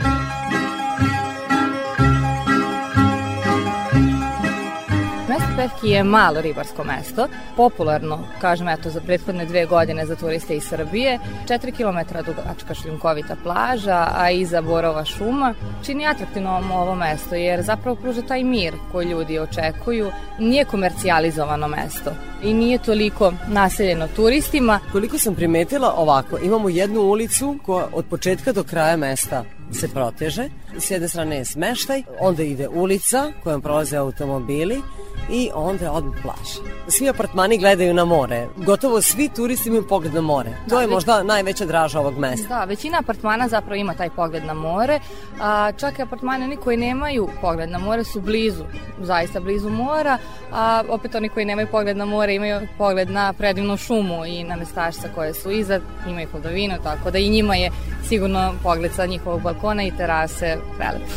Pevki 5.66 5.90
je 5.90 6.04
malo 6.04 6.42
ribarsko 6.42 6.84
mesto, 6.84 7.28
popularno, 7.58 8.20
kažem 8.42 8.68
eto, 8.70 8.90
za 8.90 9.02
prethodne 9.02 9.46
dve 9.46 9.66
godine 9.66 10.06
za 10.06 10.16
turiste 10.16 10.56
iz 10.56 10.64
Srbije. 10.64 11.20
4 11.48 11.72
km 11.72 12.18
dugačka 12.26 12.74
šljunkovita 12.74 13.36
plaža, 13.44 14.08
a 14.16 14.30
iza 14.30 14.62
Borova 14.62 15.06
šuma, 15.06 15.54
čini 15.86 16.08
atraktivno 16.08 16.62
ovo 16.74 16.96
mesto 16.96 17.36
jer 17.36 17.62
zapravo 17.62 17.96
pruža 17.96 18.22
taj 18.22 18.44
mir 18.44 18.74
koji 18.92 19.08
ljudi 19.08 19.40
očekuju. 19.40 20.12
Nije 20.40 20.66
komercijalizovano 20.66 21.68
mesto 21.68 22.12
i 22.44 22.54
nije 22.54 22.78
toliko 22.78 23.34
naseljeno 23.48 24.08
turistima. 24.16 24.80
Koliko 24.92 25.18
sam 25.18 25.36
primetila 25.36 25.94
ovako, 25.98 26.38
imamo 26.38 26.70
jednu 26.70 27.02
ulicu 27.02 27.58
koja 27.66 27.88
od 27.94 28.06
početka 28.06 28.52
do 28.52 28.64
kraja 28.64 28.98
mesta 28.98 29.44
se 29.72 29.88
proteže. 29.88 30.50
S 30.78 30.92
jedne 30.92 31.08
strane 31.10 31.38
je 31.38 31.46
smeštaj, 31.46 32.04
onda 32.20 32.44
ide 32.44 32.68
ulica 32.68 33.32
kojom 33.44 33.62
prolaze 33.62 33.98
automobili 33.98 34.82
i 35.30 35.50
onda 35.54 35.92
odmah 35.92 36.16
plaža. 36.22 36.60
Svi 36.88 37.10
apartmani 37.10 37.58
gledaju 37.58 37.94
na 37.94 38.06
more. 38.06 38.48
Gotovo 38.58 39.02
svi 39.02 39.30
turisti 39.30 39.70
imaju 39.70 39.88
pogled 39.88 40.14
na 40.14 40.22
more. 40.22 40.50
To 40.70 40.76
Da, 40.76 40.82
je 40.82 40.88
već- 40.88 40.94
možda 40.94 41.24
najveća 41.24 41.66
draža 41.66 42.00
ovog 42.00 42.18
mesta. 42.18 42.48
Da, 42.50 42.64
većina 42.64 42.98
apartmana 43.00 43.48
zapravo 43.48 43.76
ima 43.76 43.94
taj 43.94 44.10
pogled 44.10 44.46
na 44.46 44.54
more, 44.54 45.00
a 45.42 45.72
čak 45.72 46.00
i 46.00 46.02
apartmani 46.02 46.44
oni 46.44 46.58
koji 46.58 46.78
nemaju 46.78 47.30
pogled 47.42 47.70
na 47.70 47.78
more 47.80 48.04
su 48.04 48.22
blizu, 48.22 48.64
zaista 49.02 49.40
blizu 49.40 49.70
mora, 49.70 50.18
a 50.52 50.84
opet 50.90 51.16
oni 51.16 51.30
koji 51.30 51.46
nemaju 51.46 51.68
pogled 51.72 51.98
na 51.98 52.06
more 52.06 52.36
imaju 52.36 52.68
pogled 52.78 53.10
na 53.10 53.34
predivnu 53.34 53.78
šumu 53.78 54.26
i 54.26 54.44
na 54.44 54.56
mestašca 54.56 55.10
koje 55.16 55.34
su 55.34 55.52
iza, 55.52 55.80
imaju 56.08 56.28
hladovinu, 56.32 56.76
tako 56.84 57.12
da 57.12 57.18
i 57.18 57.30
njima 57.30 57.56
je 57.56 57.72
sigurno 58.08 58.54
pogled 58.64 58.92
sa 58.94 59.06
njihovog 59.06 59.42
balkona 59.42 59.84
i 59.84 59.92
terase 59.92 60.58
velep. 60.80 61.10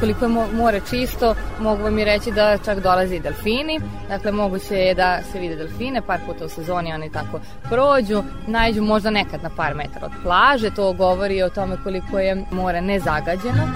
Koliko 0.00 0.24
je 0.24 0.28
mo- 0.28 0.52
more 0.56 0.80
čisto, 0.90 1.34
mogu 1.60 1.82
vam 1.82 1.98
i 1.98 2.04
reći 2.04 2.30
da 2.30 2.58
čak 2.64 2.80
dolaze 2.80 3.16
i 3.16 3.20
delfini. 3.20 3.80
Dakle, 4.08 4.32
moguće 4.32 4.74
je 4.74 4.94
da 4.94 5.18
se 5.32 5.38
vide 5.38 5.56
delfine, 5.56 6.02
par 6.02 6.20
puta 6.26 6.44
u 6.44 6.48
sezoni 6.48 6.92
oni 6.92 7.12
tako 7.12 7.40
prođu, 7.62 8.22
najđu 8.46 8.82
možda 8.82 9.10
nekad 9.10 9.42
na 9.42 9.50
par 9.56 9.74
metara 9.74 10.06
od 10.06 10.12
plaže. 10.22 10.70
To 10.70 10.92
govori 10.92 11.42
o 11.42 11.48
tome 11.50 11.76
koliko 11.84 12.18
je 12.18 12.44
more 12.50 12.80
nezagađeno. 12.80 13.68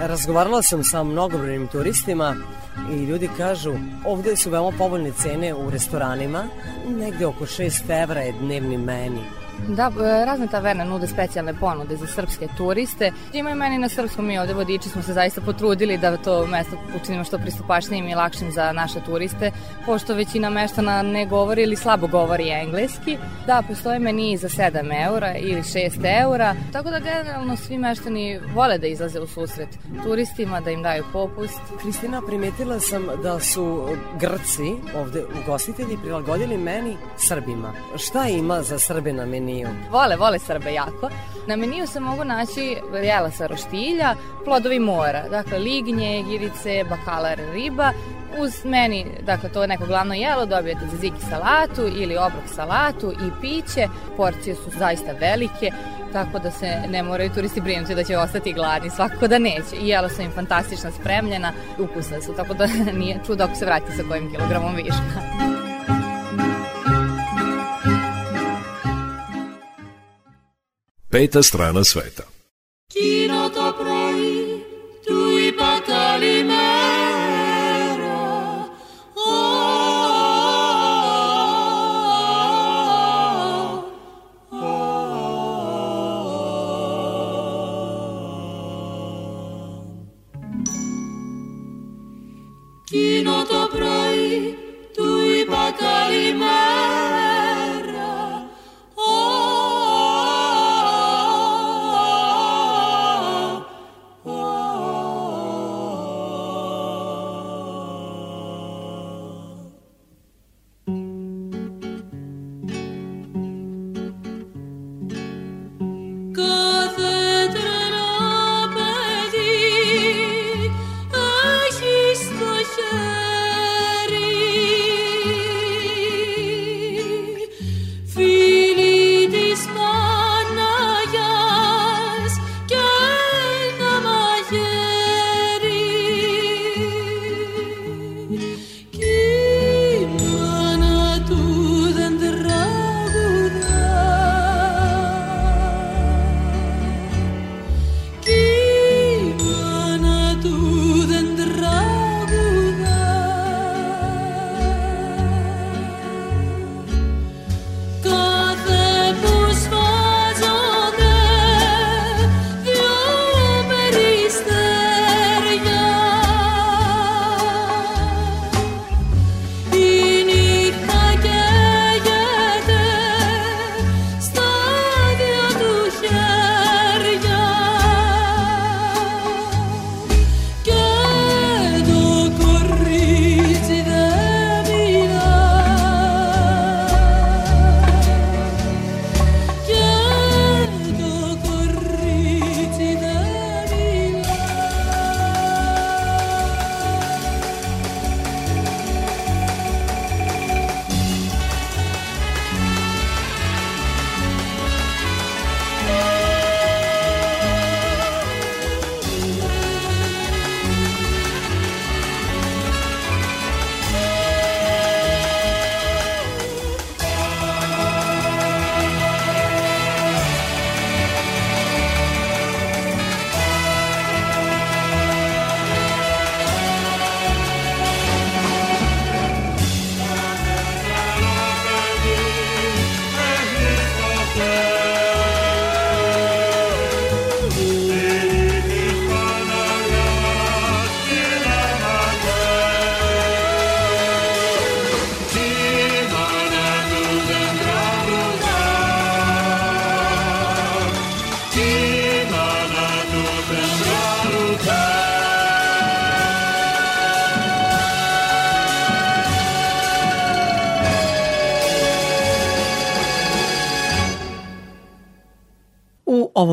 Razgovarala 0.00 0.62
sam 0.62 0.84
sa 0.84 1.02
mnogobrojnim 1.02 1.66
turistima 1.66 2.34
i 2.92 3.04
ljudi 3.04 3.28
kažu 3.36 3.72
ovde 4.04 4.36
su 4.36 4.50
veoma 4.50 4.78
povoljne 4.78 5.12
cene 5.12 5.54
u 5.54 5.70
restoranima, 5.70 6.44
negde 6.88 7.26
oko 7.26 7.46
6 7.46 8.02
evra 8.02 8.20
je 8.20 8.32
dnevni 8.32 8.78
meni. 8.78 9.39
Da, 9.68 9.92
e, 10.22 10.24
razne 10.24 10.46
taverne 10.46 10.84
nude 10.84 11.06
specijalne 11.06 11.54
ponude 11.54 11.96
za 11.96 12.06
srpske 12.06 12.48
turiste. 12.56 13.12
Ima 13.32 13.50
i 13.50 13.54
meni 13.54 13.78
na 13.78 13.88
srpskom, 13.88 14.26
mi 14.26 14.38
ovde 14.38 14.54
vodiči 14.54 14.88
smo 14.88 15.02
se 15.02 15.12
zaista 15.12 15.40
potrudili 15.40 15.98
da 15.98 16.16
to 16.16 16.46
mesto 16.46 16.76
učinimo 17.02 17.24
što 17.24 17.38
pristupačnijim 17.38 18.08
i 18.08 18.14
lakšim 18.14 18.52
za 18.52 18.72
naše 18.72 19.00
turiste, 19.06 19.50
pošto 19.86 20.14
većina 20.14 20.50
meštana 20.50 21.02
ne 21.02 21.26
govori 21.26 21.62
ili 21.62 21.76
slabo 21.76 22.06
govori 22.06 22.48
engleski. 22.48 23.18
Da, 23.46 23.62
postoje 23.68 23.98
meni 23.98 24.36
za 24.36 24.48
7 24.48 25.06
eura 25.06 25.34
ili 25.34 25.62
6 25.62 26.22
eura, 26.22 26.54
tako 26.72 26.90
da 26.90 26.98
generalno 26.98 27.56
svi 27.56 27.78
meštani 27.78 28.40
vole 28.54 28.78
da 28.78 28.86
izlaze 28.86 29.20
u 29.20 29.26
susret 29.26 29.68
turistima, 30.04 30.60
da 30.60 30.70
im 30.70 30.82
daju 30.82 31.04
popust. 31.12 31.60
Kristina, 31.82 32.22
primetila 32.26 32.80
sam 32.80 33.06
da 33.22 33.40
su 33.40 33.88
Grci 34.20 34.74
ovde 34.96 35.24
ugostitelji 35.42 35.96
prilagodili 36.02 36.58
meni 36.58 36.96
Srbima. 37.16 37.72
Šta 37.96 38.28
ima 38.28 38.62
za 38.62 38.78
Srbe 38.78 39.12
na 39.12 39.26
meniju? 39.50 39.68
Vole, 39.90 40.16
vole 40.16 40.38
Srbe 40.38 40.72
jako. 40.72 41.10
Na 41.46 41.56
meniju 41.56 41.86
se 41.86 42.00
mogu 42.00 42.24
naći 42.24 42.76
jela 43.02 43.30
sa 43.30 43.46
roštilja, 43.46 44.14
plodovi 44.44 44.78
mora, 44.78 45.28
dakle 45.28 45.58
lignje, 45.58 46.22
girice, 46.22 46.84
bakalar, 46.88 47.38
riba. 47.52 47.92
Uz 48.38 48.64
meni, 48.64 49.06
dakle 49.22 49.48
to 49.48 49.62
je 49.62 49.68
neko 49.68 49.86
glavno 49.86 50.14
jelo, 50.14 50.46
dobijete 50.46 50.86
zaziki 50.90 51.20
salatu 51.30 51.82
ili 51.96 52.16
obrok 52.16 52.44
salatu 52.54 53.12
i 53.12 53.30
piće. 53.40 53.88
Porcije 54.16 54.54
su 54.54 54.70
zaista 54.78 55.12
velike, 55.12 55.70
tako 56.12 56.38
da 56.38 56.50
se 56.50 56.82
ne 56.88 57.02
moraju 57.02 57.30
turisti 57.30 57.60
brinuti 57.60 57.94
da 57.94 58.04
će 58.04 58.18
ostati 58.18 58.52
gladni, 58.52 58.90
svakako 58.90 59.28
da 59.28 59.38
neće. 59.38 59.76
I 59.82 59.88
jela 59.88 60.08
su 60.08 60.22
im 60.22 60.30
fantastično 60.30 60.90
spremljena, 61.00 61.52
ukusne 61.78 62.22
su, 62.22 62.32
tako 62.36 62.54
da 62.54 62.66
nije 63.00 63.20
čudo 63.26 63.44
ako 63.44 63.54
se 63.54 63.64
vrati 63.64 63.92
sa 63.96 64.02
kojim 64.08 64.30
kilogramom 64.30 64.74
viška. 64.74 65.69
Peta 71.10 71.42
strana 71.42 71.82
sveta. 71.84 72.22
Kino 72.92 73.48
to 73.50 73.72
proi, 73.78 74.62
tu 75.06 75.38
i 75.38 75.50
patali 75.58 76.46
Kino 92.86 93.44
to 93.50 93.68
proi, 93.72 94.54
tu 94.94 95.08
i 95.26 95.46
patali 95.46 96.34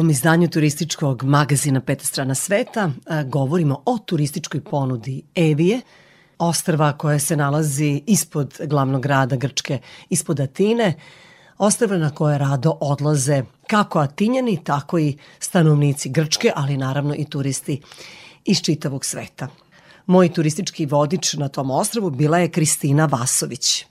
ovom 0.07 0.11
izdanju 0.11 0.47
turističkog 0.49 1.23
magazina 1.23 1.81
Peta 1.81 2.05
strana 2.05 2.35
sveta 2.35 2.91
a, 3.05 3.23
govorimo 3.23 3.81
o 3.85 3.97
turističkoj 3.97 4.61
ponudi 4.63 5.21
Evije, 5.35 5.81
ostrva 6.39 6.97
koja 6.97 7.19
se 7.19 7.35
nalazi 7.35 8.01
ispod 8.07 8.59
glavnog 8.65 9.01
grada 9.01 9.35
Grčke, 9.35 9.79
ispod 10.09 10.39
Atine, 10.39 10.93
ostrva 11.57 11.97
na 11.97 12.09
koje 12.09 12.37
rado 12.37 12.77
odlaze 12.81 13.43
kako 13.69 13.99
Atinjani, 13.99 14.63
tako 14.63 14.99
i 14.99 15.17
stanovnici 15.39 16.09
Grčke, 16.09 16.51
ali 16.55 16.77
naravno 16.77 17.15
i 17.15 17.25
turisti 17.25 17.81
iz 18.45 18.61
čitavog 18.61 19.05
sveta. 19.05 19.47
Moj 20.05 20.33
turistički 20.33 20.85
vodič 20.85 21.33
na 21.33 21.47
tom 21.47 21.71
ostrvu 21.71 22.09
bila 22.09 22.37
je 22.37 22.51
Kristina 22.51 23.05
Vasović. 23.05 23.85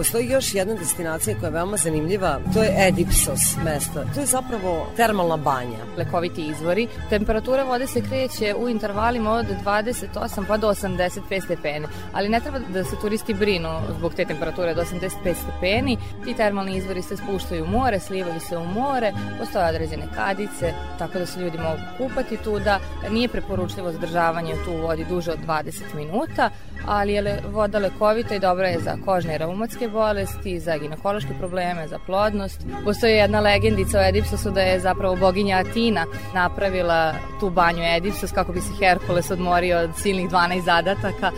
Postoji 0.00 0.28
još 0.28 0.54
jedna 0.54 0.74
destinacija 0.74 1.36
koja 1.38 1.48
je 1.48 1.52
veoma 1.52 1.76
zanimljiva, 1.76 2.40
to 2.54 2.62
je 2.62 2.88
Edipsos 2.88 3.56
mesto. 3.64 4.04
To 4.14 4.20
je 4.20 4.26
zapravo 4.26 4.86
termalna 4.96 5.36
banja. 5.36 5.78
lekoviti 5.96 6.46
izvori. 6.46 6.88
Temperatura 7.10 7.64
vode 7.64 7.86
se 7.86 8.02
kreće 8.02 8.54
u 8.54 8.68
intervalima 8.68 9.32
od 9.32 9.46
28 9.64 10.44
pa 10.48 10.56
do 10.56 10.68
85 10.68 11.44
stepeni, 11.44 11.86
ali 12.12 12.28
ne 12.28 12.40
treba 12.40 12.58
da 12.58 12.84
se 12.84 12.96
turisti 13.00 13.34
brinu 13.34 13.68
zbog 13.98 14.14
te 14.14 14.24
temperature 14.24 14.74
do 14.74 14.82
85 14.82 15.34
stepeni. 15.34 15.98
Ti 16.24 16.34
termalni 16.34 16.76
izvori 16.76 17.02
se 17.02 17.16
spuštaju 17.16 17.64
u 17.64 17.66
more, 17.66 18.00
slivaju 18.00 18.40
se 18.40 18.56
u 18.56 18.64
more, 18.64 19.12
postoje 19.38 19.68
određene 19.68 20.08
kadice, 20.14 20.72
tako 20.98 21.18
da 21.18 21.26
se 21.26 21.40
ljudi 21.40 21.58
mogu 21.58 21.80
kupati 21.98 22.36
tu, 22.36 22.58
da 22.58 22.78
nije 23.10 23.28
preporučljivo 23.28 23.92
zadržavanje 23.92 24.54
tu 24.64 24.72
vodi 24.72 25.04
duže 25.08 25.32
od 25.32 25.38
20 25.46 25.94
minuta, 25.94 26.50
ali 26.86 27.12
je 27.12 27.42
voda 27.52 27.78
lekovita 27.78 28.34
i 28.34 28.40
dobra 28.40 28.68
je 28.68 28.80
za 28.80 28.96
kožne 29.04 29.34
i 29.34 29.38
reumatske 29.38 29.89
bolesti, 29.90 30.60
za 30.60 30.76
ginekološke 30.78 31.34
probleme, 31.38 31.88
za 31.88 31.98
plodnost. 32.06 32.60
Postoji 32.84 33.12
jedna 33.12 33.40
legendica 33.40 33.98
o 33.98 34.08
Edipsosu 34.08 34.50
da 34.50 34.60
je 34.60 34.80
zapravo 34.80 35.16
boginja 35.16 35.56
Atina 35.56 36.06
napravila 36.34 37.14
tu 37.40 37.50
banju 37.50 37.82
Edipsos 37.96 38.32
kako 38.32 38.52
bi 38.52 38.60
se 38.60 38.72
Herkules 38.78 39.30
odmorio 39.30 39.78
od 39.78 39.90
silnih 39.96 40.30
12 40.30 40.64
zadataka 40.64 41.30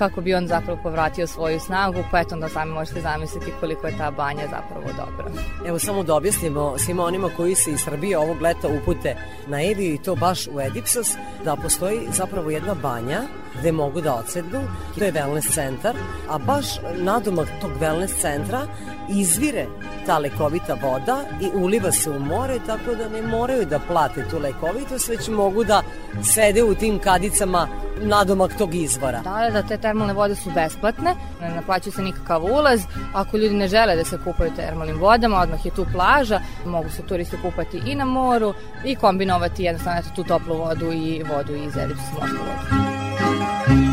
kako 0.00 0.20
bi 0.20 0.34
on 0.34 0.46
zapravo 0.46 0.80
povratio 0.82 1.26
svoju 1.26 1.60
snagu, 1.60 2.04
pa 2.10 2.20
eto 2.20 2.34
onda 2.34 2.48
sami 2.48 2.72
možete 2.72 3.00
zamisliti 3.00 3.52
koliko 3.60 3.86
je 3.86 3.98
ta 3.98 4.10
banja 4.10 4.42
zapravo 4.50 4.86
dobra. 4.96 5.30
Evo 5.66 5.78
samo 5.78 6.02
da 6.02 6.14
objasnimo 6.14 6.78
svima 6.78 7.04
onima 7.04 7.30
koji 7.36 7.54
se 7.54 7.70
iz 7.70 7.80
Srbije 7.80 8.18
ovog 8.18 8.40
leta 8.42 8.68
upute 8.68 9.16
na 9.46 9.62
Eviju 9.62 9.94
i 9.94 9.98
to 9.98 10.14
baš 10.14 10.46
u 10.46 10.60
Edipsos, 10.60 11.08
da 11.44 11.56
postoji 11.56 12.00
zapravo 12.12 12.50
jedna 12.50 12.74
banja 12.74 13.20
gde 13.58 13.72
mogu 13.72 14.00
da 14.00 14.14
odsednu, 14.14 14.60
to 14.98 15.04
je 15.04 15.12
wellness 15.12 15.54
centar, 15.54 15.96
a 16.28 16.38
baš 16.38 16.66
nadomak 16.96 17.48
tog 17.60 17.70
wellness 17.80 18.20
centra 18.20 18.66
izvire 19.08 19.66
ta 20.06 20.18
lekovita 20.18 20.74
voda 20.82 21.24
i 21.40 21.50
uliva 21.54 21.92
se 21.92 22.10
u 22.10 22.18
more, 22.18 22.58
tako 22.66 22.94
da 22.94 23.08
ne 23.08 23.22
moraju 23.22 23.66
da 23.66 23.78
plate 23.78 24.28
tu 24.30 24.38
lekovitost, 24.38 25.08
već 25.08 25.28
mogu 25.28 25.64
da 25.64 25.82
sede 26.22 26.62
u 26.62 26.74
tim 26.74 26.98
kadicama 26.98 27.68
nadomak 28.02 28.58
tog 28.58 28.74
izvora. 28.74 29.20
Da, 29.20 29.50
da, 29.52 29.62
te 29.62 29.76
termalne 29.76 30.12
vode 30.12 30.34
su 30.34 30.50
besplatne, 30.54 31.14
ne 31.40 31.54
naplaćuje 31.54 31.92
se 31.92 32.02
nikakav 32.02 32.44
ulaz. 32.44 32.80
Ako 33.14 33.36
ljudi 33.36 33.54
ne 33.54 33.68
žele 33.68 33.96
da 33.96 34.04
se 34.04 34.18
kupaju 34.24 34.50
termalnim 34.56 34.98
vodama, 34.98 35.40
odmah 35.40 35.66
je 35.66 35.74
tu 35.74 35.86
plaža, 35.92 36.40
mogu 36.66 36.90
se 36.90 37.02
turisti 37.02 37.36
kupati 37.42 37.82
i 37.86 37.94
na 37.94 38.04
moru 38.04 38.54
i 38.84 38.96
kombinovati 38.96 39.64
jednostavno 39.64 40.02
tu 40.16 40.24
toplu 40.24 40.56
vodu 40.56 40.92
i 40.92 41.22
vodu 41.22 41.54
iz 41.54 41.76
Edipsa 41.76 42.12
morsku 42.20 42.36
vodu. 42.36 42.89
Thank 43.30 43.84
you. 43.84 43.89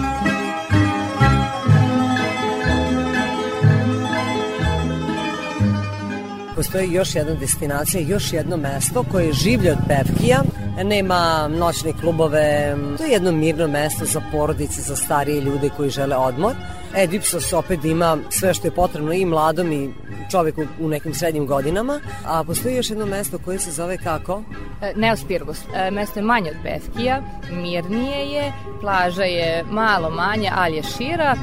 Postoji 6.58 6.94
još 6.94 7.16
jedna 7.16 7.34
destinacija, 7.34 8.02
još 8.08 8.34
jedno 8.34 8.58
mesto 8.58 9.04
koje 9.12 9.26
je 9.26 9.34
življe 9.34 9.72
od 9.72 9.78
pevkija, 9.88 10.42
nema 10.84 11.48
noćne 11.48 11.94
klubove, 12.02 12.76
to 12.98 13.04
je 13.04 13.12
jedno 13.12 13.32
mirno 13.32 13.68
mesto 13.68 14.06
za 14.06 14.22
porodice, 14.32 14.82
za 14.82 14.96
starije 14.96 15.42
ljude 15.42 15.70
koji 15.78 15.90
žele 15.90 16.16
odmor. 16.16 16.56
Edipsos 16.96 17.54
opet 17.54 17.86
ima 17.86 18.18
sve 18.30 18.54
što 18.54 18.68
je 18.68 18.72
potrebno 18.72 19.14
i 19.14 19.26
mladom 19.26 19.72
i 19.72 19.90
čoveku 20.32 20.62
u 20.80 20.90
nekim 20.90 21.14
srednjim 21.14 21.46
godinama, 21.46 22.00
a 22.26 22.44
postoji 22.44 22.76
još 22.76 22.90
jedno 22.90 23.06
mesto 23.06 23.38
koje 23.46 23.60
se 23.60 23.72
zove 23.72 23.98
kako? 23.98 24.42
E, 24.82 24.94
Neospirgus. 24.96 25.60
E, 25.76 25.92
mesto 25.92 26.20
je 26.20 26.24
manje 26.24 26.52
od 26.52 26.58
Beskija, 26.64 27.22
mirnije 27.52 28.26
je, 28.26 28.54
plaža 28.82 29.24
je 29.24 29.64
malo 29.72 30.10
manja, 30.10 30.52
ali 30.56 30.76
je 30.76 30.84
šira. 30.84 31.36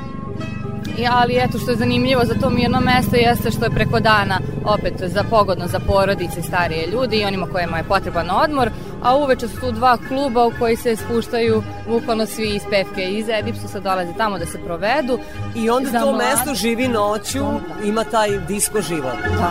I, 0.99 1.07
ali 1.11 1.37
eto 1.39 1.59
što 1.59 1.71
je 1.71 1.77
zanimljivo 1.77 2.25
za 2.25 2.35
to 2.35 2.51
mirno 2.51 2.81
mesto 2.81 3.17
jeste 3.17 3.51
što 3.51 3.65
je 3.65 3.71
preko 3.71 4.01
dana 4.01 4.39
opet 4.65 4.95
za 5.07 5.23
pogodno 5.25 5.67
za 5.67 5.79
porodice 5.81 6.41
i 6.41 6.43
starije 6.43 6.87
ljudi 6.87 7.17
i 7.17 7.25
onima 7.25 7.47
kojima 7.47 7.77
je 7.77 7.85
potreban 7.85 8.31
odmor, 8.33 8.71
a 9.03 9.17
uveče 9.17 9.49
su 9.49 9.61
tu 9.61 9.73
dva 9.73 9.99
kluba 10.09 10.47
u 10.47 10.53
koji 10.59 10.77
se 10.77 10.97
spuštaju 10.97 11.63
bukvalno 11.89 12.27
svi 12.27 12.49
iz 12.49 12.63
Pevke 12.71 13.03
i 13.03 13.19
iz 13.19 13.27
Edipsusa 13.29 13.81
dolaze 13.81 14.13
tamo 14.17 14.39
da 14.39 14.47
se 14.47 14.59
provedu. 14.59 15.19
I 15.57 15.71
onda 15.71 15.91
Za 15.91 16.01
to 16.01 16.07
mlade- 16.07 16.25
mesto 16.31 16.55
živi 16.55 16.89
noću, 16.89 17.45
ima 17.85 18.05
taj 18.05 18.39
disko 18.39 18.81
život. 18.81 19.17
Da. 19.23 19.51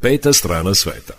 Peta 0.00 0.32
strana 0.32 0.74
sveta. 0.74 1.14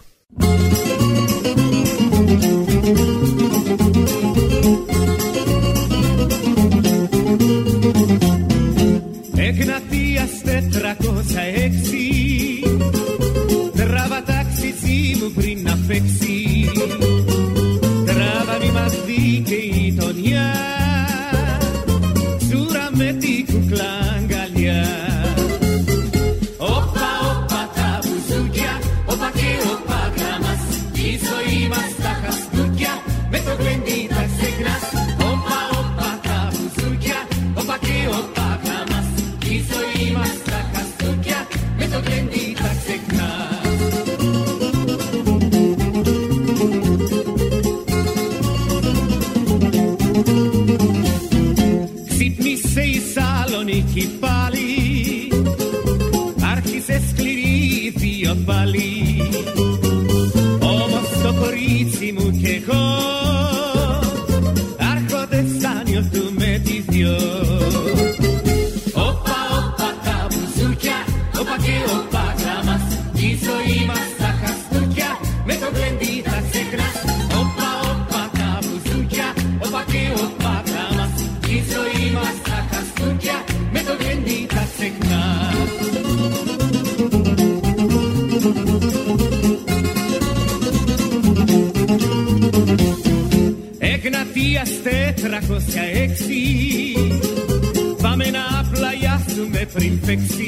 Me 100.06 100.43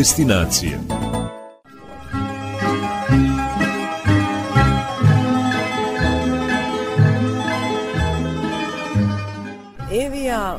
destinacije. 0.00 0.78
Evija 10.04 10.58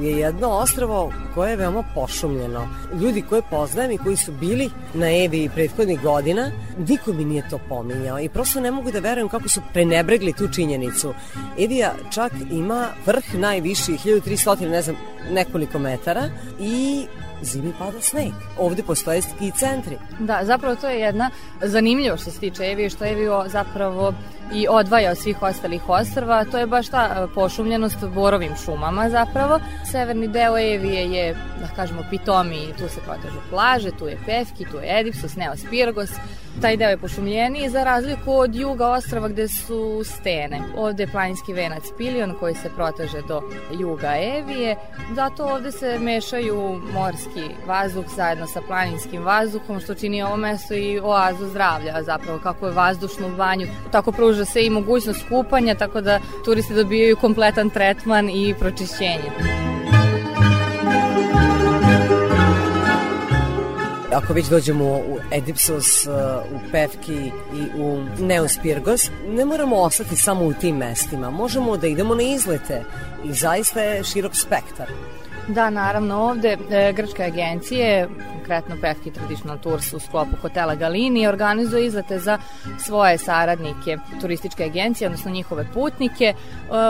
je 0.00 0.18
jedno 0.18 0.48
ostravo 0.48 1.12
koje 1.34 1.50
je 1.50 1.56
veoma 1.56 1.84
pošumljeno. 1.94 2.68
Ljudi 3.00 3.22
koje 3.28 3.42
poznajem 3.50 3.90
i 3.90 3.98
koji 3.98 4.16
su 4.16 4.32
bili 4.32 4.70
na 4.94 5.06
Eviji 5.24 5.50
prethodnih 5.54 6.00
godina, 6.00 6.50
niko 6.88 7.12
mi 7.12 7.24
nije 7.24 7.48
to 7.48 7.58
pominjao 7.68 8.20
i 8.20 8.28
prosto 8.28 8.60
ne 8.60 8.70
mogu 8.70 8.92
da 8.92 8.98
verujem 8.98 9.28
kako 9.28 9.48
su 9.48 9.60
prenebregli 9.72 10.32
tu 10.32 10.48
činjenicu. 10.48 11.14
Evija 11.58 11.94
čak 12.10 12.32
ima 12.50 12.88
vrh 13.06 13.34
najviši, 13.34 13.92
1300, 13.92 14.70
ne 14.70 14.82
znam, 14.82 14.96
nekoliko 15.30 15.78
metara 15.78 16.28
i 16.60 17.06
zimi 17.44 17.72
pada 17.78 18.00
sneg. 18.00 18.32
Ovde 18.58 18.82
postoje 18.82 19.22
ski 19.22 19.50
centri. 19.58 19.98
Da, 20.18 20.40
zapravo 20.42 20.76
to 20.76 20.88
je 20.88 21.00
jedna 21.00 21.30
zanimljivo 21.62 22.16
što 22.16 22.30
se 22.30 22.40
tiče 22.40 22.64
Evije, 22.64 22.90
što 22.90 23.04
Eviju 23.04 23.42
zapravo 23.46 24.14
i 24.54 24.66
odvaja 24.70 25.10
od 25.10 25.18
svih 25.18 25.42
ostalih 25.42 25.88
ostrva, 25.88 26.44
to 26.44 26.58
je 26.58 26.66
baš 26.66 26.88
ta 26.88 27.04
e, 27.04 27.34
pošumljenost 27.34 28.04
borovim 28.14 28.52
šumama 28.64 29.10
zapravo. 29.10 29.60
Severni 29.90 30.28
deo 30.28 30.58
Evije 30.58 31.12
je, 31.12 31.34
da 31.60 31.68
kažemo, 31.76 32.02
pitomi, 32.10 32.72
tu 32.78 32.88
se 32.88 33.00
protežu 33.00 33.40
plaže, 33.50 33.90
tu 33.98 34.06
je 34.06 34.18
Pevki, 34.26 34.64
tu 34.70 34.76
je 34.76 35.00
Edipsus, 35.00 35.36
Neospirgos, 35.36 36.10
taj 36.60 36.76
deo 36.76 36.88
je 36.90 36.96
pošumljeniji 36.96 37.68
za 37.68 37.84
razliku 37.84 38.32
od 38.32 38.54
juga 38.54 38.88
ostrava 38.88 39.28
gde 39.28 39.48
su 39.48 40.02
stene. 40.04 40.60
Ovde 40.76 41.02
je 41.02 41.06
planinski 41.06 41.52
venac 41.52 41.82
Pilion 41.98 42.34
koji 42.40 42.54
se 42.54 42.70
proteže 42.76 43.22
do 43.28 43.42
juga 43.80 44.14
Evije, 44.16 44.76
zato 45.14 45.44
ovde 45.44 45.72
se 45.72 45.98
mešaju 45.98 46.80
morski 46.92 47.44
vazduh 47.66 48.04
zajedno 48.16 48.46
sa 48.46 48.60
planinskim 48.60 49.22
vazduhom, 49.22 49.80
što 49.80 49.94
čini 49.94 50.22
ovo 50.22 50.36
mesto 50.36 50.74
i 50.74 51.00
oazu 51.00 51.46
zdravlja, 51.46 52.02
zapravo 52.02 52.38
kako 52.38 52.66
je 52.66 52.72
vazdušno 52.72 53.26
u 53.26 53.36
banju, 53.36 53.66
tako 53.92 54.12
pruža 54.12 54.44
se 54.44 54.66
i 54.66 54.70
mogućnost 54.70 55.28
kupanja, 55.28 55.74
tako 55.74 56.00
da 56.00 56.20
turisti 56.44 56.74
dobijaju 56.74 57.16
kompletan 57.16 57.70
tretman 57.70 58.30
i 58.30 58.54
pročišćenje. 58.58 59.83
Ako 64.14 64.32
već 64.32 64.46
dođemo 64.46 64.84
u 64.84 65.18
Edipsos, 65.32 66.06
uh, 66.06 66.12
u 66.52 66.70
Pevki 66.72 67.30
i 67.54 67.80
u 67.80 68.04
Neospirgos, 68.18 69.10
ne 69.28 69.44
moramo 69.44 69.76
ostati 69.76 70.16
samo 70.16 70.44
u 70.44 70.52
tim 70.52 70.76
mestima. 70.76 71.30
Možemo 71.30 71.76
da 71.76 71.86
idemo 71.86 72.14
na 72.14 72.22
izlete 72.22 72.82
i 73.24 73.32
zaista 73.32 73.80
je 73.80 74.04
širok 74.04 74.36
spektar. 74.36 74.88
Da, 75.48 75.70
naravno, 75.70 76.16
ovde 76.16 76.56
e, 76.70 76.92
grčke 76.92 77.22
agencije, 77.22 78.08
konkretno 78.34 78.76
Pefki 78.80 79.10
Traditional 79.10 79.58
Tours 79.58 79.92
u 79.92 79.98
sklopu 80.00 80.36
hotela 80.42 80.74
Galini, 80.74 81.26
organizuje 81.26 81.86
izlete 81.86 82.18
za 82.18 82.38
svoje 82.78 83.18
saradnike 83.18 83.98
turističke 84.20 84.64
agencije, 84.64 85.08
odnosno 85.08 85.30
njihove 85.30 85.66
putnike. 85.74 86.24
E, 86.24 86.34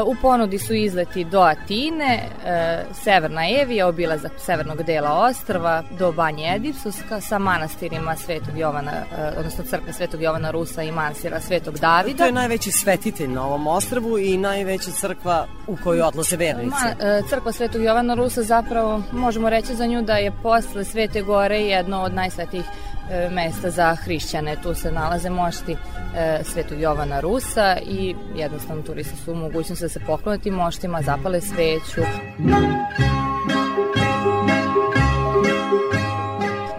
u 0.07 0.15
ponudi 0.23 0.59
su 0.59 0.75
izleti 0.75 1.25
do 1.25 1.41
Atine, 1.41 2.29
e, 2.45 2.85
Severna 3.05 3.43
Evija, 3.63 3.87
obilazak 3.87 4.33
severnog 4.39 4.83
dela 4.83 5.13
ostrva, 5.13 5.83
do 5.99 6.13
Banje 6.13 6.55
Edipsuska 6.57 7.21
sa 7.21 7.39
manastirima 7.39 8.17
Svetog 8.17 8.59
Jovana, 8.59 8.93
e, 8.93 9.33
odnosno 9.39 9.65
crkve 9.65 9.93
Svetog 9.93 10.23
Jovana 10.23 10.51
Rusa 10.51 10.83
i 10.83 10.93
manastira 10.93 11.41
Svetog 11.41 11.79
Davida. 11.79 12.19
To 12.19 12.27
je 12.27 12.33
najveći 12.33 12.73
svetitelj 12.73 13.29
na 13.29 13.47
ovom 13.47 13.67
ostrvu 13.67 14.19
i 14.19 14.37
najveća 14.37 14.91
crkva 14.91 15.47
u 15.67 15.77
koju 15.85 16.05
odlaze 16.05 16.37
vernici. 16.37 16.69
Ma, 16.69 17.07
e, 17.07 17.23
crkva 17.29 17.53
Svetog 17.53 17.83
Jovana 17.83 18.15
Rusa 18.15 18.44
zapravo 18.45 19.03
možemo 19.13 19.51
reći 19.51 19.75
za 19.75 19.87
nju 19.87 20.03
da 20.03 20.13
je 20.17 20.33
posle 20.43 20.85
Svete 20.85 21.23
Gore 21.23 21.61
jedno 21.61 22.03
od 22.03 22.15
najsvetijih 22.15 22.65
e, 23.11 23.29
mesta 23.31 23.71
za 23.71 23.95
hrišćane. 23.95 24.57
Tu 24.63 24.75
se 24.75 24.93
nalaze 24.93 25.31
mošti 25.31 25.77
e, 26.17 26.41
Svetog 26.45 26.81
Jovana 26.81 27.21
Rusa 27.21 27.77
i 27.87 28.15
jednostavno 28.37 28.83
turisti 28.83 29.17
su 29.17 29.33
u 29.33 29.37
mogućnosti 29.37 29.85
da 29.85 29.89
se 29.89 30.01
pokloniti 30.07 30.51
moštima, 30.51 31.03
zapale 31.03 31.41
sveću. 31.41 32.01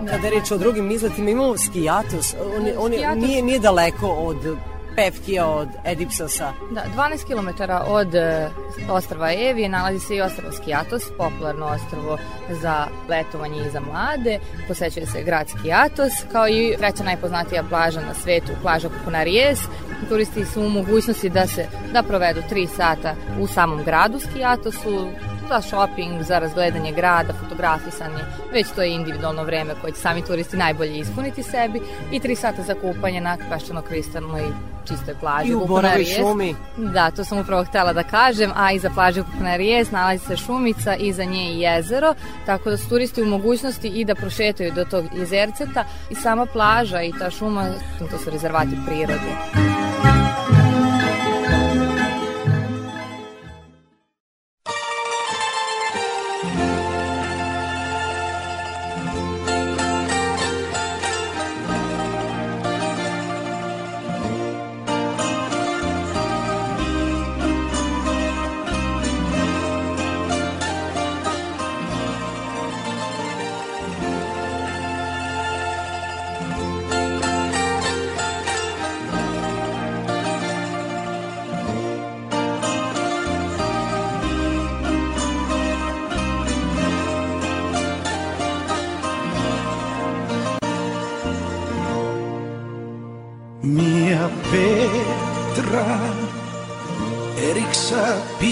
Kada 0.10 0.28
je 0.28 0.40
reč 0.40 0.52
o 0.52 0.58
drugim 0.58 0.92
izletima, 0.92 1.30
imamo 1.30 1.58
Skijatus. 1.58 2.34
On, 2.58 2.68
on 2.78 2.92
Skijatus- 2.92 3.16
nije, 3.16 3.42
nije 3.42 3.60
daleko 3.60 4.08
od 4.08 4.38
Pevkija, 4.96 5.48
od 5.48 5.68
Edipsosa. 5.86 6.54
Da, 6.72 6.84
12 6.96 7.26
km 7.28 7.64
od 7.88 8.16
e, 8.16 8.50
ostrava 8.90 9.34
Evije 9.34 9.70
nalazi 9.70 10.00
se 10.00 10.16
i 10.16 10.22
ostravo 10.22 10.52
Skijatos, 10.52 11.04
popularno 11.18 11.66
ostrvo 11.66 12.18
za 12.62 12.88
letovanje 13.10 13.66
i 13.68 13.70
za 13.70 13.80
mlade. 13.80 14.40
Posećuje 14.68 15.06
se 15.06 15.24
grad 15.24 15.50
Skijatos, 15.50 16.14
kao 16.32 16.48
i 16.48 16.76
treća 16.78 17.04
najpoznatija 17.04 17.64
plaža 17.70 18.02
na 18.02 18.14
svetu, 18.14 18.52
plaža 18.62 18.90
Kukunaries. 18.90 19.60
Turisti 20.10 20.46
su 20.46 20.62
u 20.62 20.70
mogućnosti 20.70 21.30
da 21.30 21.48
se 21.48 21.68
da 21.94 22.04
provedu 22.04 22.42
3 22.52 22.68
sata 22.68 23.16
u 23.40 23.48
samom 23.48 23.84
gradu 23.84 24.20
Skijatosu, 24.20 25.10
da, 25.50 25.62
shopping, 25.62 26.24
za 26.24 26.40
razgledanje 26.40 26.92
grada, 26.92 27.34
fotografisanje, 27.34 28.24
već 28.54 28.68
to 28.76 28.82
je 28.82 28.94
individualno 28.94 29.44
vreme 29.44 29.74
koje 29.82 29.94
će 29.94 30.00
sami 30.00 30.22
turisti 30.22 30.58
najbolje 30.58 30.98
ispuniti 30.98 31.44
sebi 31.44 31.82
i 32.12 32.20
tri 32.20 32.36
sata 32.36 32.62
za 32.62 32.74
kupanje 32.74 33.22
na 33.22 33.38
peščano-kristalnoj 33.50 34.52
čistoj 34.88 35.16
plaži. 35.20 35.50
I 35.50 35.56
u 35.56 35.66
Boravi 35.66 36.06
šumi. 36.06 36.56
Da, 36.78 37.12
to 37.12 37.24
sam 37.24 37.40
upravo 37.40 37.64
htela 37.64 37.94
da 37.94 38.04
kažem, 38.04 38.52
a 38.56 38.72
iza 38.72 38.90
plaže 38.90 39.24
Kukunarijes 39.24 39.92
nalazi 39.92 40.26
se 40.26 40.38
šumica, 40.38 40.96
iza 40.96 41.24
nje 41.24 41.54
i 41.54 41.60
jezero, 41.60 42.14
tako 42.46 42.70
da 42.70 42.78
su 42.78 42.90
turisti 42.90 43.22
u 43.22 43.26
mogućnosti 43.26 43.88
i 43.88 44.06
da 44.06 44.16
prošetaju 44.16 44.72
do 44.72 44.86
tog 44.86 45.06
jezerceta 45.16 45.84
i 46.10 46.16
sama 46.16 46.46
plaža 46.46 47.02
i 47.02 47.14
ta 47.20 47.30
šuma, 47.30 47.66
to 48.12 48.18
su 48.18 48.30
rezervati 48.30 48.78
prirode. 48.86 49.32
Muzika 49.56 50.15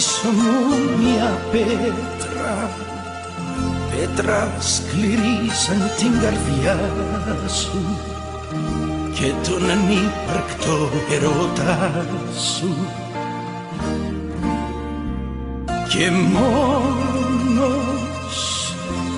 πίσω 0.04 0.28
μου 0.28 0.54
μία 1.00 1.40
πέτρα. 1.52 2.70
Πέτρα 3.90 4.52
σκληρή 4.60 5.50
σαν 5.52 5.82
την 5.98 6.12
καρδιά 6.22 6.78
σου 7.48 7.98
και 9.14 9.34
τον 9.50 9.70
ανύπαρκτο 9.70 10.90
ερώτα 11.12 12.06
σου. 12.58 12.76
Και 15.90 16.12
μόνος 16.12 17.56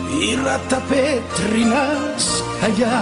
πήρα 0.10 0.60
τα 0.70 0.82
πέτρινα 0.90 1.86
σκαλιά 2.18 3.02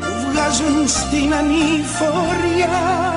που 0.00 0.12
βγάζουν 0.30 0.88
στην 0.88 1.34
ανηφοριά 1.34 3.11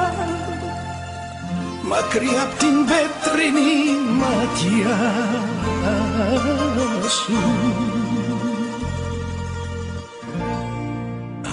μακριά 1.96 2.41
απ' 2.41 2.58
την 2.58 2.76
πέτρινη 2.89 3.72
ματιά 4.20 4.98
σου. 7.10 7.41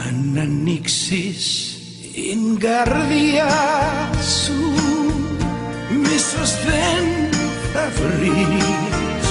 Αν 0.06 0.38
ανοίξεις 0.40 1.76
την 2.14 2.58
καρδιά 2.58 3.52
σου 4.42 4.60
μίσος 6.02 6.52
δεν 6.64 7.04
θα 7.72 7.88
βρεις. 7.94 9.30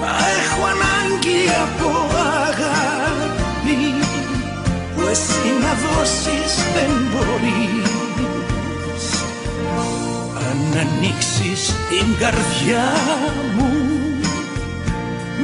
Μα 0.00 0.14
έχω 0.42 0.62
ανάγκη 0.74 1.40
από 1.64 1.88
αγάπη 2.48 3.94
που 4.94 5.02
εσύ 5.10 5.48
να 5.60 5.72
δώσεις 5.82 6.54
δεν 6.74 6.90
μπορείς 7.10 7.85
να 10.76 10.82
ανοίξεις 10.82 11.74
την 11.88 12.16
καρδιά 12.18 12.84
μου 13.56 13.72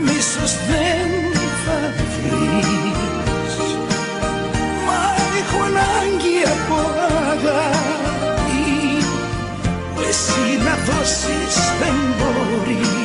μίσος 0.03 0.53
δεν 0.69 1.33
θα 1.65 1.79
βρεις 2.13 3.57
μα 4.87 5.03
έχω 5.41 5.63
ανάγκη 5.65 6.39
από 6.55 6.81
αγάπη 7.31 9.05
που 9.95 10.01
εσύ 10.09 10.65
να 10.65 10.75
δώσεις 10.93 11.57
δεν 11.81 11.95
μπορείς. 12.19 13.02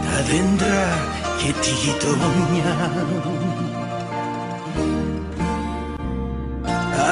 τα 0.04 0.24
δέντρα 0.24 0.88
και 1.38 1.54
τη 1.62 1.70
γειτονιά. 1.70 2.92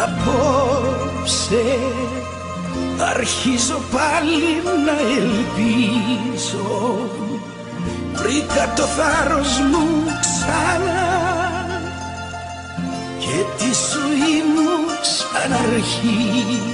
Απόψε 0.03 1.65
αρχίζω 2.99 3.79
πάλι 3.91 4.61
να 4.85 4.97
ελπίζω. 5.17 6.67
Βρήκα 8.13 8.73
το 8.75 8.83
θάρρος 8.83 9.59
μου 9.71 9.85
ξανά 10.19 11.25
και 13.19 13.37
τη 13.57 13.65
ζωή 13.65 14.35
μου 14.55 14.74
ξαναρχίζω 15.35 16.65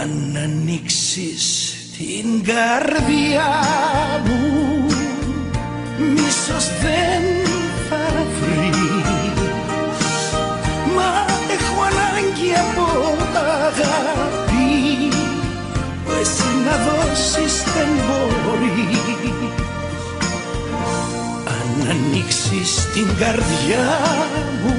αν 0.00 0.36
ανοίξεις 0.42 1.74
την 1.96 2.44
καρδιά 2.44 3.52
μου 4.24 4.84
μίσος 5.98 6.66
δεν 6.82 7.22
θα 7.88 8.24
βρεις. 8.40 9.40
Μα 10.96 11.12
έχω 11.56 11.82
ανάγκη 11.82 12.52
από 12.64 13.16
αγάπη 13.66 15.08
που 16.04 16.10
εσύ 16.20 16.50
να 16.64 16.76
δώσεις 16.84 17.62
δεν 17.74 17.88
μπορείς 18.06 19.11
αν 22.02 22.08
ανοίξεις 22.08 22.92
την 22.94 23.06
καρδιά 23.18 23.98
μου. 24.64 24.76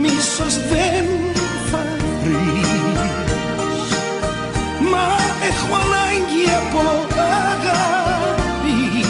Μίσος 0.00 0.54
δεν 0.54 1.06
θα 1.70 1.84
βρεις. 2.22 3.88
Μα 4.90 5.06
έχω 5.50 5.74
ανάγκη 5.74 6.44
από 6.60 6.80
αγάπη. 7.48 9.04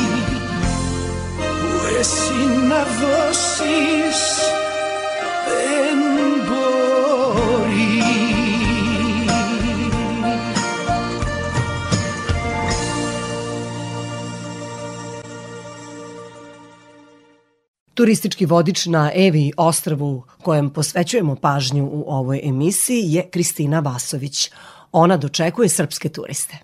Που 1.39 1.97
εσύ 2.01 2.67
να 2.69 2.83
δώσεις 3.01 4.21
Turistički 18.01 18.47
vodič 18.47 18.87
na 18.87 19.11
Evi 19.15 19.53
ostrvu 19.57 20.23
kojem 20.43 20.71
posvećujemo 20.71 21.35
pažnju 21.37 21.85
u 21.85 22.05
ovoj 22.09 22.41
emisiji 22.45 23.03
je 23.05 23.29
Kristina 23.31 23.81
Vasović. 23.81 24.51
Ona 24.93 25.17
dočekuje 25.17 25.69
srpske 25.69 26.09
turiste. 26.09 26.57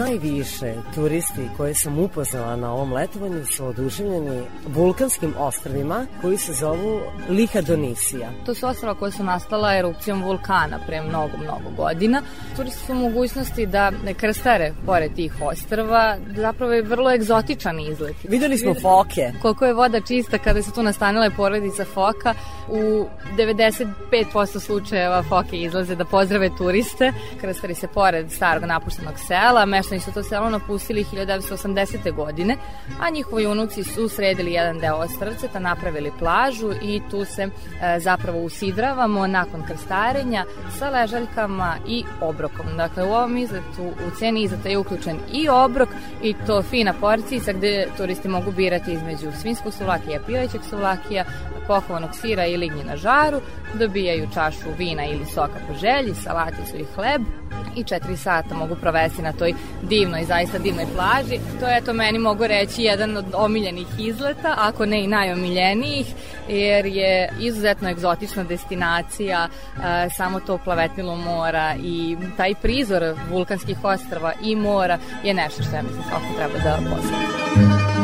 Najviše 0.00 0.74
turisti 0.94 1.48
koje 1.56 1.74
sam 1.74 1.98
upoznala 1.98 2.56
na 2.56 2.72
ovom 2.72 2.92
letovanju 2.92 3.46
su 3.46 3.66
oduševljeni 3.66 4.42
vulkanskim 4.66 5.34
ostravima 5.38 6.06
koji 6.20 6.38
se 6.38 6.52
zovu 6.52 7.00
Liha 7.28 7.60
Donisija. 7.60 8.30
To 8.46 8.54
su 8.54 8.66
ostrava 8.66 8.94
koja 8.94 9.10
su 9.10 9.24
nastala 9.24 9.76
erupcijom 9.76 10.22
vulkana 10.22 10.78
pre 10.86 11.02
mnogo, 11.02 11.36
mnogo 11.36 11.70
godina. 11.76 12.22
Turisti 12.56 12.86
su 12.86 12.92
u 12.92 12.94
mogućnosti 12.94 13.66
da 13.66 13.90
ne 13.90 14.14
krstare 14.14 14.72
pored 14.86 15.14
tih 15.14 15.34
ostrava. 15.42 16.16
Zapravo 16.36 16.72
je 16.72 16.82
vrlo 16.82 17.10
egzotičan 17.10 17.80
izlet. 17.80 18.16
Videli 18.28 18.58
smo 18.58 18.74
foke. 18.74 19.32
Koliko 19.42 19.66
je 19.66 19.74
voda 19.74 20.00
čista 20.00 20.38
kada 20.38 20.62
se 20.62 20.72
tu 20.72 20.82
nastanila 20.82 21.30
porodica 21.36 21.84
foka. 21.84 22.34
U 22.68 23.06
95% 23.36 24.60
slučajeva 24.60 25.22
foke 25.22 25.56
izlaze 25.56 25.94
da 25.94 26.04
pozdrave 26.04 26.50
turiste. 26.58 27.12
Krstari 27.40 27.74
se 27.74 27.86
pored 27.86 28.32
starog 28.32 28.64
napuštenog 28.64 29.14
sela. 29.28 29.66
Meštani 29.90 30.00
su 30.00 30.12
to 30.12 30.22
selo 30.22 30.50
napustili 30.50 31.04
1980. 31.04 32.14
godine, 32.14 32.56
a 33.00 33.10
njihovi 33.10 33.46
unuci 33.46 33.84
su 33.84 34.08
sredili 34.08 34.52
jedan 34.52 34.78
deo 34.78 34.94
ostravceta, 34.96 35.58
napravili 35.58 36.12
plažu 36.18 36.72
i 36.82 37.02
tu 37.10 37.24
se 37.24 37.42
e, 37.42 37.50
zapravo 38.00 38.38
usidravamo 38.38 39.26
nakon 39.26 39.62
krstarenja 39.66 40.44
sa 40.78 40.90
ležaljkama 40.90 41.76
i 41.88 42.04
obrokom. 42.20 42.66
Dakle, 42.76 43.04
u 43.04 43.12
ovom 43.12 43.36
izletu 43.36 43.82
u 43.82 44.18
ceni 44.18 44.42
izleta 44.42 44.68
je 44.68 44.78
uključen 44.78 45.16
i 45.32 45.48
obrok 45.48 45.88
i 46.22 46.34
to 46.46 46.62
fina 46.62 46.94
porcijica 47.00 47.52
gde 47.52 47.88
turisti 47.96 48.28
mogu 48.28 48.52
birati 48.52 48.92
između 48.92 49.32
svinskog 49.40 49.72
suvlakija, 49.74 50.20
pilećeg 50.26 50.60
suvlakija, 50.70 51.24
pohovanog 51.66 52.10
sira 52.14 52.46
i 52.46 52.56
lignje 52.56 52.84
na 52.84 52.96
žaru, 52.96 53.40
dobijaju 53.74 54.28
čašu 54.34 54.68
vina 54.78 55.04
ili 55.04 55.26
soka 55.26 55.58
po 55.68 55.74
želji, 55.74 56.14
salaticu 56.14 56.76
i 56.76 56.86
hleb 56.94 57.39
i 57.76 57.84
četiri 57.84 58.16
sata 58.16 58.54
mogu 58.54 58.76
provesti 58.76 59.22
na 59.22 59.32
toj 59.32 59.54
divnoj, 59.82 60.24
zaista 60.24 60.58
divnoj 60.58 60.86
plaži. 60.94 61.40
To 61.60 61.66
je, 61.66 61.80
to 61.80 61.92
meni 61.92 62.18
mogu 62.18 62.46
reći, 62.46 62.82
jedan 62.82 63.16
od 63.16 63.24
omiljenih 63.34 63.86
izleta, 63.98 64.54
ako 64.58 64.86
ne 64.86 65.04
i 65.04 65.06
najomiljenijih, 65.06 66.06
jer 66.48 66.86
je 66.86 67.32
izuzetno 67.40 67.90
egzotična 67.90 68.44
destinacija, 68.44 69.48
e, 69.48 70.08
samo 70.16 70.40
to 70.40 70.58
plavetnilo 70.58 71.16
mora 71.16 71.74
i 71.82 72.16
taj 72.36 72.54
prizor 72.54 73.14
vulkanskih 73.30 73.84
ostrava 73.84 74.32
i 74.42 74.56
mora 74.56 74.98
je 75.24 75.34
nešto 75.34 75.62
što 75.62 75.76
ja 75.76 75.82
mislim 75.82 76.02
svako 76.02 76.26
treba 76.36 76.58
da 76.64 76.78
posjeti. 76.90 77.99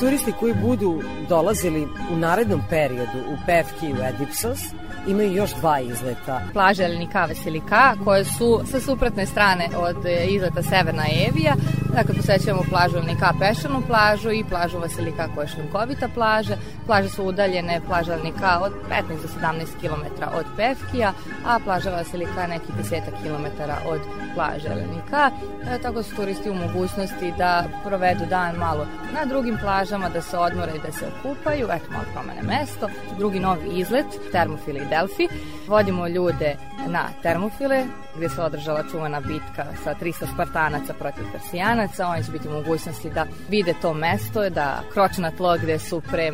Turisti 0.00 0.32
koji 0.40 0.54
budu 0.54 1.02
dolazili 1.28 1.88
u 2.12 2.16
narednom 2.16 2.62
periodu 2.70 3.18
u 3.28 3.36
Pevki 3.46 3.86
i 3.86 3.92
u 3.92 4.04
Edipsos 4.04 4.58
imaju 5.08 5.32
još 5.32 5.50
dva 5.54 5.80
izleta. 5.80 6.40
plaže 6.52 6.84
Elnika 6.84 7.24
Veselika, 7.24 7.94
koje 8.04 8.24
su 8.24 8.60
sa 8.70 8.80
suprotne 8.80 9.26
strane 9.26 9.68
od 9.76 10.06
e, 10.06 10.26
izleta 10.26 10.62
Severna 10.62 11.04
Evija. 11.28 11.54
Dakle, 11.94 12.14
posećujemo 12.14 12.62
plažu 12.70 12.96
Elnika 12.96 13.32
Pešanu 13.40 13.82
plažu 13.86 14.30
i 14.30 14.44
plažu 14.44 14.78
Vasilika 14.78 15.28
koja 15.34 15.44
je 15.44 15.48
šljunkovita 15.48 16.08
plaža. 16.14 16.56
Plaže 16.86 17.08
su 17.08 17.24
udaljene, 17.24 17.80
plaža 17.86 18.14
Elnika 18.14 18.60
od 18.62 18.72
15 18.90 19.22
do 19.22 19.28
17 19.42 19.64
km 19.80 20.22
od 20.38 20.46
Pevkija, 20.56 21.12
a 21.46 21.58
plaža 21.64 21.90
Vasilika 21.90 22.46
nekih 22.46 22.74
10 22.74 23.00
km 23.22 23.62
od 23.88 24.00
plaže 24.34 24.68
Elnika. 24.68 25.30
E, 25.70 25.78
tako 25.82 26.02
su 26.02 26.16
turisti 26.16 26.50
u 26.50 26.54
mogućnosti 26.54 27.32
da 27.38 27.64
provedu 27.84 28.26
dan 28.26 28.56
malo 28.56 28.86
na 29.14 29.24
drugim 29.24 29.58
plažama, 29.62 30.08
da 30.08 30.22
se 30.22 30.38
odmore 30.38 30.72
i 30.76 30.86
da 30.86 30.92
se 30.92 31.06
okupaju. 31.06 31.68
Eto, 31.72 31.92
malo 31.92 32.04
promene 32.12 32.42
mesto. 32.42 32.88
Drugi 33.18 33.40
novi 33.40 33.68
izlet, 33.68 34.06
Termofili 34.32 34.86
Delfi. 34.98 35.28
Vodimo 35.68 36.08
ljude 36.08 36.56
na 36.86 37.08
Termofile, 37.22 37.84
gde 38.16 38.28
se 38.28 38.42
održala 38.42 38.84
čuvana 38.90 39.20
bitka 39.20 39.66
sa 39.84 39.94
300 39.94 40.34
Spartanaca 40.34 40.94
protiv 40.94 41.24
Persijanaca. 41.32 42.06
Oni 42.06 42.24
će 42.24 42.30
biti 42.30 42.48
u 42.48 42.52
mogućnosti 42.52 43.10
da 43.10 43.26
vide 43.48 43.74
to 43.82 43.94
mesto, 43.94 44.50
da 44.50 44.82
kroče 44.92 45.20
na 45.20 45.30
tlo 45.30 45.56
gde 45.62 45.78
su 45.78 46.00
pre 46.00 46.32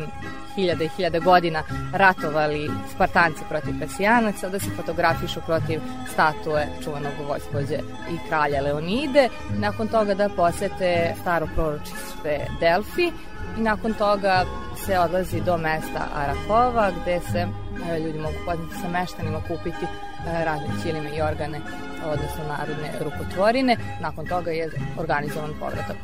hiljade 0.55 0.85
i 0.85 0.89
hiljade 0.89 1.19
godina 1.19 1.63
ratovali 1.93 2.71
Spartanci 2.95 3.41
protiv 3.49 3.79
Persijanaca, 3.79 4.49
da 4.49 4.59
se 4.59 4.69
fotografišu 4.75 5.41
protiv 5.45 5.79
statue 6.13 6.67
čuvanog 6.83 7.13
vojskođe 7.27 7.77
i 8.11 8.27
kralja 8.27 8.61
Leonide. 8.61 9.29
Nakon 9.57 9.87
toga 9.87 10.13
da 10.13 10.29
posete 10.29 11.13
staro 11.21 11.47
proročište 11.55 12.47
Delfi 12.59 13.11
i 13.57 13.61
nakon 13.61 13.93
toga 13.93 14.45
se 14.85 14.99
odlazi 14.99 15.41
do 15.41 15.57
mesta 15.57 16.07
Arakova 16.15 16.91
gde 17.01 17.19
se 17.31 17.47
e, 17.91 17.99
ljudi 17.99 18.19
mogu 18.19 18.35
poznati 18.45 18.75
sa 18.81 18.89
meštanima 18.89 19.41
kupiti 19.47 19.85
e, 19.85 20.45
razne 20.45 20.67
ćilime 20.83 21.09
i 21.17 21.21
organe 21.21 21.59
odnosno 22.05 22.43
narodne 22.47 22.91
rukotvorine. 22.99 23.77
Nakon 24.01 24.25
toga 24.25 24.51
je 24.51 24.69
organizovan 24.97 25.51
povratak. 25.59 25.95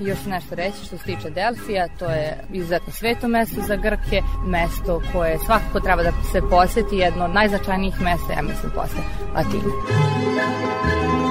I 0.00 0.04
još 0.04 0.24
nešto 0.26 0.54
reći 0.54 0.84
što 0.84 0.98
se 0.98 1.04
tiče 1.04 1.30
Delfija, 1.30 1.88
to 1.98 2.04
je 2.04 2.44
izuzetno 2.52 2.92
sveto 2.92 3.28
mesto 3.28 3.60
za 3.66 3.76
Grke, 3.76 4.22
mesto 4.46 5.02
koje 5.12 5.38
svakako 5.38 5.80
treba 5.80 6.02
da 6.02 6.12
se 6.32 6.40
poseti, 6.50 6.96
jedno 6.96 7.24
od 7.24 7.34
najznačajnijih 7.34 8.00
mesta, 8.00 8.32
ja 8.32 8.42
mislim, 8.42 8.72
posle 8.74 9.00
Atine. 9.34 11.21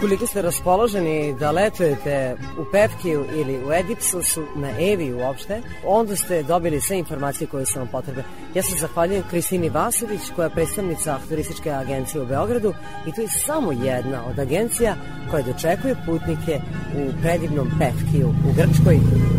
Ukoliko 0.00 0.26
ste 0.26 0.42
raspoloženi 0.42 1.34
da 1.38 1.50
letujete 1.50 2.36
u 2.58 2.64
Pevkiju 2.72 3.24
ili 3.34 3.64
u 3.64 3.72
Edipsosu, 3.72 4.44
na 4.56 4.70
Evi 4.92 5.12
uopšte, 5.12 5.62
onda 5.84 6.16
ste 6.16 6.42
dobili 6.42 6.80
sve 6.80 6.98
informacije 6.98 7.46
koje 7.46 7.66
su 7.66 7.78
vam 7.78 7.88
potrebne. 7.88 8.24
Ja 8.54 8.62
se 8.62 8.76
zahvaljujem 8.80 9.24
Kristini 9.30 9.68
Vasović, 9.68 10.20
koja 10.36 10.46
je 10.46 10.54
predstavnica 10.54 11.18
turističke 11.28 11.70
agencije 11.70 12.22
u 12.22 12.26
Beogradu 12.26 12.74
i 13.06 13.12
to 13.12 13.20
je 13.20 13.28
samo 13.28 13.72
jedna 13.72 14.24
od 14.26 14.38
agencija 14.38 14.96
koja 15.30 15.42
dočekuje 15.42 15.96
putnike 16.06 16.60
u 16.96 17.22
predivnom 17.22 17.70
Pevkiju 17.78 18.28
u 18.28 18.52
Grčkoj 18.56 18.98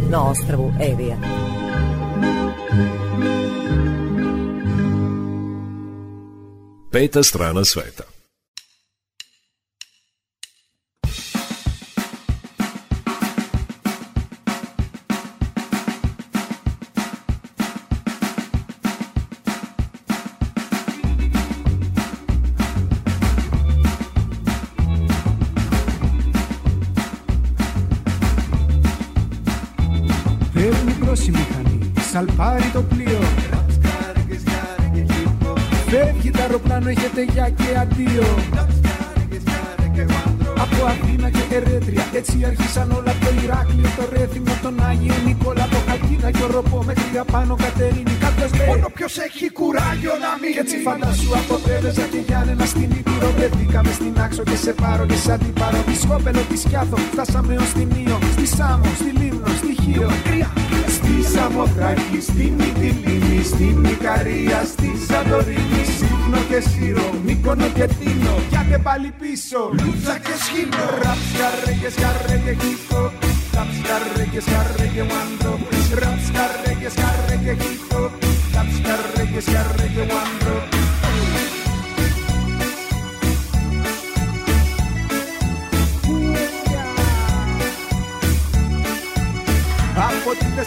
na 0.10 0.30
ostravu 0.30 0.72
Evija. 0.92 1.18
Peta 6.92 7.24
strana 7.24 7.66
sveta. 7.66 8.11
Μόνο 48.82 48.94
ποιος 48.98 49.18
έχει 49.28 49.46
κουράγιο 49.60 50.14
να 50.26 50.32
μην 50.42 50.52
Και 50.56 50.62
έτσι 50.66 50.78
φαντάσου 50.86 51.32
από 51.40 51.56
Πρέβεζα 51.64 52.06
και 52.14 52.22
Γιάννενα 52.28 52.66
στην 52.74 52.90
Ήπειρο 53.00 53.30
Βρεθήκαμε 53.38 53.92
στην 54.00 54.14
Άξο 54.26 54.44
και 54.50 54.58
σε 54.66 54.74
πάρω 54.82 55.06
και 55.12 55.20
σαν 55.26 55.38
την 55.44 55.54
πάρω 55.60 55.80
Τη 55.88 55.96
Σκόπελο, 56.04 56.42
τη 56.50 56.58
Σκιάθο, 56.64 56.98
φτάσαμε 57.12 57.54
ως 57.64 57.72
την 57.78 57.90
Ήο 58.04 58.18
Στη 58.36 58.46
Σάμο, 58.56 58.90
στη 59.00 59.10
Λίμνο, 59.20 59.48
στη 59.62 59.72
Χίο 59.82 60.10
Στη 60.96 61.14
Σαμοθράκη, 61.34 62.20
στην 62.30 62.54
Μυτιλίνη, 62.60 63.44
στην 63.52 63.84
Ικαρία, 63.94 64.60
στη 64.74 64.90
Σαντορίνη, 65.08 65.84
Σύμνο 65.98 66.42
και 66.50 66.60
Σύρο, 66.70 67.08
Μύκονο 67.26 67.68
και 67.78 67.88
Τίνο. 68.00 68.34
Πιάτε 68.50 68.78
πάλι 68.88 69.10
πίσω, 69.20 69.60
Λούτσα 69.80 70.16
και 70.26 70.36
Σχήνο. 70.44 70.82
Ραπ, 71.02 71.20
σκαρέ 71.30 71.74
και 71.82 71.90
σκαρέ 71.96 72.36
και 72.46 72.54
χίπο. 72.62 73.02
Ραπ, 73.56 73.70
σκαρέ 73.80 74.26
και 74.34 74.42
σκαρέ 74.46 74.88
και 74.96 75.04
βάντρο. 75.12 75.54
Ραπ, 76.02 76.20
σκαρέ 76.28 76.74
και 76.82 76.90
σκαρέ 76.96 77.36
και 77.46 77.54
scarrigge, 78.70 79.42
scarrigge, 79.42 80.08
one 80.08 80.40
road. 80.46 80.82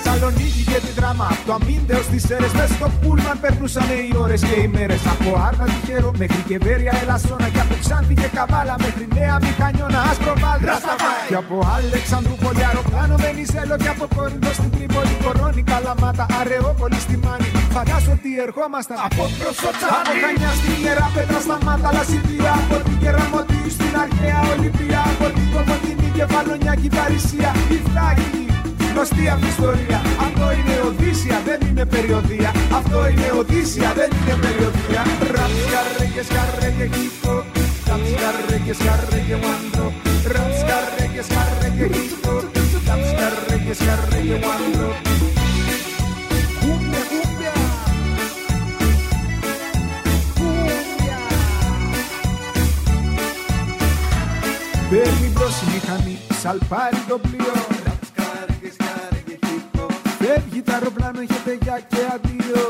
Saloniki. 0.05 0.54
Και 0.75 0.81
βάντρο. 0.81 0.81
Από 0.81 0.81
τη 0.81 0.81
Θεσσαλονίκη 0.81 0.81
και 0.81 0.81
την 0.87 0.95
Δράμα 0.99 1.27
Από 1.35 1.43
το 1.47 1.53
αμύντεο 1.59 2.01
στις 2.09 2.22
Σέρες 2.27 2.53
Μες 2.59 2.70
στο 2.77 2.89
πούλμαν 3.01 3.37
περνούσαν 3.43 3.89
οι 3.97 4.16
ώρες 4.25 4.41
και 4.49 4.57
οι 4.62 4.68
μέρες. 4.75 5.03
Από 5.12 5.31
Άρνα 5.47 5.64
τυχερό 5.72 6.11
μέχρι 6.20 6.43
και 6.49 6.57
Βέρεια 6.64 6.93
Ελασσόνα 7.03 7.49
Και 7.55 7.62
από 7.64 7.75
Ξάνθη 7.83 8.14
και 8.20 8.29
Καβάλα 8.37 8.75
μέχρι 8.85 9.05
Νέα 9.16 9.37
Μηχανιώνα 9.45 10.01
Άσπρο 10.11 10.35
Βάλ 10.43 10.59
Και 11.31 11.39
από 11.43 11.57
Αλεξανδρού 11.77 12.37
αεροπλάνο 12.66 13.16
Βενιζέλο 13.25 13.77
Και 13.83 13.91
από 13.95 14.05
Κόρινθο 14.16 14.53
στην 14.59 14.70
Τρίπολη. 14.75 15.14
Κορώνη 15.25 15.62
Καλαμάτα 15.70 16.25
Αρεόπολη 16.41 16.99
στη 17.07 17.16
Μάνη. 17.25 17.49
Φαντάσου 17.75 18.12
ότι 18.16 18.31
ερχόμασταν 18.47 18.99
από 19.07 19.22
προσώτσα 19.41 19.87
Από 19.99 20.12
Χανιά 20.22 20.51
στην 20.59 20.75
Ιερά 20.83 21.09
Πέτρα 21.14 21.41
στα 21.47 21.57
Μάταλα 21.66 22.03
Σιδία 22.11 22.53
Από 22.62 22.77
την 22.87 22.97
Κεραμωτίου 23.03 23.70
στην 23.77 23.93
Αρχαία 24.05 24.41
Ολυμπία 24.53 25.01
Από 25.12 25.27
την 25.37 25.47
Κομωτινή 25.53 26.09
και 26.16 26.25
Βαλονιά 26.33 26.75
και 26.81 26.91
Παρισία 26.97 27.51
Η 27.77 27.79
Φλάκη 27.87 28.43
γνωστή 28.95 29.28
αυτή 29.34 29.49
ιστορία. 29.55 29.99
Αυτό 30.26 30.47
είναι 30.57 30.74
Οδύσσια, 30.88 31.38
δεν 31.49 31.59
είναι 31.68 31.84
περιοδία. 31.95 32.51
Αυτό 32.78 32.99
είναι 33.11 33.28
Οδύσσια, 33.40 33.90
δεν 33.99 34.11
είναι 34.18 34.34
περιοδία. 34.45 35.03
Ραπ, 35.34 35.53
σκαρρέ 35.64 36.07
και 36.14 36.22
σκαρρέ 36.28 36.68
και 36.78 36.86
χίπο. 36.95 37.34
Ραπ, 37.88 38.03
σκαρρέ 38.12 38.59
και 38.66 38.74
σκαρρέ 38.80 39.20
και 39.28 39.36
μάντρο. 39.45 39.86
Ραπ, 40.32 40.53
σκαρρέ 40.61 41.07
και 41.14 41.22
σκαρρέ 41.28 41.68
και 41.78 41.86
χίπο. 41.95 42.34
Ραπ, 42.86 43.03
σκαρρέ 43.11 43.57
και 43.66 43.74
σκαρρέ 43.80 44.20
και 44.28 44.38
μάντρο. 44.47 44.88
Κούμπια, 46.61 47.03
κούμπια. 47.11 47.55
Παίρνει 54.90 55.28
μπρος 55.34 55.57
η 55.62 55.66
μηχανή, 55.72 56.16
σαλπάρει 56.40 57.01
το 57.09 57.18
πλοίο 57.18 57.84
Φεύγει 60.65 60.71
το 60.71 60.73
αεροπλάνο, 60.73 61.19
έχετε 61.27 61.53
για 61.65 61.77
και 61.91 62.03
αντίο 62.15 62.65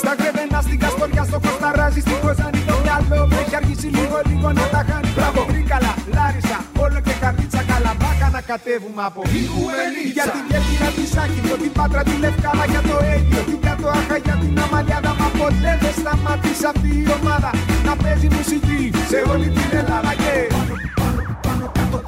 Στα 0.00 0.12
κρεβενά, 0.18 0.60
στην 0.66 0.78
Καστοριά, 0.82 1.24
στο 1.30 1.38
Κοσταράζι, 1.44 2.00
στην 2.06 2.18
Κοζάνη 2.24 2.60
Το 2.70 2.76
μυαλό 2.84 3.20
μου 3.28 3.36
έχει 3.42 3.54
αργήσει 3.60 3.88
λίγο, 3.98 4.16
λίγο 4.30 4.48
να 4.58 4.64
τα 4.74 4.80
χάνει. 4.88 5.10
Μπράβο, 5.16 5.40
Τρίκαλα, 5.50 5.92
Λάρισα, 6.16 6.58
όλο 6.84 6.98
και 7.06 7.14
καρδίτσα 7.22 7.60
Καλαμπάκα 7.70 8.28
να 8.36 8.40
κατέβουμε 8.50 9.02
από 9.08 9.20
Ιγουενίτσα 9.40 10.14
Για 10.16 10.26
την 10.34 10.44
Κέρκυρα, 10.50 10.88
τη 10.96 11.04
Σάκη, 11.14 11.40
την 11.62 11.72
Πάτρα, 11.76 12.02
τη 12.08 12.14
Λευκάδα 12.24 12.64
Για 12.72 12.82
το 12.88 12.96
Αίγιο, 13.12 13.42
την 13.50 13.60
Κάτω 13.66 13.88
Άχα, 13.98 14.16
για 14.24 14.36
την 14.42 14.60
Αμαλιάδα 14.64 15.12
Μα 15.20 15.28
ποτέ 15.38 15.72
δεν 15.82 15.94
σταματήσει 16.00 16.64
αυτή 16.72 16.90
η 17.02 17.06
ομάδα 17.18 17.50
Να 17.86 17.92
παίζει 18.02 18.28
μουσική 18.36 18.80
σε 19.10 19.18
όλη 19.32 19.48
την 19.56 19.68
Ελλάδα 19.80 20.12
Και 20.22 20.32
κάτω 20.54 20.67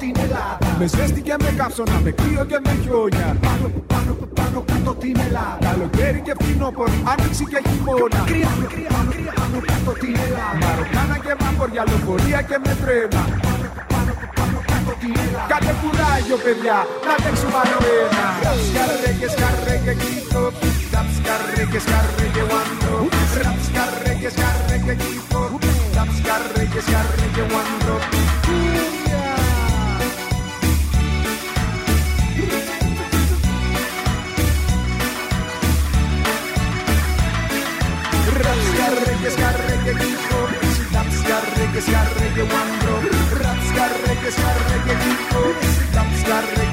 την 0.01 0.15
Ελλάδα. 0.25 0.67
Με 0.79 0.85
ζέστη 0.93 1.21
και 1.27 1.35
με 1.43 1.49
κάψωνα, 1.59 1.97
με 2.05 2.11
κρύο 2.19 2.43
και 2.51 2.59
με 2.65 2.73
χιόνια. 2.81 3.27
Πάνω, 3.45 3.65
πάνω, 3.91 4.11
πάνω 4.39 4.59
κάτω 4.71 4.91
την 5.03 5.15
Ελλάδα. 5.27 5.63
Καλοκαίρι 5.67 6.21
και 6.27 6.33
φθινόπωρο, 6.39 6.95
άνοιξη 7.11 7.45
και 7.51 7.59
χειμώνα. 7.67 8.21
Κρύα, 8.29 8.51
κρύα, 8.73 8.91
κρύα, 9.13 9.33
πάνω 9.39 9.57
κάτω 9.69 9.91
την 10.01 10.15
Ελλάδα. 10.25 10.57
Μαροκάνα 10.63 11.17
και 11.25 11.33
βάμπορια, 11.41 11.83
λεωφορεία 11.89 12.41
και 12.49 12.57
με 12.63 12.73
τρένα. 12.81 13.23
Κάτε 15.51 15.73
κουράγιο 15.81 16.37
παιδιά, 16.45 16.77
να 17.07 17.15
παίξουμε 17.23 17.57
άλλο 17.61 17.79
ένα 18.01 18.25
Σκαρρέ 18.67 19.11
και 19.19 19.27
σκαρρέ 19.33 19.75
και 19.85 19.93
κοίτο 20.01 20.43
Ραπ 21.01 21.07
σκαρρέ 21.17 21.63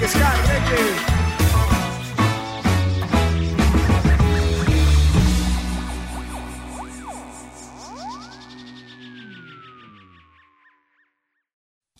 que 0.01 0.09
scarre 0.09 0.59
que 0.69 1.09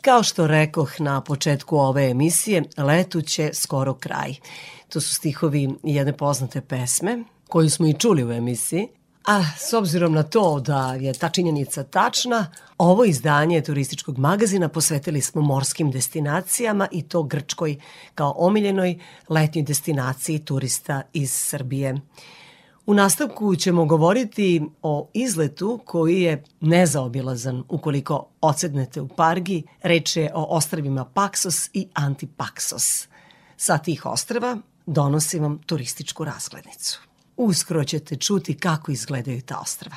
Kao 0.01 0.23
što 0.23 0.47
rekoh 0.47 1.01
na 1.01 1.21
početku 1.21 1.77
ove 1.77 2.11
emisije, 2.11 2.63
letu 2.77 3.23
će 3.23 3.51
skoro 3.55 3.95
kraj. 3.95 4.35
To 4.89 5.01
su 5.01 5.15
stihovi 5.15 5.69
jedne 5.83 6.17
poznate 6.17 6.61
pesme, 6.61 7.25
koju 7.49 7.71
smo 7.71 7.87
i 7.87 7.93
čuli 7.93 8.25
u 8.25 8.33
emisiji, 8.33 8.89
A 9.29 9.45
s 9.59 9.73
obzirom 9.73 10.13
na 10.13 10.23
to 10.23 10.61
da 10.61 10.95
je 10.95 11.13
ta 11.13 11.29
činjenica 11.29 11.85
tačna, 11.85 12.47
ovo 12.79 13.05
izdanje 13.05 13.63
turističkog 13.63 14.19
magazina 14.19 14.69
posvetili 14.69 15.21
smo 15.21 15.43
morskim 15.43 15.91
destinacijama 15.91 16.89
i 16.93 17.03
to 17.03 17.23
Grčkoj 17.23 17.77
kao 18.15 18.35
omiljenoj 18.37 18.99
letnjoj 19.29 19.63
destinaciji 19.63 20.39
turista 20.39 21.03
iz 21.13 21.33
Srbije. 21.33 22.01
U 22.87 22.95
nastavku 22.95 23.57
ćemo 23.57 23.85
govoriti 23.85 24.63
o 24.83 25.09
izletu 25.15 25.81
koji 25.85 26.23
je 26.23 26.45
nezaobilazan 26.61 27.65
ukoliko 27.69 28.29
ocednete 28.41 29.01
u 29.01 29.09
Pargi. 29.09 29.63
Reč 29.83 30.17
je 30.17 30.33
o 30.35 30.47
ostravima 30.57 31.05
Paksos 31.05 31.71
i 31.73 31.89
Antipaksos. 31.95 33.07
Sa 33.57 33.79
tih 33.79 34.07
ostrava 34.07 34.59
donosim 34.87 35.43
vam 35.43 35.59
turističku 35.67 36.25
razglednicu. 36.25 37.08
Uskoro 37.38 37.84
ćete 37.84 38.16
čuti 38.16 38.58
kako 38.58 38.92
izgledaju 38.92 39.42
ta 39.42 39.60
ostrava. 39.60 39.96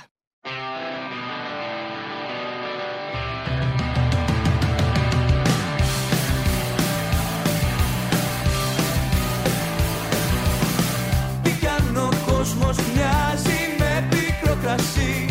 Τι 11.43 11.53
κι 11.61 11.67
αν 11.67 11.97
ο 11.97 12.09
κόσμος 12.27 12.77
μοιάζει 12.95 13.61
με 13.79 14.09
πικρό 14.11 14.57
κρασί 14.63 15.30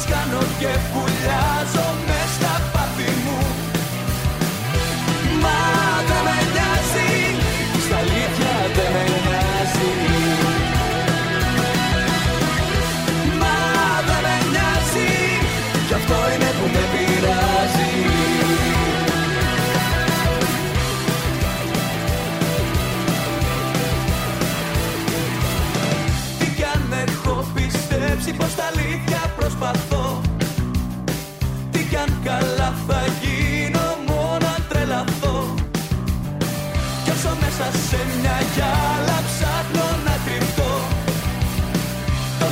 Τις 0.00 0.08
κάνω 0.08 0.38
και 0.58 0.66
που 0.92 1.09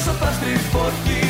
sou 0.00 0.14
pastor 0.14 0.48
e 0.48 0.58
porquinho. 0.70 1.27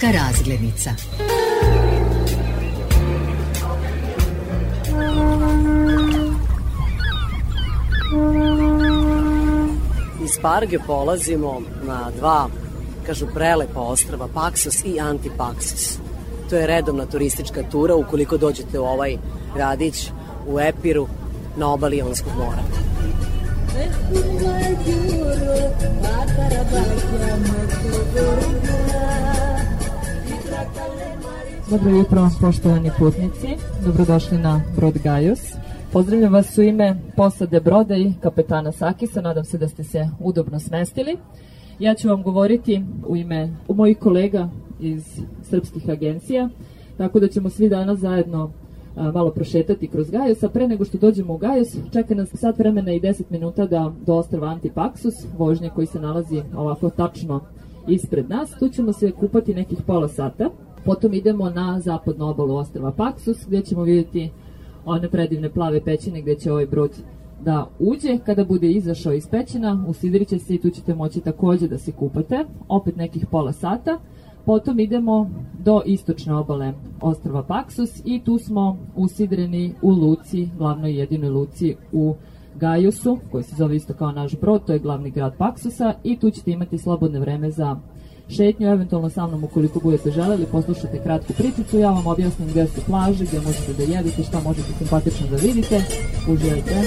Turistička 0.00 0.26
razglednica. 0.26 0.90
Iz 10.24 10.38
Parge 10.42 10.78
polazimo 10.86 11.60
na 11.82 12.10
dva, 12.18 12.48
kažu 13.06 13.26
prelepa 13.34 13.80
ostrava, 13.80 14.28
Paksos 14.34 14.84
i 14.84 15.00
Antipaksos. 15.00 15.98
To 16.50 16.56
je 16.56 16.66
redovna 16.66 17.06
turistička 17.06 17.62
tura 17.70 17.94
ukoliko 17.94 18.36
dođete 18.36 18.78
u 18.78 18.84
ovaj 18.84 19.16
radić 19.56 20.10
u 20.46 20.60
Epiru 20.60 21.08
na 21.56 21.72
obali 21.72 21.98
Jonskog 21.98 22.32
mora. 22.38 22.62
Dobro 31.70 31.90
jutro, 31.90 32.28
poštovani 32.40 32.90
putnici. 32.98 33.48
Dobrodošli 33.84 34.38
na 34.38 34.62
Brod 34.76 34.94
Gajos. 35.04 35.40
Pozdravljam 35.92 36.32
vas 36.32 36.58
u 36.58 36.62
ime 36.62 36.96
posade 37.16 37.60
broda 37.60 37.96
i 37.96 38.12
kapetana 38.20 38.72
Sakisa. 38.72 39.20
Nadam 39.20 39.44
se 39.44 39.58
da 39.58 39.68
ste 39.68 39.84
se 39.84 40.08
udobno 40.20 40.60
smestili. 40.60 41.16
Ja 41.78 41.94
ću 41.94 42.08
vam 42.08 42.22
govoriti 42.22 42.82
u 43.06 43.16
ime 43.16 43.52
u 43.68 43.74
mojih 43.74 43.98
kolega 43.98 44.48
iz 44.80 45.04
srpskih 45.42 45.90
agencija, 45.90 46.48
tako 46.96 47.20
da 47.20 47.28
ćemo 47.28 47.50
svi 47.50 47.68
danas 47.68 47.98
zajedno 47.98 48.50
a, 48.96 49.10
malo 49.12 49.30
prošetati 49.30 49.88
kroz 49.88 50.10
Gajos, 50.10 50.42
a 50.42 50.48
pre 50.48 50.68
nego 50.68 50.84
što 50.84 50.98
dođemo 50.98 51.34
u 51.34 51.38
Gajos, 51.38 51.76
čeka 51.92 52.14
nas 52.14 52.28
sat 52.34 52.58
vremena 52.58 52.92
i 52.92 53.00
10 53.00 53.22
minuta 53.30 53.66
da 53.66 53.92
do 54.06 54.14
ostrava 54.14 54.48
Antipaksus, 54.48 55.14
vožnje 55.38 55.70
koji 55.74 55.86
se 55.86 56.00
nalazi 56.00 56.42
ovako 56.56 56.90
tačno 56.90 57.40
ispred 57.88 58.30
nas. 58.30 58.50
Tu 58.58 58.68
ćemo 58.68 58.92
se 58.92 59.10
kupati 59.10 59.54
nekih 59.54 59.78
pola 59.86 60.08
sata. 60.08 60.50
Potom 60.86 61.14
idemo 61.14 61.50
na 61.50 61.80
zapadnu 61.80 62.28
obalu 62.28 62.56
ostrava 62.56 62.92
Paksus, 62.92 63.46
gdje 63.46 63.62
ćemo 63.62 63.82
vidjeti 63.82 64.30
one 64.84 65.10
predivne 65.10 65.50
plave 65.50 65.80
pećine 65.84 66.20
gdje 66.20 66.34
će 66.34 66.52
ovaj 66.52 66.66
brod 66.66 66.90
da 67.44 67.66
uđe. 67.78 68.18
Kada 68.26 68.44
bude 68.44 68.70
izašao 68.70 69.12
iz 69.12 69.28
pećina, 69.30 69.84
usidrit 69.88 70.28
će 70.28 70.38
se 70.38 70.54
i 70.54 70.60
tu 70.60 70.70
ćete 70.70 70.94
moći 70.94 71.20
takođe 71.20 71.68
da 71.68 71.78
se 71.78 71.92
kupate. 71.92 72.44
Opet 72.68 72.96
nekih 72.96 73.26
pola 73.30 73.52
sata. 73.52 73.98
Potom 74.44 74.80
idemo 74.80 75.30
do 75.64 75.82
istočne 75.86 76.34
obale 76.34 76.72
ostrava 77.00 77.42
Paksus 77.42 78.02
i 78.04 78.20
tu 78.24 78.38
smo 78.38 78.78
usidreni 78.96 79.74
u 79.82 79.90
luci, 79.90 80.48
glavnoj 80.58 80.98
jedinoj 80.98 81.30
luci 81.30 81.76
u 81.92 82.14
Gajusu, 82.54 83.18
koji 83.30 83.44
se 83.44 83.56
zove 83.56 83.76
isto 83.76 83.94
kao 83.94 84.12
naš 84.12 84.40
brod, 84.40 84.64
to 84.66 84.72
je 84.72 84.78
glavni 84.78 85.10
grad 85.10 85.36
Paksosa 85.36 85.94
i 86.04 86.18
tu 86.18 86.30
ćete 86.30 86.50
imati 86.50 86.78
slobodne 86.78 87.20
vreme 87.20 87.50
za 87.50 87.76
šetnju, 88.30 88.68
eventualno 88.68 89.10
sa 89.10 89.26
mnom 89.26 89.44
ukoliko 89.44 89.80
budete 89.80 90.10
želeli, 90.10 90.46
poslušate 90.46 91.02
kratku 91.02 91.32
pričicu, 91.32 91.78
ja 91.78 91.90
vam 91.90 92.06
objasnim 92.06 92.48
gde 92.48 92.66
su 92.66 92.80
plaže, 92.86 93.24
gde 93.24 93.40
možete 93.40 93.72
da 93.72 93.82
jedete, 93.82 94.22
šta 94.22 94.40
možete 94.40 94.68
simpatično 94.78 95.26
da 95.30 95.36
vidite. 95.36 95.82
Uživajte. 96.28 96.82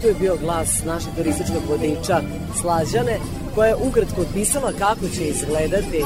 Tu 0.00 0.08
je 0.08 0.14
bio 0.20 0.36
glas 0.40 0.84
našeg 0.84 1.14
turističkog 1.16 1.62
vodiča 1.68 2.20
Slađane, 2.60 3.18
koja 3.54 3.68
je 3.68 3.76
ukratko 3.88 4.22
opisala 4.22 4.72
kako 4.78 5.08
će 5.08 5.28
izgledati 5.28 6.04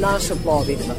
naša 0.00 0.34
plovidba. 0.42 0.94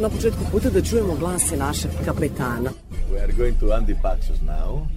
Na 0.00 0.08
početku 0.08 0.40
puta 0.52 0.70
da 0.70 0.82
čujemo 0.82 1.14
glase 1.14 1.56
našeg 1.56 1.90
kapetana. 2.04 2.81
We 3.12 3.18
are 3.20 3.32
going 3.32 3.54
to 3.60 3.66
Antipaxos 3.66 4.40
now. 4.42 4.88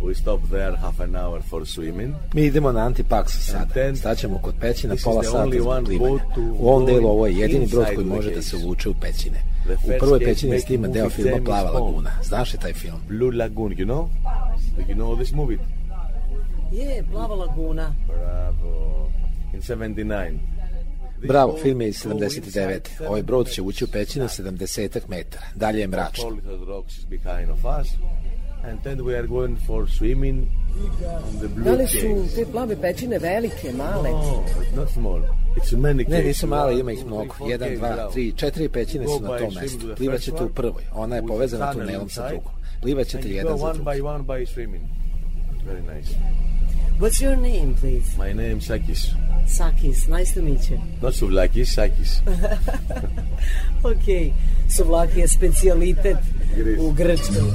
We 0.00 0.14
stop 0.14 0.40
there 0.50 0.76
half 0.76 1.00
an 1.00 1.16
hour 1.16 1.40
for 1.40 1.66
swimming. 1.66 2.14
Mi 2.34 2.42
idemo 2.42 2.72
na 2.72 2.86
Antipaksu 2.86 3.42
sada. 3.42 3.96
Staćemo 3.96 4.38
kod 4.38 4.54
pećina 4.60 4.94
pola 5.04 5.22
sata 5.22 5.50
zbog 5.60 5.66
one 5.66 5.84
plivanja. 5.84 6.20
U 6.58 6.68
ovom 6.68 6.86
delu 6.86 7.08
ovo 7.08 7.26
je 7.26 7.36
jedini 7.36 7.66
brod 7.66 7.86
koji 7.94 8.06
može 8.06 8.30
da 8.30 8.42
se 8.42 8.56
uvuče 8.56 8.88
u 8.88 8.94
pećine. 8.94 9.42
U 9.84 9.90
prvoj 9.98 10.18
pećini 10.18 10.60
snima 10.60 10.88
deo 10.88 11.10
filma 11.10 11.44
Plava 11.44 11.70
laguna. 11.70 12.10
Znaš 12.24 12.52
li 12.52 12.58
taj 12.58 12.72
film? 12.72 12.96
Blue 13.08 13.36
Lagoon, 13.36 13.72
you 13.72 13.84
know? 13.84 14.08
Do 14.76 14.82
you 14.92 14.94
know 14.94 15.16
this 15.16 15.32
movie? 15.32 15.58
Je, 16.72 17.04
Plava 17.12 17.34
laguna. 17.34 17.94
Bravo. 18.06 19.10
In 19.54 19.60
79. 19.60 20.38
Bravo, 21.22 21.58
film 21.62 21.80
je 21.80 21.88
iz 21.88 22.04
79. 22.04 22.80
Ovaj 23.08 23.22
brod 23.22 23.48
će 23.48 23.62
ući 23.62 23.84
u 23.84 23.88
pećinu 23.88 24.24
70 24.24 25.00
metara. 25.08 25.46
Dalje 25.54 25.80
je 25.80 25.86
mračno. 25.86 26.28
And 28.64 28.80
then 28.82 28.98
we 29.00 29.18
are 29.18 29.26
going 29.26 29.58
for 29.66 29.86
swimming 29.86 30.46
on 31.26 31.38
the 31.38 31.48
blue 31.48 31.64
Da 31.64 31.72
li 31.72 31.86
su 31.86 32.34
te 32.34 32.46
plave 32.52 32.76
pećine 32.80 33.18
velike, 33.18 33.72
male? 33.72 34.10
No, 34.10 34.44
it's 34.60 34.76
not 34.76 34.88
small. 34.92 35.22
It's 35.56 35.76
many 35.76 36.04
Ne, 36.08 36.22
nisu 36.22 36.46
male, 36.46 36.80
ima 36.80 36.92
ih 36.92 37.06
mnogo. 37.06 37.34
Jedan, 37.48 37.76
dva, 37.76 38.10
tri, 38.12 38.32
četiri 38.36 38.68
pećine 38.68 39.06
su 39.06 39.20
na 39.20 39.38
tom 39.38 39.54
mestu. 39.54 39.78
to 39.80 39.86
the 39.86 39.94
Plivat 39.94 40.14
first 40.14 40.24
ćete 40.24 40.44
u 40.44 40.48
prvoj. 40.48 40.82
Ona 40.92 41.16
je 41.16 41.26
povezana 41.26 41.72
tunelom 41.72 42.08
sa 42.08 42.28
drugom. 42.28 42.52
Plivat 42.82 43.06
ćete 43.06 43.18
And 43.18 43.26
you 43.26 43.36
jedan 43.36 43.58
za 43.58 43.64
one 43.64 43.74
drugim. 43.74 43.92
by 43.92 44.06
one 44.06 44.24
by 44.24 44.46
swimming. 44.54 44.82
Very 45.66 45.96
nice. 45.96 46.14
What's 46.98 47.20
your 47.20 47.36
name, 47.36 47.74
please? 47.74 48.16
My 48.16 48.32
name 48.32 48.58
is 48.58 48.66
Sakis. 48.66 49.14
Sakis, 49.46 50.08
nice 50.08 50.34
to 50.34 50.42
meet 50.42 50.70
you. 50.70 50.80
Not 51.02 51.14
Souvlakis, 51.14 51.74
Sakis. 51.74 52.22
ok, 53.90 54.32
suvlaki 54.70 55.20
je 55.20 55.28
specijalitet 55.28 56.16
u 56.78 56.92
Grčkoj. 56.92 57.50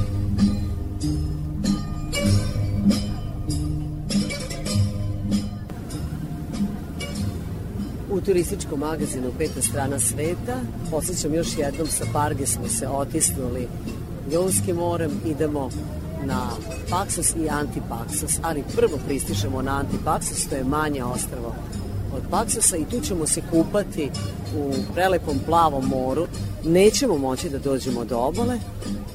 U 8.12 8.22
turističkom 8.22 8.80
magazinu 8.80 9.32
Peta 9.38 9.62
strana 9.62 10.00
sveta 10.00 10.62
posjećam 10.92 11.34
još 11.34 11.58
jednom 11.58 11.88
sa 11.88 12.06
Parge 12.14 12.46
smo 12.46 12.68
se 12.68 12.88
otisnuli 12.88 13.68
Jonskim 14.32 14.76
morem, 14.76 15.12
idemo 15.26 15.70
na 16.26 16.50
Paksos 16.90 17.36
i 17.36 17.50
Antipaksos, 17.50 18.40
ali 18.42 18.64
prvo 18.76 19.00
pristišemo 19.08 19.62
na 19.62 19.80
Antipaksos, 19.80 20.48
to 20.48 20.56
je 20.56 20.64
manje 20.64 21.04
ostravo 21.04 21.56
od 22.16 22.22
Paksosa 22.32 22.78
i 22.78 22.86
tu 22.86 23.00
ćemo 23.00 23.28
se 23.28 23.42
kupati 23.52 24.12
u 24.58 24.74
prelepom 24.94 25.40
plavom 25.46 25.86
moru. 25.86 26.28
Nećemo 26.64 27.18
moći 27.18 27.50
da 27.50 27.60
dođemo 27.60 28.06
do 28.06 28.18
obale, 28.18 28.60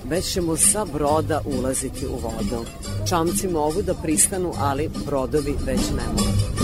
već 0.08 0.32
ćemo 0.32 0.56
sa 0.56 0.84
broda 0.84 1.40
ulaziti 1.58 2.06
u 2.06 2.12
vodu. 2.12 2.64
Čamci 3.08 3.48
mogu 3.48 3.82
da 3.82 3.94
pristanu, 3.94 4.52
ali 4.58 4.90
brodovi 5.06 5.54
već 5.66 5.80
ne 5.80 6.06
mogu. 6.16 6.63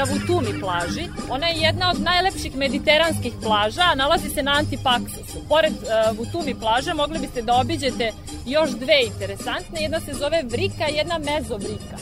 Na 0.00 0.06
Vutumi 0.12 0.60
plaži. 0.60 1.08
Ona 1.28 1.46
je 1.46 1.60
jedna 1.60 1.90
od 1.90 2.00
najlepših 2.00 2.56
mediteranskih 2.56 3.32
plaža, 3.42 3.82
a 3.92 3.94
nalazi 3.94 4.28
se 4.28 4.42
na 4.42 4.52
Antipaksusu. 4.52 5.38
Pored 5.48 5.72
uh, 5.72 6.18
Vutumi 6.18 6.54
plaže 6.54 6.94
mogli 6.94 7.18
biste 7.18 7.42
da 7.42 7.54
obiđete 7.54 8.12
još 8.46 8.70
dve 8.70 8.98
interesantne. 9.06 9.82
Jedna 9.82 10.00
se 10.00 10.14
zove 10.14 10.42
Vrika, 10.42 10.84
jedna 10.84 11.18
Mezovrika. 11.18 11.96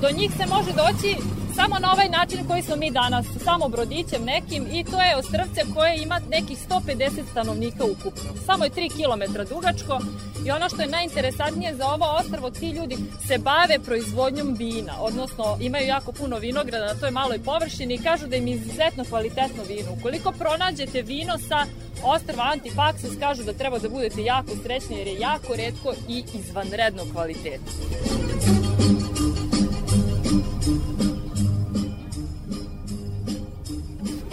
Do 0.00 0.10
njih 0.10 0.30
se 0.36 0.46
može 0.46 0.72
doći 0.72 1.16
samo 1.60 1.78
na 1.78 1.92
ovaj 1.92 2.08
način 2.08 2.48
koji 2.48 2.62
smo 2.62 2.76
mi 2.76 2.90
danas, 2.90 3.26
samo 3.44 3.68
brodićem 3.68 4.24
nekim 4.24 4.66
i 4.72 4.84
to 4.84 5.00
je 5.02 5.16
ostrvce 5.16 5.60
koje 5.74 6.02
ima 6.02 6.20
nekih 6.30 6.58
150 6.68 7.30
stanovnika 7.30 7.84
ukupno. 7.84 8.30
Samo 8.46 8.64
je 8.64 8.70
3 8.70 8.90
km 8.98 9.22
dugačko 9.54 10.00
i 10.46 10.50
ono 10.50 10.68
što 10.68 10.82
je 10.82 10.88
najinteresantnije 10.88 11.74
za 11.74 11.86
ovo 11.86 12.06
ostrvo, 12.20 12.50
ti 12.50 12.70
ljudi 12.70 12.96
se 13.26 13.38
bave 13.38 13.78
proizvodnjom 13.84 14.54
vina, 14.54 14.92
odnosno 15.00 15.56
imaju 15.60 15.86
jako 15.86 16.12
puno 16.12 16.38
vinograda 16.38 16.86
na 16.86 17.00
toj 17.00 17.10
maloj 17.10 17.38
površini 17.44 17.94
i 17.94 18.02
kažu 18.08 18.26
da 18.26 18.36
im 18.36 18.46
je 18.46 18.54
izuzetno 18.54 19.04
kvalitetno 19.04 19.62
vino. 19.68 19.88
Ukoliko 19.98 20.32
pronađete 20.32 21.02
vino 21.02 21.38
sa 21.48 21.66
ostrva 22.04 22.44
Antipaksus, 22.52 23.18
kažu 23.20 23.42
da 23.42 23.52
treba 23.52 23.78
da 23.78 23.88
budete 23.88 24.24
jako 24.24 24.50
srećni 24.62 24.98
jer 24.98 25.06
je 25.06 25.20
jako 25.20 25.56
redko 25.56 25.94
i 26.08 26.24
izvanrednog 26.34 27.06
kvaliteta. 27.12 27.70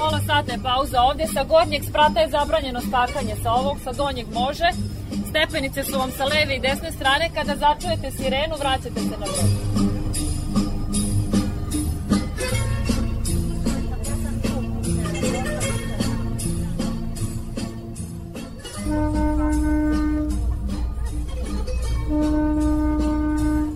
Pola 0.05 0.21
sata 0.21 0.51
je 0.51 0.59
pauza 0.63 1.01
ovde, 1.01 1.27
sa 1.33 1.43
gornjeg 1.43 1.83
sprata 1.83 2.19
je 2.19 2.29
zabranjeno 2.29 2.81
skakanje, 2.81 3.35
sa 3.43 3.51
ovog, 3.51 3.77
sa 3.83 3.91
donjeg 3.91 4.27
može. 4.33 4.69
Stepenice 5.29 5.83
su 5.83 5.97
vam 5.99 6.11
sa 6.11 6.25
leve 6.25 6.55
i 6.55 6.59
desne 6.59 6.91
strane, 6.91 7.29
kada 7.35 7.55
začujete 7.55 8.11
sirenu, 8.11 8.55
vraćate 8.59 8.99
se 8.99 9.17
na 9.19 9.25
brod. 9.25 9.94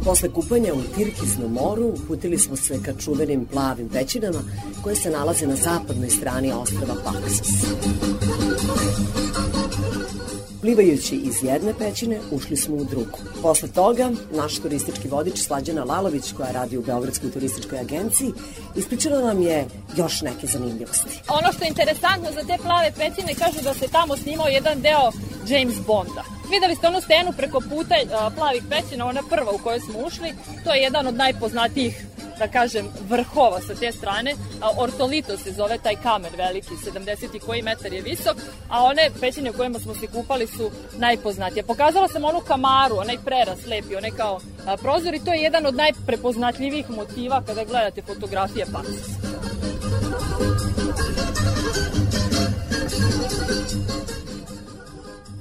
Posle 0.10 0.30
kupanja 0.30 0.74
u 0.74 0.96
Tirkisnom 0.96 1.54
moru 1.54 1.88
uputili 1.88 2.38
smo 2.38 2.56
se 2.56 2.80
ka 2.86 2.94
čuvenim 2.94 3.46
plavim 3.46 3.90
pećinama 3.90 4.40
koje 4.84 4.96
se 4.96 5.10
nalaze 5.10 5.48
na 5.48 5.56
zapadnoj 5.56 6.10
strani 6.10 6.52
ostrava 6.52 6.96
Paksos. 7.06 7.48
Plivajući 10.62 11.16
iz 11.16 11.44
jedne 11.44 11.74
pećine, 11.80 12.20
ušli 12.32 12.58
smo 12.58 12.76
u 12.76 12.84
drugu. 12.84 13.18
Posle 13.42 13.70
toga, 13.70 14.12
naš 14.32 14.60
turistički 14.60 15.08
vodič 15.08 15.40
Slađana 15.40 15.84
Lalović, 15.84 16.32
koja 16.38 16.52
radi 16.52 16.78
u 16.78 16.82
Beogradskoj 16.82 17.32
turističkoj 17.32 17.80
agenciji, 17.80 18.34
ispričala 18.76 19.22
nam 19.22 19.42
je 19.42 19.66
još 19.98 20.22
neke 20.22 20.48
zanimljivosti. 20.48 21.22
Ono 21.28 21.54
što 21.54 21.64
je 21.64 21.70
interesantno 21.70 22.30
za 22.32 22.48
te 22.48 22.58
plave 22.64 22.92
pećine, 22.92 23.34
kažu 23.34 23.64
da 23.64 23.74
se 23.74 23.88
tamo 23.88 24.18
snimao 24.18 24.48
jedan 24.48 24.82
deo 24.82 25.12
James 25.48 25.76
Bonda. 25.88 26.24
Videli 26.52 26.76
ste 26.76 26.88
onu 26.88 27.02
stenu 27.02 27.32
preko 27.38 27.60
puta 27.70 27.96
plavih 28.36 28.64
pećina, 28.70 29.06
ona 29.06 29.22
prva 29.30 29.52
u 29.52 29.58
kojoj 29.58 29.80
smo 29.80 30.00
ušli, 30.08 30.34
to 30.64 30.74
je 30.74 30.82
jedan 30.82 31.08
od 31.08 31.16
najpoznatijih 31.16 32.06
da 32.40 32.48
kažem, 32.48 32.88
vrhova 33.10 33.60
sa 33.62 33.76
te 33.76 33.92
strane. 33.92 34.36
Ortolito 34.78 35.38
se 35.38 35.52
zove 35.52 35.78
taj 35.78 35.96
kamen 35.96 36.32
veliki, 36.38 36.76
70 36.86 37.36
i 37.36 37.40
koji 37.40 37.62
metar 37.62 37.94
je 37.94 38.02
visok, 38.02 38.38
a 38.70 38.84
one 38.84 39.10
pećine 39.20 39.50
u 39.50 39.54
kojima 39.54 39.80
smo 39.80 39.94
se 39.96 40.08
kupali 40.08 40.48
su 40.48 40.72
najpoznatije. 40.98 41.64
Pokazala 41.64 42.08
sam 42.08 42.26
onu 42.26 42.40
kamaru, 42.40 42.96
onaj 42.98 43.18
preraz 43.26 43.66
lepi, 43.68 43.96
onaj 43.96 44.12
kao 44.12 44.40
prozor 44.82 45.14
i 45.14 45.26
to 45.26 45.34
je 45.34 45.42
jedan 45.42 45.66
od 45.66 45.76
najprepoznatljivijih 45.76 46.90
motiva 46.90 47.44
kada 47.48 47.64
gledate 47.64 48.02
fotografije 48.02 48.66
Paksa. 48.74 49.20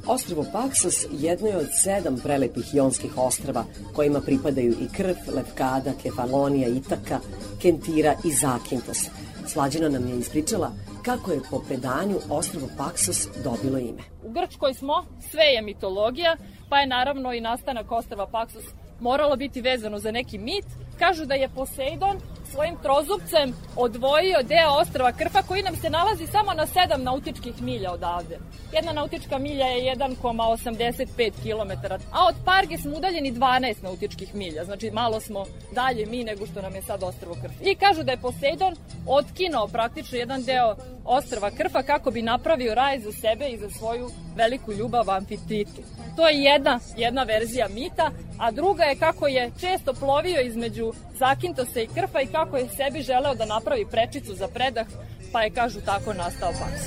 Ostrvo 0.09 0.45
Paksos 0.53 1.07
jedno 1.11 1.49
je 1.49 1.57
od 1.57 1.67
sedam 1.73 2.17
prelepih 2.23 2.75
jonskih 2.75 3.19
ostrava 3.19 3.65
kojima 3.93 4.21
pripadaju 4.21 4.73
i 4.73 4.89
Krf, 4.97 5.19
Levkada, 5.35 5.93
Kefalonija, 6.03 6.69
Itaka, 6.69 7.19
Kentira 7.63 8.15
i 8.25 8.31
Zakintos. 8.33 8.99
Slađana 9.47 9.89
nam 9.89 10.09
je 10.09 10.19
ispričala 10.19 10.73
kako 11.05 11.33
je 11.33 11.41
po 11.51 11.59
predanju 11.59 12.19
ostrvo 12.31 12.69
Paksos 12.79 13.29
dobilo 13.45 13.79
ime. 13.79 14.03
U 14.25 14.33
Grčkoj 14.33 14.75
smo, 14.75 15.05
sve 15.31 15.45
je 15.45 15.63
mitologija, 15.63 16.37
pa 16.69 16.79
je 16.79 16.87
naravno 16.87 17.33
i 17.33 17.41
nastanak 17.41 17.93
ostrava 17.93 18.27
Paksos 18.27 18.65
moralo 19.01 19.37
biti 19.37 19.61
vezano 19.61 19.99
za 19.99 20.11
neki 20.11 20.39
mit. 20.39 20.65
Kažu 20.99 21.25
da 21.25 21.35
je 21.35 21.49
Poseidon 21.49 22.21
svojim 22.53 22.77
trozupcem 22.83 23.55
odvojio 23.77 24.43
deo 24.43 24.71
ostrava 24.81 25.13
Krfa 25.13 25.43
koji 25.43 25.63
nam 25.63 25.77
se 25.77 25.91
nalazi 25.91 26.27
samo 26.27 26.55
na 26.55 26.67
7 26.67 26.97
nautičkih 26.97 27.63
milja 27.63 27.93
odavde. 27.93 28.39
Jedna 28.73 28.93
nautička 28.93 29.39
milja 29.39 29.67
je 29.67 29.97
1,85 29.97 31.31
km, 31.43 31.93
a 32.13 32.27
od 32.29 32.35
Parge 32.45 32.79
smo 32.79 32.97
udaljeni 32.97 33.33
12 33.33 33.83
nautičkih 33.83 34.35
milja, 34.35 34.65
znači 34.65 34.91
malo 34.91 35.21
smo 35.21 35.45
dalje 35.75 36.07
mi 36.07 36.25
nego 36.25 36.47
što 36.47 36.63
nam 36.63 36.75
je 36.75 36.83
sad 36.83 37.03
ostrvo 37.03 37.37
Krf. 37.43 37.55
I 37.63 37.75
kažu 37.75 38.03
da 38.03 38.13
je 38.13 38.21
Poseidon 38.21 38.77
otkinao 39.07 39.69
praktično 39.69 40.19
jedan 40.19 40.43
deo 40.43 40.77
ostrava 41.05 41.51
Krfa 41.51 41.83
kako 41.83 42.11
bi 42.11 42.23
napravio 42.23 42.75
raj 42.75 42.99
za 42.99 43.13
sebe 43.13 43.49
i 43.49 43.59
za 43.59 43.71
svoju 43.71 44.11
veliku 44.37 44.73
ljubav 44.73 45.11
Amfititu. 45.11 45.83
To 46.17 46.29
je 46.29 46.43
jedna, 46.43 46.81
jedna 46.97 47.23
verzija 47.23 47.69
mita, 47.69 48.11
a 48.39 48.51
druga 48.51 48.83
je 48.83 48.97
kako 48.97 49.27
je 49.27 49.51
često 49.61 49.93
plovio 49.93 50.41
između 50.41 50.88
Zakintosa 51.19 51.81
i 51.81 51.87
Krfa 51.87 52.21
i 52.21 52.27
kako 52.27 52.57
je 52.57 52.69
sebi 52.69 53.03
želeo 53.03 53.35
da 53.35 53.45
napravi 53.45 53.87
prečicu 53.91 54.35
za 54.35 54.49
predah, 54.49 54.87
pa 55.33 55.43
je, 55.43 55.51
kažu, 55.51 55.81
tako 55.81 56.15
nastao 56.15 56.51
Paks. 56.51 56.83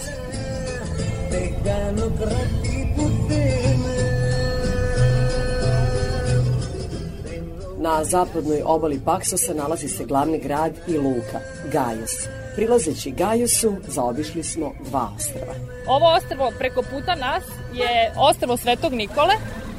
Na 7.77 8.03
zapadnoj 8.03 8.61
obali 8.65 9.01
Paksosa 9.05 9.53
nalazi 9.53 9.87
se 9.87 10.05
glavni 10.05 10.39
grad 10.39 10.73
i 10.87 10.97
luka, 10.97 11.39
Gajos. 11.71 12.27
Prilazeći 12.55 13.11
Gajosu, 13.11 13.75
zaobišli 13.87 14.43
smo 14.43 14.71
dva 14.89 15.09
ostrava. 15.15 15.53
Ovo 15.87 16.13
ostrvo 16.13 16.51
preko 16.57 16.81
puta 16.81 17.15
nas 17.15 17.43
je 17.73 18.13
ostrvo 18.17 18.57
Svetog 18.57 18.93
Nikole 18.93 19.33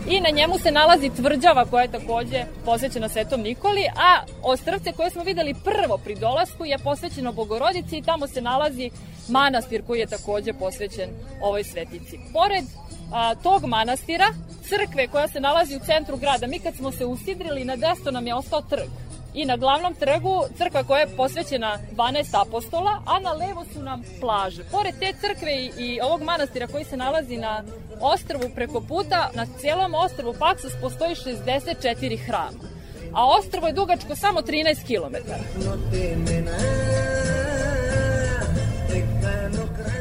i 0.09 0.21
na 0.21 0.31
njemu 0.31 0.59
se 0.59 0.71
nalazi 0.71 1.11
tvrđava 1.11 1.65
koja 1.65 1.83
je 1.83 1.91
takođe 1.91 2.45
posvećena 2.65 3.09
Svetom 3.09 3.41
Nikoli, 3.41 3.85
a 3.97 4.25
ostrvce 4.43 4.93
koje 4.93 5.11
smo 5.11 5.23
videli 5.23 5.55
prvo 5.65 5.99
pri 5.99 6.15
dolasku 6.15 6.65
je 6.65 6.79
posvećeno 6.79 7.33
Bogorodici 7.33 7.97
i 7.99 8.03
tamo 8.03 8.27
se 8.27 8.41
nalazi 8.41 8.91
manastir 9.29 9.83
koji 9.87 10.01
je 10.01 10.07
takođe 10.07 10.53
posvećen 10.53 11.11
ovoj 11.41 11.65
svetici. 11.65 12.19
Pored 12.33 12.65
a, 13.13 13.35
tog 13.35 13.65
manastira, 13.65 14.27
crkve 14.69 15.09
koja 15.09 15.29
se 15.29 15.41
nalazi 15.41 15.77
u 15.77 15.81
centru 15.87 16.17
grada, 16.17 16.47
mi 16.47 16.59
kad 16.59 16.75
smo 16.75 16.93
se 16.93 17.05
usidrili, 17.05 17.65
na 17.65 17.77
desno 17.77 18.11
nam 18.11 18.27
je 18.27 18.35
ostao 18.35 18.63
trg. 18.63 18.89
I 19.35 19.45
na 19.45 19.57
glavnom 19.57 19.95
trgu 19.95 20.45
crkva 20.59 20.85
koja 20.85 21.01
je 21.01 21.17
posvećena 21.17 21.79
12 21.97 22.41
apostola, 22.41 23.03
a 23.07 23.21
na 23.21 23.33
levo 23.33 23.65
su 23.73 23.83
nam 23.83 24.03
plaže. 24.21 24.65
Pored 24.71 24.95
te 25.01 25.13
crkve 25.21 25.53
i, 25.53 25.71
i 25.79 26.01
ovog 26.01 26.23
manastira 26.23 26.67
koji 26.67 26.85
se 26.85 26.97
nalazi 26.97 27.37
na 27.37 27.65
ostrvu 28.01 28.51
preko 28.55 28.81
puta, 28.81 29.31
na 29.35 29.47
cijelom 29.61 29.95
ostrvu 29.95 30.35
Paksos 30.39 30.73
postoji 30.81 31.15
64 31.15 32.19
hrama. 32.27 32.73
A 33.13 33.27
ostrvo 33.39 33.67
je 33.67 33.73
dugačko 33.73 34.17
samo 34.17 34.41
13 34.41 34.87
km. 34.87 35.17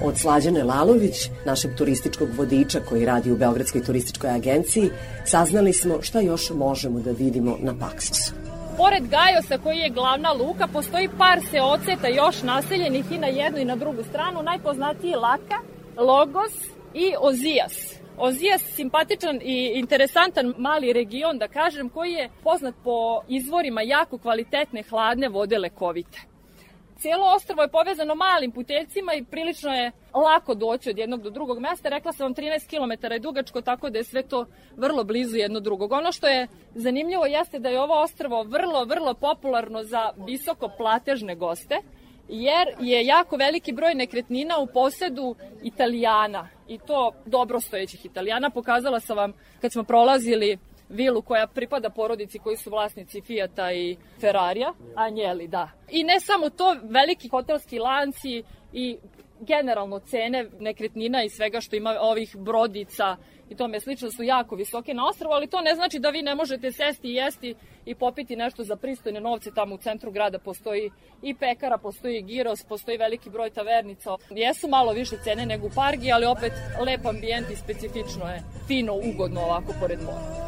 Od 0.04 0.18
Slađane 0.18 0.64
Lalović, 0.64 1.30
našeg 1.46 1.76
turističkog 1.76 2.30
vodiča 2.38 2.80
koji 2.90 3.06
radi 3.06 3.32
u 3.32 3.38
Beogradskoj 3.38 3.84
turističkoj 3.84 4.30
agenciji, 4.30 4.90
saznali 5.26 5.74
smo 5.74 6.02
šta 6.02 6.20
još 6.20 6.50
možemo 6.50 7.00
da 7.00 7.12
vidimo 7.12 7.58
na 7.60 7.76
Paksosu. 7.80 8.51
Pored 8.82 9.08
Gajosa 9.08 9.58
koji 9.58 9.78
je 9.78 9.90
glavna 9.90 10.32
luka, 10.32 10.68
postoji 10.68 11.10
par 11.18 11.40
seoceta 11.52 12.08
još 12.08 12.44
naseljenih 12.44 13.12
i 13.12 13.18
na 13.18 13.28
jednu 13.28 13.60
i 13.60 13.66
na 13.66 13.76
drugu 13.76 14.04
stranu. 14.04 14.44
Najpoznatiji 14.44 15.10
je 15.10 15.18
Laka, 15.18 15.60
Logos 15.98 16.52
i 16.94 17.14
Ozijas. 17.20 18.00
Ozijas 18.18 18.62
simpatičan 18.62 19.40
i 19.44 19.72
interesantan 19.76 20.54
mali 20.58 20.94
region, 20.94 21.38
da 21.38 21.48
kažem, 21.48 21.90
koji 21.90 22.12
je 22.12 22.30
poznat 22.44 22.76
po 22.84 23.22
izvorima 23.28 23.82
jako 23.82 24.18
kvalitetne 24.18 24.84
hladne 24.90 25.30
vode 25.30 25.58
lekovite. 25.58 26.31
Cijelo 27.02 27.26
ostrvo 27.36 27.62
je 27.62 27.68
povezano 27.68 28.16
malim 28.16 28.52
puteljcima 28.52 29.14
i 29.14 29.24
prilično 29.24 29.72
je 29.74 29.92
lako 30.14 30.56
doći 30.56 30.90
od 30.90 30.98
jednog 30.98 31.22
do 31.22 31.30
drugog 31.30 31.60
mesta. 31.60 31.90
Rekla 31.90 32.14
sam 32.14 32.26
vam 32.26 32.36
13 32.36 32.70
km 32.70 33.14
je 33.14 33.20
dugačko, 33.20 33.62
tako 33.62 33.90
da 33.90 33.98
je 33.98 34.04
sve 34.04 34.24
to 34.24 34.46
vrlo 34.78 35.04
blizu 35.04 35.38
jedno 35.38 35.60
drugog. 35.60 35.92
Ono 35.92 36.12
što 36.12 36.28
je 36.28 36.48
zanimljivo 36.76 37.26
jeste 37.26 37.60
da 37.60 37.70
je 37.70 37.82
ovo 37.82 38.02
ostrvo 38.02 38.44
vrlo, 38.44 38.86
vrlo 38.86 39.14
popularno 39.14 39.84
za 39.84 40.10
visoko 40.28 40.70
platežne 40.78 41.36
goste, 41.36 41.76
jer 42.30 42.68
je 42.80 43.06
jako 43.06 43.36
veliki 43.36 43.74
broj 43.74 43.96
nekretnina 43.96 44.58
u 44.60 44.68
posedu 44.68 45.36
Italijana 45.64 46.50
i 46.68 46.78
to 46.78 47.12
dobrostojećih 47.26 48.06
Italijana. 48.06 48.50
Pokazala 48.50 49.00
sam 49.00 49.18
vam 49.18 49.34
kad 49.62 49.72
smo 49.72 49.84
prolazili 49.84 50.58
vilu 50.92 51.22
koja 51.22 51.48
pripada 51.48 51.90
porodici 51.90 52.40
koji 52.40 52.58
su 52.58 52.70
vlasnici 52.70 53.22
Fijata 53.22 53.72
i 53.74 53.98
Ferrarija, 54.20 54.74
Anjeli, 54.96 55.48
da. 55.48 55.70
I 55.90 56.04
ne 56.04 56.20
samo 56.20 56.50
to, 56.50 56.76
veliki 56.84 57.28
hotelski 57.28 57.80
lanci 57.80 58.44
i 58.74 58.98
generalno 59.40 60.00
cene 60.00 60.50
nekretnina 60.60 61.24
i 61.24 61.30
svega 61.30 61.62
što 61.62 61.76
ima 61.76 61.98
ovih 62.00 62.36
brodica 62.38 63.18
i 63.52 63.56
tome 63.56 63.80
slično 63.80 64.12
su 64.12 64.24
jako 64.24 64.56
visoke 64.56 64.94
na 64.94 65.08
ostrovu, 65.08 65.34
ali 65.34 65.48
to 65.48 65.62
ne 65.62 65.76
znači 65.76 66.00
da 66.00 66.10
vi 66.10 66.22
ne 66.22 66.36
možete 66.36 66.72
sesti 66.72 67.08
i 67.08 67.14
jesti 67.14 67.56
i 67.86 67.96
popiti 67.96 68.36
nešto 68.36 68.64
za 68.64 68.76
pristojne 68.76 69.20
novce. 69.20 69.52
Tamo 69.56 69.76
u 69.76 69.78
centru 69.78 70.12
grada 70.12 70.40
postoji 70.40 70.92
i 71.22 71.34
pekara, 71.34 71.78
postoji 71.78 72.18
i 72.18 72.22
giros, 72.22 72.64
postoji 72.64 72.98
veliki 72.98 73.30
broj 73.30 73.50
tavernica. 73.50 74.18
Jesu 74.30 74.68
malo 74.68 74.92
više 74.92 75.16
cene 75.24 75.46
nego 75.46 75.68
u 75.68 75.72
Pargi, 75.76 76.12
ali 76.12 76.26
opet 76.26 76.54
lep 76.86 77.06
ambijent 77.06 77.50
i 77.52 77.56
specifično 77.56 78.26
je 78.26 78.44
fino, 78.68 78.94
ugodno 78.94 79.42
ovako 79.42 79.74
pored 79.80 80.00
mora. 80.02 80.42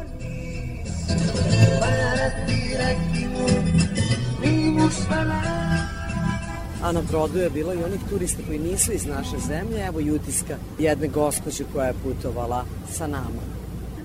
A 6.84 6.92
na 6.92 7.02
brodu 7.02 7.38
je 7.38 7.50
bilo 7.50 7.74
i 7.74 7.84
onih 7.84 8.00
turista 8.10 8.42
koji 8.46 8.58
nisu 8.58 8.92
iz 8.92 9.06
naše 9.06 9.38
zemlje. 9.38 9.86
Evo 9.86 10.00
i 10.00 10.10
utiska 10.10 10.56
jedne 10.78 11.08
gospođe 11.08 11.64
koja 11.72 11.86
je 11.86 11.94
putovala 12.02 12.64
sa 12.92 13.06
nama. 13.06 13.42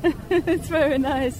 It's 0.29 0.69
very 0.69 0.97
nice. 0.97 1.37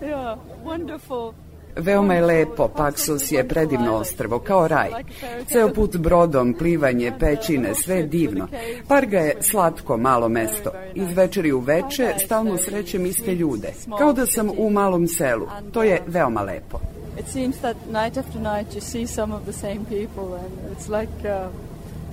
Yeah, 0.00 0.38
wonderful. 0.64 1.32
Veoma 1.78 2.14
je 2.14 2.24
lepo, 2.24 2.68
Paksos 2.68 3.32
je 3.32 3.48
predivno 3.48 3.94
ostrvo, 3.94 4.38
kao 4.38 4.68
raj. 4.68 4.90
Ceo 5.46 5.72
put 5.74 5.96
brodom, 5.96 6.54
plivanje, 6.54 7.12
pećine, 7.20 7.74
sve 7.74 7.96
je 7.96 8.06
divno. 8.06 8.48
Parga 8.88 9.18
je 9.18 9.36
slatko 9.40 9.96
malo 9.96 10.28
mesto. 10.28 10.70
Iz 10.94 11.16
večeri 11.16 11.52
u 11.52 11.60
veče 11.60 12.14
stalno 12.24 12.56
srećem 12.56 13.06
iste 13.06 13.34
ljude. 13.34 13.72
Kao 13.98 14.12
da 14.12 14.26
sam 14.26 14.50
u 14.58 14.70
malom 14.70 15.08
selu. 15.08 15.46
To 15.72 15.82
je 15.82 16.02
veoma 16.06 16.42
lepo. 16.42 16.80
It 17.18 17.26
seems 17.28 17.56
that 17.56 17.76
night 17.86 18.16
after 18.16 18.40
night 18.40 18.74
you 18.74 18.80
see 18.80 19.06
some 19.06 19.34
of 19.34 19.42
the 19.42 19.52
same 19.52 19.84
people 19.84 20.34
and 20.34 20.52
it's 20.72 20.88
like 20.88 21.12
uh, 21.24 21.50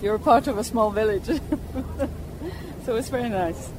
you're 0.01 0.23
part 0.23 0.47
of 0.47 0.57
a 0.57 0.63
small 0.63 0.89
village. 0.89 1.25
so 2.85 2.95
it's 2.97 3.11
very 3.11 3.29
nice. 3.29 3.69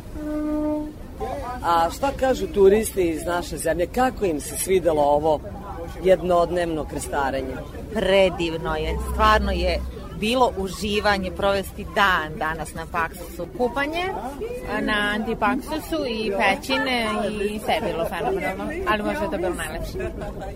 A 1.63 1.91
šta 1.91 2.13
kažu 2.21 2.47
turisti 2.47 3.09
iz 3.11 3.25
naše 3.27 3.57
zemlje? 3.57 3.87
Kako 3.87 4.25
im 4.25 4.41
se 4.41 4.57
svidelo 4.57 5.03
ovo 5.03 5.41
jednodnevno 6.05 6.85
krestarenje? 6.85 7.55
Predivno 7.95 8.77
je, 8.77 8.97
stvarno 9.13 9.53
je 9.53 9.81
bilo 10.21 10.53
uživanje 10.57 11.31
provesti 11.31 11.87
dan 11.95 12.39
danas 12.39 12.75
na 12.75 12.87
Paksusu. 12.93 13.47
Kupanje 13.59 14.05
na 14.81 15.13
Antipaksusu 15.15 16.07
i 16.09 16.33
pećine 16.39 17.07
i 17.51 17.59
sve 17.59 17.75
je 17.75 17.81
bilo 17.93 18.05
fenomenalno, 18.05 18.65
ali 18.89 19.03
možda 19.03 19.25
je 19.25 19.31
to 19.31 19.37
bilo 19.37 19.55
najlepše. 19.55 19.99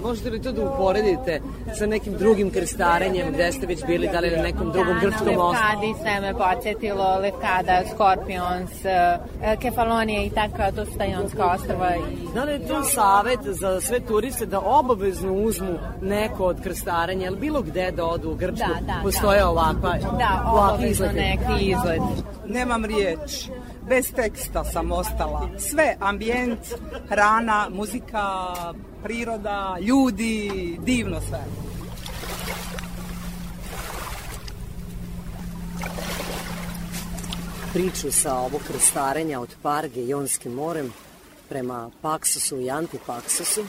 Možete 0.03 0.31
li 0.31 0.43
to 0.43 0.53
da 0.53 0.63
uporedite 0.71 1.41
sa 1.79 1.87
nekim 1.87 2.13
drugim 2.13 2.51
krstarenjem 2.51 3.33
gde 3.33 3.53
ste 3.53 3.67
već 3.67 3.85
bili, 3.87 4.09
da 4.13 4.21
li 4.21 4.31
na 4.31 4.43
nekom 4.43 4.73
drugom 4.73 4.95
da, 4.95 5.01
grčkom 5.01 5.27
na 5.27 5.45
ostrvu? 5.45 5.51
Levkadi 5.51 5.95
sve 6.03 6.21
me 6.21 6.35
podsjetilo, 6.35 7.19
Levkada, 7.19 7.83
Scorpions, 7.95 8.85
eh, 8.85 9.57
Kefalonija 9.61 10.23
i 10.23 10.31
taka, 10.31 10.73
to 10.73 10.85
su 10.87 10.99
tajonska 10.99 11.47
ostrava. 11.47 11.91
I... 11.97 12.35
Da 12.35 12.45
li 12.45 12.53
je 12.53 12.69
to 12.69 12.83
savet 12.83 13.41
za 13.45 13.81
sve 13.81 14.01
turiste 14.01 14.47
da 14.47 14.61
obavezno 14.61 15.33
uzmu 15.33 15.79
neko 16.03 16.45
od 16.45 16.63
krstarenja, 16.63 17.27
ili 17.27 17.37
bilo 17.37 17.63
gde 17.63 17.91
da 17.91 18.05
odu 18.05 18.31
u 18.31 18.35
Grčku, 18.35 18.69
Da, 18.69 18.87
da, 18.87 19.01
postoje 19.03 19.41
da. 19.41 19.50
Ovakva, 19.51 19.97
Da, 20.19 20.43
ovakvi 20.47 20.75
obavezno 20.75 21.07
izgledi? 21.07 21.19
neki 21.21 21.65
izgled. 21.65 22.03
Nemam 22.47 22.85
riječ. 22.85 23.49
Bez 23.89 24.13
teksta 24.13 24.65
sam 24.65 24.93
ostala. 24.93 25.49
Sve, 25.59 25.97
ambijent, 26.01 26.59
hrana, 27.09 27.69
muzika, 27.73 28.47
priroda, 29.03 29.77
ljudi, 29.81 30.51
divno 30.85 31.21
sve. 31.21 31.41
Priču 37.73 38.13
sa 38.13 38.35
ovog 38.35 38.61
krstarenja 38.67 39.41
od 39.41 39.55
Parge 39.63 40.07
Jonskim 40.07 40.53
morem 40.53 40.93
prema 41.49 41.91
Paksosu 42.03 42.61
i 42.61 42.71
Antipaksosu 42.71 43.65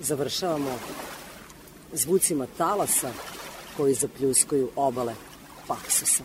završavamo 0.00 0.78
zvucima 1.92 2.46
talasa 2.58 3.10
koji 3.76 3.94
zapljuskuju 3.94 4.70
obale 4.76 5.14
Paksusa. 5.68 6.24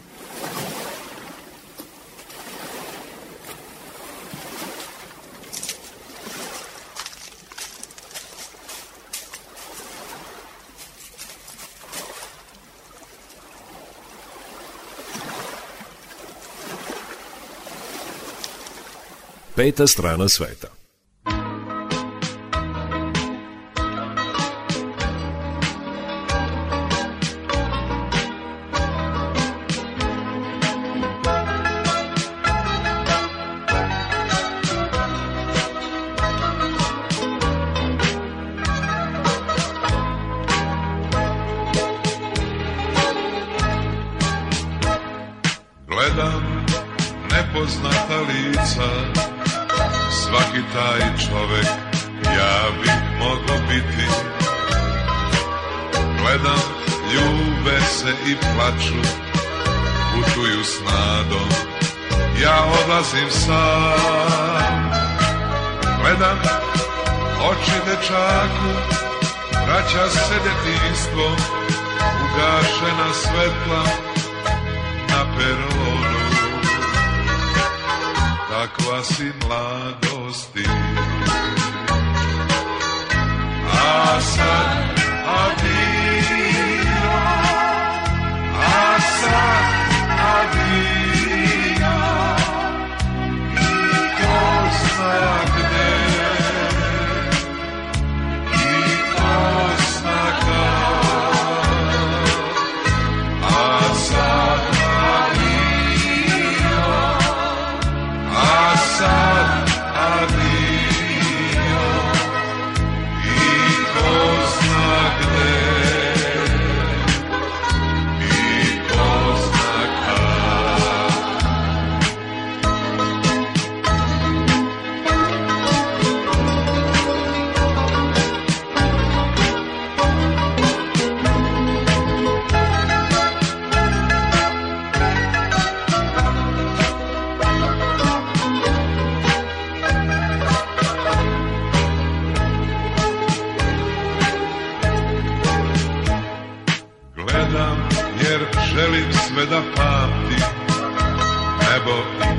Peta 19.55 19.87
strana 19.87 20.29
sveta 20.29 20.74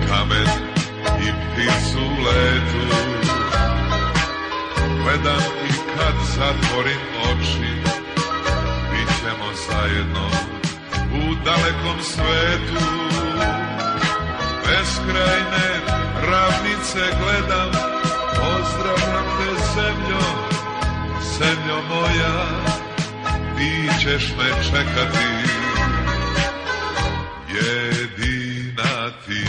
kamen 0.09 0.49
i 1.21 1.29
pticu 1.33 2.05
letu 2.25 2.97
Gledam 5.03 5.43
i 5.69 5.73
kad 5.97 6.15
zatvorim 6.37 7.01
oči 7.23 7.73
Bit 8.91 9.09
ćemo 9.21 9.49
zajedno 9.69 10.27
u 11.13 11.35
dalekom 11.45 12.03
svetu. 12.03 12.85
Beskrajne 14.67 15.69
ravnice 16.31 17.17
gledam 17.21 17.71
Pozdravljam 18.37 19.25
te 19.39 19.65
zemljo, 19.75 20.27
zemljo 21.39 21.83
moja 21.89 22.67
ti 23.57 23.91
ćeš 24.01 24.33
me 24.39 24.65
čekati. 24.65 25.27
Jedina 27.49 29.11
ti 29.27 29.45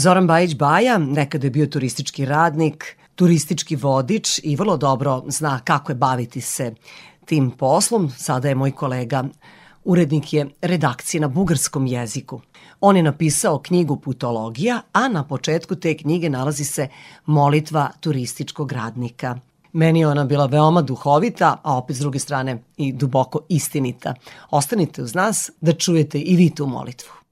Zoran 0.05 0.27
Bajić 0.27 0.57
Baja 0.57 0.99
nekada 0.99 1.47
je 1.47 1.51
bio 1.51 1.67
turistički 1.67 2.25
radnik, 2.25 2.97
turistički 3.15 3.77
vodič 3.77 4.41
i 4.43 4.57
vrlo 4.57 4.77
dobro 4.77 5.23
zna 5.29 5.61
kako 5.65 5.93
je 5.93 5.97
baviti 5.97 6.41
se 6.41 6.75
tim 7.25 7.51
poslom. 7.51 8.11
Sada 8.11 8.49
je 8.49 8.55
moj 8.55 8.73
kolega, 8.73 9.25
urednik 9.85 10.33
je 10.33 10.47
redakcije 10.63 11.21
na 11.21 11.29
bugarskom 11.29 11.87
jeziku. 11.87 12.41
On 12.81 12.97
je 12.97 13.03
napisao 13.03 13.59
knjigu 13.59 13.97
Putologija, 13.97 14.81
a 14.93 15.09
na 15.09 15.25
početku 15.25 15.75
te 15.75 15.97
knjige 15.97 16.31
nalazi 16.31 16.65
se 16.65 16.89
molitva 17.27 17.91
turističkog 18.01 18.73
radnika. 18.73 19.39
Meni 19.73 20.01
je 20.01 20.09
ona 20.09 20.25
bila 20.25 20.47
veoma 20.47 20.83
duhovita, 20.83 21.61
a 21.63 21.77
opet 21.77 21.97
s 21.97 22.01
druge 22.01 22.19
strane 22.19 22.63
i 22.77 22.93
duboko 22.93 23.41
istinita. 23.49 24.15
Ostanite 24.51 25.03
uz 25.03 25.15
nas 25.15 25.51
da 25.61 25.73
čujete 25.73 26.21
i 26.21 26.37
vi 26.37 26.51
tu 26.51 26.67
molitvu. 26.67 27.24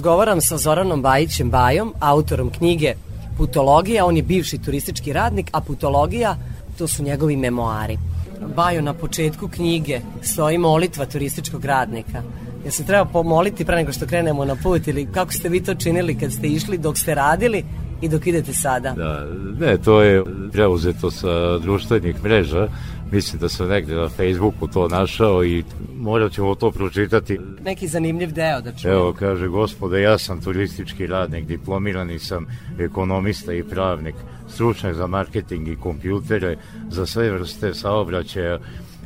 Razgovaram 0.00 0.40
sa 0.40 0.56
Zoranom 0.56 1.02
Bajićem 1.02 1.50
Bajom, 1.50 1.94
autorom 2.00 2.50
knjige 2.50 2.94
Putologija, 3.36 4.06
on 4.06 4.16
je 4.16 4.22
bivši 4.22 4.58
turistički 4.58 5.12
radnik, 5.12 5.50
a 5.52 5.60
Putologija 5.60 6.36
to 6.78 6.88
su 6.88 7.02
njegovi 7.02 7.36
memoari. 7.36 7.98
Bajo, 8.56 8.82
na 8.82 8.94
početku 8.94 9.48
knjige 9.48 10.00
stoji 10.22 10.58
molitva 10.58 11.06
turističkog 11.06 11.64
radnika. 11.64 12.22
Ja 12.64 12.70
se 12.70 12.86
treba 12.86 13.04
pomoliti 13.04 13.64
pre 13.64 13.76
nego 13.76 13.92
što 13.92 14.06
krenemo 14.06 14.44
na 14.44 14.56
put 14.62 14.88
ili 14.88 15.08
kako 15.12 15.32
ste 15.32 15.48
vi 15.48 15.60
to 15.64 15.74
činili 15.74 16.18
kad 16.18 16.32
ste 16.32 16.46
išli 16.46 16.78
dok 16.78 16.98
ste 16.98 17.14
radili 17.14 17.64
i 18.00 18.08
dok 18.08 18.26
idete 18.26 18.52
sada? 18.52 18.92
Da, 18.92 19.26
ne, 19.66 19.76
to 19.76 20.02
je 20.02 20.24
preuzeto 20.52 21.10
sa 21.10 21.58
društvenih 21.58 22.24
mreža. 22.24 22.68
Mislim 23.12 23.40
da 23.40 23.48
sam 23.48 23.68
negde 23.68 23.94
na 23.94 24.08
Facebooku 24.08 24.66
to 24.66 24.88
našao 24.88 25.44
i 25.44 25.64
morat 26.00 26.32
ćemo 26.32 26.54
to 26.54 26.70
pročitati. 26.70 27.38
Neki 27.64 27.88
zanimljiv 27.88 28.32
deo 28.32 28.60
da 28.60 28.72
čujem. 28.72 28.96
Evo, 28.96 29.12
kaže, 29.18 29.48
gospode, 29.48 30.02
ja 30.02 30.18
sam 30.18 30.40
turistički 30.40 31.06
radnik, 31.06 31.46
diplomirani 31.46 32.18
sam 32.18 32.46
ekonomista 32.78 33.52
i 33.52 33.62
pravnik, 33.62 34.14
stručnjak 34.48 34.94
za 34.94 35.06
marketing 35.06 35.68
i 35.68 35.76
kompjutere, 35.76 36.56
za 36.88 37.06
sve 37.06 37.30
vrste 37.30 37.74
saobraćaja, 37.74 38.58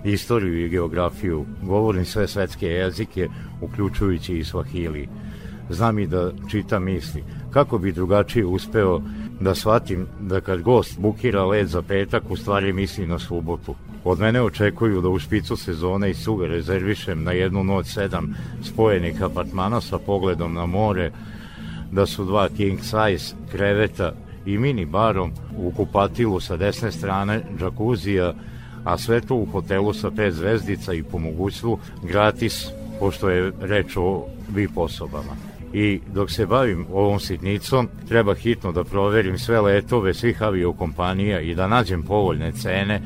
istoriju 0.05 0.67
i 0.67 0.69
geografiju, 0.69 1.47
govorim 1.63 2.05
sve 2.05 2.29
svetske 2.29 2.67
jezike, 2.67 3.29
uključujući 3.61 4.39
i 4.39 4.45
svahili. 4.45 5.09
Znam 5.71 5.99
i 5.99 6.07
da 6.07 6.33
čitam 6.51 6.85
misli. 6.85 7.25
Kako 7.51 7.79
bi 7.79 7.93
drugačije 7.93 8.47
uspeo 8.47 9.03
da 9.41 9.55
shvatim 9.55 10.07
da 10.21 10.41
kad 10.41 10.63
gost 10.63 10.99
bukira 10.99 11.45
let 11.45 11.67
za 11.67 11.83
petak, 11.83 12.23
u 12.31 12.37
stvari 12.37 12.73
misli 12.73 13.07
na 13.07 13.19
subotu. 13.19 13.75
Od 14.05 14.21
mene 14.21 14.43
očekuju 14.43 15.01
da 15.01 15.09
u 15.09 15.19
špicu 15.19 15.57
sezone 15.57 16.11
i 16.11 16.15
suga 16.15 16.47
rezervišem 16.47 17.25
na 17.25 17.33
jednu 17.33 17.65
noć 17.65 17.87
sedam 17.87 18.35
spojenih 18.63 19.23
apartmana 19.23 19.81
sa 19.81 19.99
pogledom 19.99 20.55
na 20.55 20.67
more, 20.67 21.11
da 21.93 22.07
su 22.07 22.25
dva 22.25 22.49
king 22.49 22.81
size 22.81 23.35
kreveta 23.51 24.13
i 24.47 24.59
mini 24.59 24.85
barom 24.85 25.33
u 25.57 25.71
kupatilu 25.71 26.41
sa 26.41 26.57
desne 26.57 26.93
strane 26.93 27.43
džakuzija, 27.59 28.35
a 28.85 28.99
sve 28.99 29.21
to 29.21 29.35
u 29.35 29.47
hotelu 29.47 29.93
sa 29.93 30.11
pet 30.11 30.35
zvezdica 30.35 30.93
i 30.93 31.03
po 31.03 31.19
mogućstvu 31.19 31.79
gratis, 32.03 32.67
pošto 33.01 33.29
je 33.29 33.53
reč 33.61 33.97
o 33.97 34.27
VIP 34.49 34.77
osobama. 34.77 35.37
I 35.73 36.01
dok 36.15 36.31
se 36.31 36.47
bavim 36.47 36.87
ovom 36.93 37.21
sitnicom, 37.21 37.89
treba 38.09 38.35
hitno 38.35 38.73
da 38.73 38.85
proverim 38.85 39.39
sve 39.39 39.61
letove 39.61 40.15
svih 40.15 40.43
aviokompanija 40.43 41.41
i 41.41 41.55
da 41.55 41.69
nađem 41.69 42.03
povoljne 42.03 42.53
cene, 42.53 43.01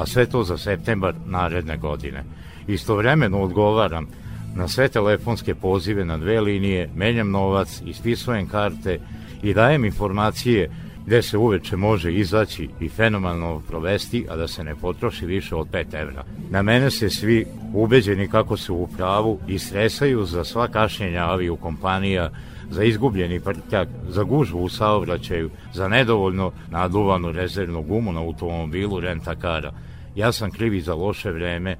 a 0.00 0.06
sve 0.06 0.26
to 0.26 0.44
za 0.44 0.58
septembar 0.58 1.14
naredne 1.26 1.76
godine. 1.76 2.24
Istovremeno 2.66 3.40
odgovaram 3.40 4.06
na 4.54 4.68
sve 4.68 4.88
telefonske 4.88 5.54
pozive 5.54 6.04
na 6.04 6.18
dve 6.18 6.40
linije, 6.40 6.90
menjam 6.94 7.30
novac, 7.30 7.82
ispisujem 7.86 8.48
karte 8.48 9.00
i 9.42 9.54
dajem 9.54 9.84
informacije 9.84 10.70
gde 11.06 11.22
se 11.22 11.38
uveče 11.38 11.76
može 11.76 12.12
izaći 12.14 12.68
i 12.80 12.88
fenomenalno 12.88 13.62
provesti, 13.68 14.26
a 14.30 14.36
da 14.36 14.48
se 14.48 14.64
ne 14.64 14.74
potroši 14.76 15.26
više 15.26 15.54
od 15.54 15.68
5 15.70 16.00
evra. 16.02 16.24
Na 16.50 16.62
mene 16.62 16.90
se 16.90 17.10
svi 17.10 17.46
ubeđeni 17.74 18.28
kako 18.28 18.56
su 18.56 18.74
u 18.74 18.88
pravu 18.96 19.38
i 19.48 19.58
stresaju 19.58 20.24
za 20.24 20.44
sva 20.44 20.68
kašnjenja 20.68 21.24
aviju 21.24 21.56
kompanija, 21.56 22.30
za 22.70 22.84
izgubljeni 22.84 23.40
prtljak, 23.40 23.88
za 24.08 24.22
gužvu 24.22 24.62
u 24.62 24.68
saobraćaju, 24.68 25.50
za 25.74 25.88
nedovoljno 25.88 26.52
naduvanu 26.70 27.32
rezervnu 27.32 27.82
gumu 27.82 28.12
na 28.12 28.20
automobilu 28.20 29.00
rentakara. 29.00 29.72
Ja 30.14 30.32
sam 30.32 30.50
krivi 30.50 30.80
za 30.80 30.94
loše 30.94 31.30
vreme 31.30 31.76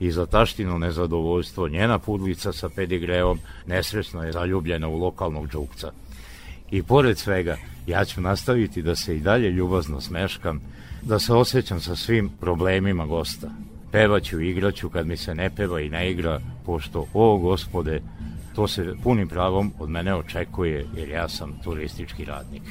i 0.00 0.10
za 0.10 0.26
taštino 0.26 0.78
nezadovoljstvo. 0.78 1.68
Njena 1.68 1.98
pudlica 1.98 2.52
sa 2.52 2.68
pedigreom 2.68 3.38
nesresno 3.66 4.22
je 4.22 4.32
zaljubljena 4.32 4.88
u 4.88 4.98
lokalnog 4.98 5.48
džukca. 5.48 5.92
I 6.70 6.82
pored 6.82 7.18
svega, 7.18 7.56
ja 7.86 8.04
ću 8.04 8.20
nastaviti 8.20 8.82
da 8.82 8.96
se 8.96 9.16
i 9.16 9.20
dalje 9.20 9.50
ljubazno 9.50 10.00
smeškam, 10.00 10.60
da 11.02 11.18
se 11.18 11.32
osjećam 11.32 11.80
sa 11.80 11.96
svim 11.96 12.30
problemima 12.40 13.06
gosta. 13.06 13.50
Pevaću 13.92 14.40
igraću 14.40 14.88
kad 14.88 15.06
mi 15.06 15.16
se 15.16 15.34
ne 15.34 15.50
peva 15.50 15.80
i 15.80 15.88
ne 15.88 16.10
igra, 16.10 16.40
pošto, 16.66 17.06
o 17.14 17.38
gospode, 17.38 18.02
to 18.54 18.68
se 18.68 18.94
punim 19.02 19.28
pravom 19.28 19.72
od 19.78 19.90
mene 19.90 20.14
očekuje, 20.14 20.86
jer 20.96 21.08
ja 21.08 21.28
sam 21.28 21.60
turistički 21.64 22.24
radnik. 22.24 22.62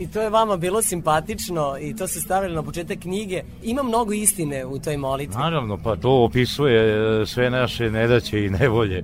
I 0.00 0.06
to 0.06 0.22
je 0.22 0.30
vama 0.30 0.56
bilo 0.56 0.82
simpatično 0.82 1.78
i 1.80 1.96
to 1.96 2.06
se 2.06 2.20
stavili 2.20 2.54
na 2.54 2.62
početak 2.62 2.98
knjige. 2.98 3.42
Ima 3.62 3.82
mnogo 3.82 4.12
istine 4.12 4.64
u 4.64 4.78
toj 4.78 4.96
molitvi. 4.96 5.36
Naravno, 5.36 5.78
pa 5.84 5.96
to 5.96 6.24
opisuje 6.24 6.80
e, 7.22 7.26
sve 7.26 7.50
naše 7.50 7.90
nedaće 7.90 8.44
i 8.44 8.50
nevolje. 8.50 8.98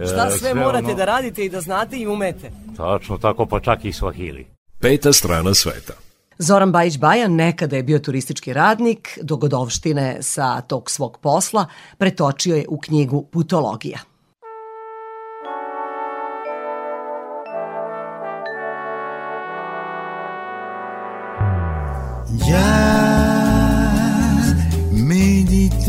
E, 0.00 0.06
Šta 0.06 0.30
sve, 0.30 0.54
morate 0.54 0.84
ono- 0.84 0.94
da 0.94 1.04
radite 1.04 1.44
i 1.44 1.48
da 1.48 1.60
znate 1.60 1.96
i 1.96 2.06
umete. 2.06 2.50
Tačno 2.76 3.18
tako, 3.18 3.46
pa 3.46 3.60
čak 3.60 3.84
i 3.84 3.92
svahili. 3.92 4.46
Peta 4.80 5.12
strana 5.12 5.54
sveta. 5.54 5.92
Zoran 6.38 6.72
Bajić 6.72 6.98
Bajan 6.98 7.34
nekada 7.34 7.76
je 7.76 7.82
bio 7.82 7.98
turistički 7.98 8.52
radnik, 8.52 9.18
dogodovštine 9.22 10.16
sa 10.20 10.60
tog 10.60 10.90
svog 10.90 11.18
posla 11.18 11.66
pretočio 11.98 12.56
je 12.56 12.64
u 12.68 12.78
knjigu 12.78 13.22
Putologija. 13.22 13.98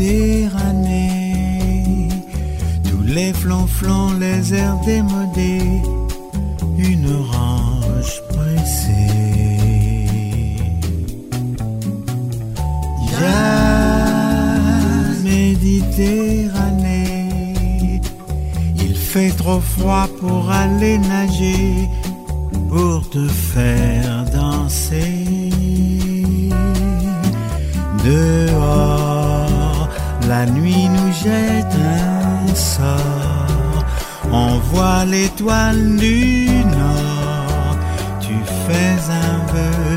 Méditerranée, 0.02 2.08
tous 2.90 3.02
les 3.06 3.32
flonflons, 3.32 4.14
les 4.18 4.52
airs 4.52 4.76
démodés, 4.84 5.80
une 6.76 7.08
orange 7.08 8.20
pressée. 8.28 8.90
Méditerranée, 15.22 18.00
il 18.76 18.96
fait 18.96 19.30
trop 19.30 19.60
froid 19.60 20.08
pour 20.18 20.50
aller 20.50 20.98
nager, 20.98 21.88
pour 22.68 23.08
te 23.08 23.28
faire 23.28 24.24
danser. 24.32 25.52
Dehors, 28.04 29.31
la 30.28 30.46
nuit 30.46 30.88
nous 30.88 31.12
jette 31.12 31.74
un 31.74 32.54
sort. 32.54 33.84
On 34.32 34.58
voit 34.70 35.04
l'étoile 35.04 35.96
du 35.96 36.48
nord. 36.64 37.76
Tu 38.20 38.34
fais 38.66 38.96
un 39.26 39.38
vœu, 39.52 39.96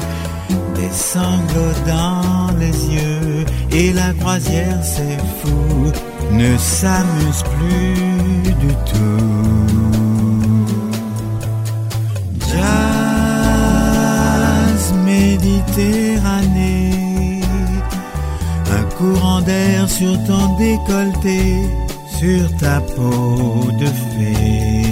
des 0.75 0.91
sanglots 0.91 1.79
dans 1.85 2.51
les 2.59 2.75
yeux 2.95 3.45
et 3.71 3.93
la 3.93 4.13
croisière 4.13 4.83
c'est 4.83 5.19
fou, 5.39 5.91
ne 6.31 6.57
s'amuse 6.57 7.43
plus 7.57 8.53
du 8.63 8.73
tout. 8.91 9.75
Jazz 12.49 13.25
courant 18.97 19.41
d'air 19.41 19.89
sur 19.89 20.13
ton 20.25 20.55
décolleté, 20.57 21.63
sur 22.19 22.53
ta 22.57 22.81
peau 22.81 23.71
de 23.79 23.85
fée. 23.85 24.83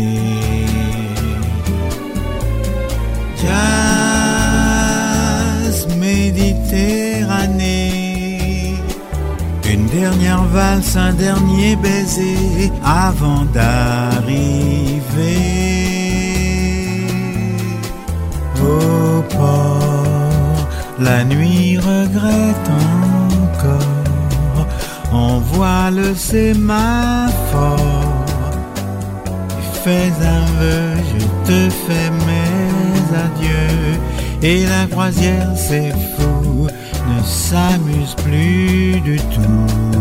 Jazz 3.41 3.67
Méditerranée, 5.97 8.75
une 9.71 9.85
dernière 9.87 10.43
valse, 10.45 10.95
un 10.95 11.13
dernier 11.13 11.75
baiser 11.75 12.71
avant 12.83 13.45
d'arriver 13.53 15.03
au 18.61 19.21
port. 19.35 20.67
La 20.99 21.23
nuit 21.25 21.77
regrette 21.77 22.69
encore, 22.69 23.12
on 25.13 25.39
voit 25.39 25.91
le 25.91 26.15
sémaphore. 26.15 27.79
Fais 29.83 30.11
un 30.21 30.45
vœu, 30.59 30.93
je 31.11 31.25
te 31.47 31.69
fais 31.69 32.09
mes 32.27 33.17
adieux. 33.25 33.99
Et 34.41 34.65
la 34.65 34.87
croisière, 34.87 35.51
c'est 35.55 35.91
fou, 36.15 36.67
ne 37.09 37.23
s'amuse 37.23 38.15
plus 38.23 38.99
du 39.01 39.17
tout. 39.17 39.92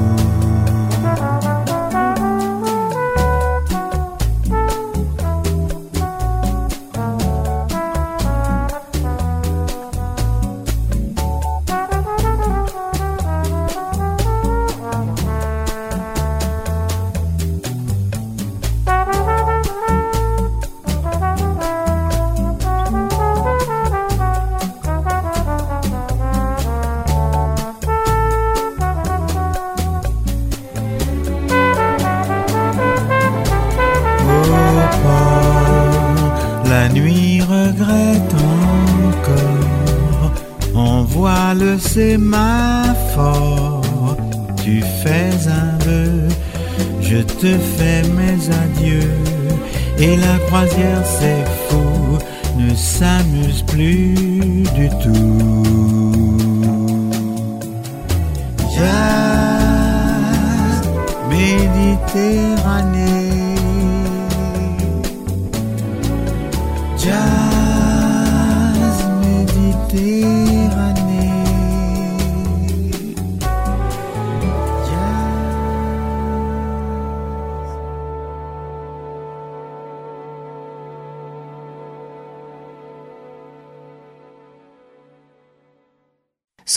I 62.15 62.83
need. 62.93 63.22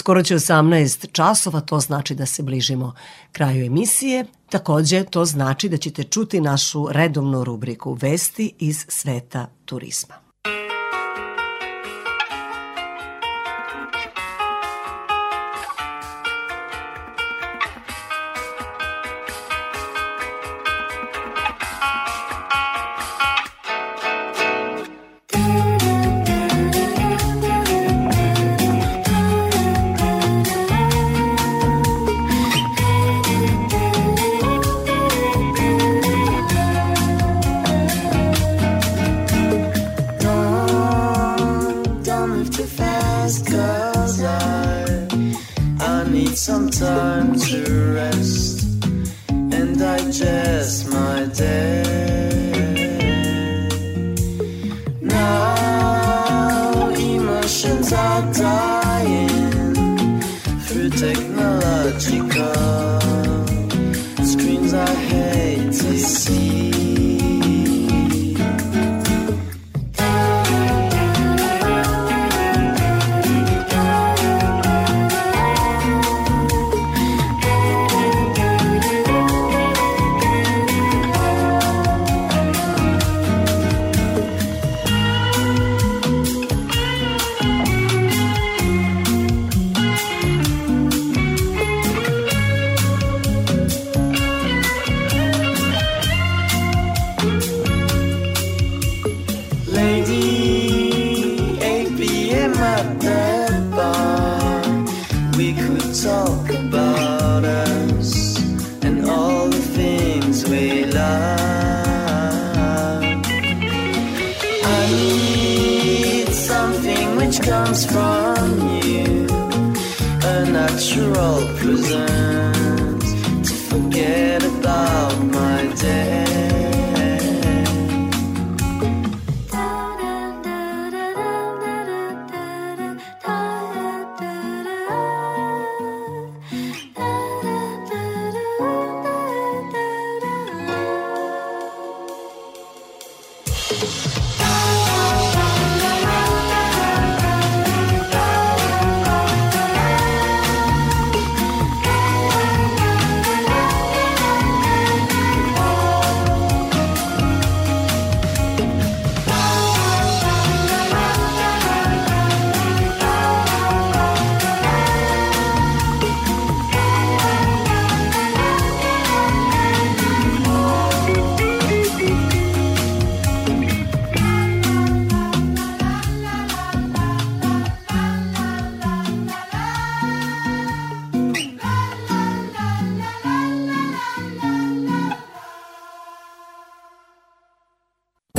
Skoro 0.05 0.23
će 0.23 0.35
18 0.35 1.11
časova, 1.11 1.61
to 1.61 1.79
znači 1.79 2.15
da 2.15 2.25
se 2.25 2.43
bližimo 2.43 2.93
kraju 3.31 3.65
emisije. 3.65 4.25
Takođe, 4.49 5.03
to 5.03 5.25
znači 5.25 5.69
da 5.69 5.77
ćete 5.77 6.03
čuti 6.03 6.41
našu 6.41 6.87
redovnu 6.89 7.43
rubriku 7.43 7.93
Vesti 7.93 8.53
iz 8.59 8.85
sveta 8.89 9.47
turizma. 9.65 10.24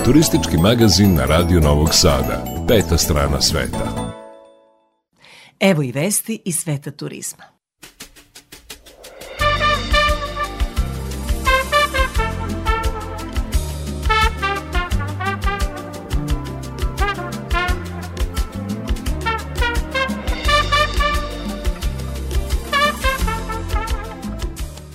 Turistički 0.06 0.56
magazin 0.56 1.14
na 1.14 1.24
Radio 1.24 1.60
Novog 1.60 1.88
Sada. 1.92 2.44
Peta 2.68 2.98
strana 2.98 3.40
sveta. 3.40 4.14
Evo 5.60 5.82
i 5.82 5.92
vesti 5.92 6.42
iz 6.44 6.58
sveta 6.58 6.90
turizma. 6.90 7.44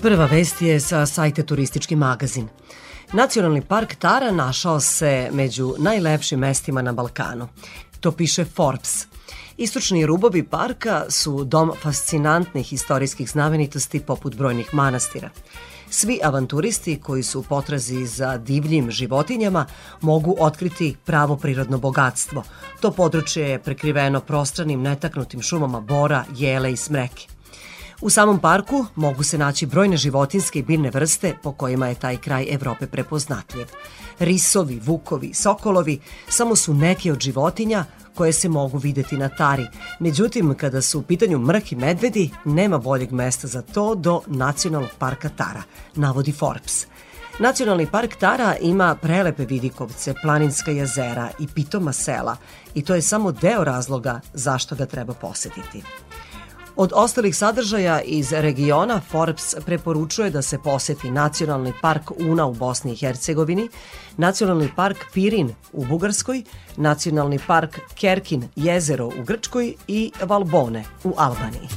Prva 0.01 0.25
vest 0.25 0.61
je 0.61 0.79
sa 0.79 1.05
sajte 1.05 1.45
Turistički 1.45 1.95
magazin. 1.95 2.60
Nacionalni 3.13 3.61
park 3.61 3.95
Tara 3.95 4.31
našao 4.31 4.79
se 4.79 5.29
među 5.31 5.75
najlepšim 5.77 6.39
mestima 6.39 6.81
na 6.81 6.91
Balkanu. 6.91 7.47
To 7.99 8.11
piše 8.11 8.45
Forbes. 8.45 9.05
Istočni 9.57 10.05
rubovi 10.05 10.43
parka 10.43 11.05
su 11.09 11.43
dom 11.43 11.71
fascinantnih 11.81 12.73
istorijskih 12.73 13.29
znamenitosti 13.29 13.99
poput 13.99 14.35
brojnih 14.35 14.73
manastira. 14.73 15.29
Svi 15.89 16.19
avanturisti 16.23 16.99
koji 17.03 17.23
su 17.23 17.39
u 17.39 17.43
potrazi 17.43 18.05
za 18.05 18.37
divljim 18.37 18.91
životinjama 18.91 19.65
mogu 20.01 20.35
otkriti 20.39 20.95
pravo 21.05 21.37
prirodno 21.37 21.77
bogatstvo. 21.77 22.43
To 22.81 22.91
područje 22.91 23.49
je 23.49 23.59
prekriveno 23.59 24.19
prostranim 24.19 24.81
netaknutim 24.81 25.41
šumama 25.41 25.79
bora, 25.79 26.25
jele 26.35 26.71
i 26.71 26.77
smreke. 26.77 27.27
U 28.01 28.09
samom 28.09 28.39
parku 28.39 28.85
mogu 28.95 29.23
se 29.23 29.37
naći 29.37 29.65
brojne 29.65 29.97
životinske 29.97 30.59
i 30.59 30.63
biljne 30.63 30.89
vrste 30.89 31.35
po 31.43 31.51
kojima 31.51 31.87
je 31.87 31.95
taj 31.95 32.17
kraj 32.17 32.47
Evrope 32.49 32.87
prepoznatljiv. 32.87 33.67
Risovi, 34.19 34.81
vukovi, 34.85 35.33
sokolovi 35.33 35.99
samo 36.29 36.55
su 36.55 36.73
neke 36.73 37.11
od 37.11 37.19
životinja 37.19 37.85
koje 38.15 38.33
se 38.33 38.49
mogu 38.49 38.77
videti 38.77 39.17
na 39.17 39.29
tari. 39.29 39.67
Međutim, 39.99 40.55
kada 40.57 40.81
su 40.81 40.99
u 40.99 41.01
pitanju 41.01 41.39
mrk 41.39 41.71
i 41.71 41.75
medvedi, 41.75 42.29
nema 42.45 42.77
boljeg 42.77 43.11
mesta 43.11 43.47
za 43.47 43.61
to 43.61 43.95
do 43.95 44.21
Nacionalnog 44.27 44.91
parka 44.99 45.29
Tara, 45.29 45.63
navodi 45.95 46.31
Forbes. 46.31 46.85
Nacionalni 47.39 47.87
park 47.91 48.15
Tara 48.15 48.55
ima 48.61 48.95
prelepe 48.95 49.45
vidikovce, 49.45 50.13
planinska 50.21 50.71
jezera 50.71 51.29
i 51.39 51.47
pitoma 51.47 51.93
sela 51.93 52.37
i 52.73 52.81
to 52.81 52.95
je 52.95 53.01
samo 53.01 53.31
deo 53.31 53.63
razloga 53.63 54.19
zašto 54.33 54.75
ga 54.75 54.85
treba 54.85 55.13
posetiti. 55.13 55.83
Od 56.75 56.91
ostalih 56.95 57.35
sadržaja 57.35 58.01
iz 58.01 58.31
regiona 58.31 59.01
Forbes 59.11 59.55
preporučuje 59.65 60.29
da 60.29 60.41
se 60.41 60.57
poseti 60.63 61.11
Nacionalni 61.11 61.73
park 61.81 62.11
Una 62.29 62.45
u 62.45 62.53
Bosni 62.53 62.91
i 62.93 62.95
Hercegovini, 62.95 63.69
Nacionalni 64.17 64.69
park 64.75 64.97
Pirin 65.13 65.53
u 65.73 65.85
Bugarskoj, 65.85 66.43
Nacionalni 66.77 67.39
park 67.47 67.79
Kerkin 67.95 68.43
jezero 68.55 69.07
u 69.07 69.23
Grčkoj 69.27 69.73
i 69.87 70.11
Valbone 70.21 70.83
u 71.03 71.13
Albaniji. 71.17 71.67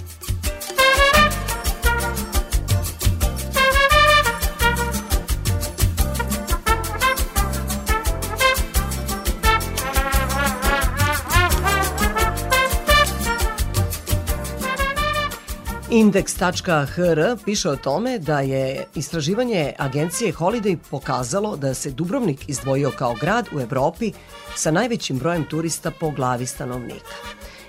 Index.hr 15.90 17.44
piše 17.44 17.70
o 17.70 17.76
tome 17.76 18.18
da 18.18 18.40
je 18.40 18.86
istraživanje 18.94 19.72
agencije 19.78 20.32
Holiday 20.32 20.76
pokazalo 20.90 21.56
da 21.56 21.74
se 21.74 21.90
Dubrovnik 21.90 22.48
izdvojio 22.48 22.90
kao 22.98 23.14
grad 23.20 23.48
u 23.52 23.60
Evropi 23.60 24.12
sa 24.56 24.70
najvećim 24.70 25.18
brojem 25.18 25.44
turista 25.44 25.90
po 25.90 26.10
glavi 26.10 26.46
stanovnika. 26.46 27.14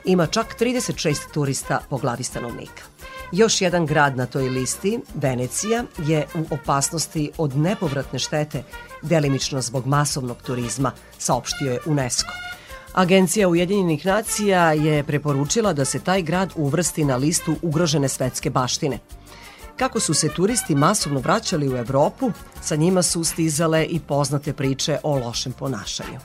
Ima 0.05 0.27
čak 0.27 0.55
36 0.59 1.33
turista 1.33 1.79
po 1.89 1.97
glavi 1.97 2.23
stanovnika. 2.23 2.83
Još 3.31 3.61
jedan 3.61 3.85
grad 3.85 4.17
na 4.17 4.25
toj 4.25 4.49
listi, 4.49 4.99
Venecija, 5.15 5.83
je 6.07 6.27
u 6.35 6.53
opasnosti 6.53 7.31
od 7.37 7.57
nepovratne 7.57 8.19
štete, 8.19 8.63
delimično 9.01 9.61
zbog 9.61 9.85
masovnog 9.87 10.41
turizma, 10.41 10.91
saopštio 11.17 11.71
je 11.71 11.79
UNESCO. 11.85 12.31
Agencija 12.95 13.47
Ujedinjenih 13.47 14.05
nacija 14.05 14.71
je 14.71 15.03
preporučila 15.03 15.73
da 15.73 15.85
se 15.85 15.99
taj 15.99 16.21
grad 16.21 16.49
uvrsti 16.55 17.03
na 17.05 17.15
listu 17.15 17.55
ugrožene 17.61 18.09
svetske 18.09 18.49
baštine. 18.49 18.99
Kako 19.77 19.99
su 19.99 20.13
se 20.13 20.29
turisti 20.29 20.75
masovno 20.75 21.19
vraćali 21.19 21.69
u 21.69 21.77
Evropu, 21.77 22.31
sa 22.61 22.75
njima 22.75 23.03
su 23.03 23.23
stizale 23.23 23.85
i 23.85 23.99
poznate 23.99 24.53
priče 24.53 24.97
o 25.03 25.19
lošem 25.19 25.53
ponašanju. 25.53 26.19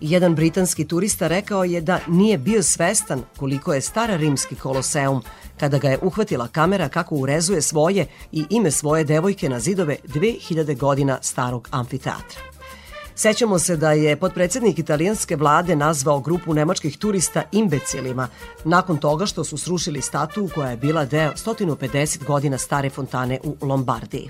Jedan 0.00 0.34
britanski 0.34 0.84
turista 0.84 1.28
rekao 1.28 1.64
je 1.64 1.80
da 1.80 2.00
nije 2.08 2.38
bio 2.38 2.62
svestan 2.62 3.22
koliko 3.36 3.74
je 3.74 3.80
star 3.80 4.10
rimski 4.10 4.54
koloseum 4.54 5.22
kada 5.60 5.78
ga 5.78 5.90
je 5.90 5.98
uhvatila 6.02 6.48
kamera 6.48 6.88
kako 6.88 7.14
urezuje 7.14 7.62
svoje 7.62 8.06
i 8.32 8.44
ime 8.50 8.70
svoje 8.70 9.04
devojke 9.04 9.48
na 9.48 9.60
zidove 9.60 9.96
2000 10.04 10.78
godina 10.78 11.18
starog 11.22 11.68
amfiteatra. 11.70 12.51
Sećamo 13.22 13.58
se 13.58 13.76
da 13.76 13.92
je 13.92 14.16
potpredsednik 14.16 14.78
italijanske 14.78 15.36
vlade 15.36 15.76
nazvao 15.76 16.20
grupu 16.20 16.54
nemačkih 16.54 16.98
turista 16.98 17.42
imbecilima 17.52 18.28
nakon 18.64 18.98
toga 18.98 19.26
što 19.26 19.44
su 19.44 19.58
srušili 19.58 20.02
statu 20.02 20.48
koja 20.54 20.70
je 20.70 20.76
bila 20.76 21.04
deo 21.04 21.32
150 21.32 22.24
godina 22.24 22.58
stare 22.58 22.90
fontane 22.90 23.38
u 23.44 23.66
Lombardiji. 23.66 24.28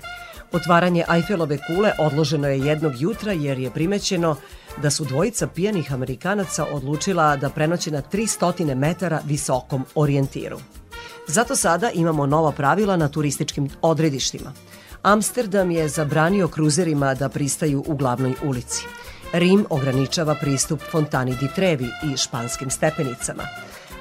Otvaranje 0.51 1.05
Eiffelove 1.15 1.57
kule 1.57 1.91
odloženo 1.99 2.47
je 2.47 2.59
jednog 2.59 3.01
jutra 3.01 3.31
jer 3.31 3.59
je 3.59 3.71
primećeno 3.71 4.35
da 4.81 4.89
su 4.89 5.05
dvojica 5.05 5.47
pijanih 5.47 5.93
Amerikanaca 5.93 6.65
odlučila 6.71 7.35
da 7.37 7.49
prenoće 7.49 7.91
na 7.91 8.01
300 8.01 8.75
metara 8.75 9.21
visokom 9.25 9.85
orijentiru. 9.95 10.57
Zato 11.27 11.55
sada 11.55 11.91
imamo 11.91 12.25
nova 12.25 12.51
pravila 12.51 12.97
na 12.97 13.07
turističkim 13.07 13.69
odredištima– 13.81 14.53
Amsterdam 15.03 15.71
je 15.71 15.87
zabranio 15.87 16.47
kruzerima 16.47 17.13
da 17.13 17.29
pristaju 17.29 17.83
u 17.87 17.95
glavnoj 17.95 18.33
ulici. 18.43 18.85
Rim 19.33 19.65
ograničava 19.69 20.35
pristup 20.35 20.81
Fontani 20.91 21.35
di 21.35 21.47
Trevi 21.55 21.87
i 22.13 22.17
španskim 22.17 22.69
stepenicama. 22.69 23.43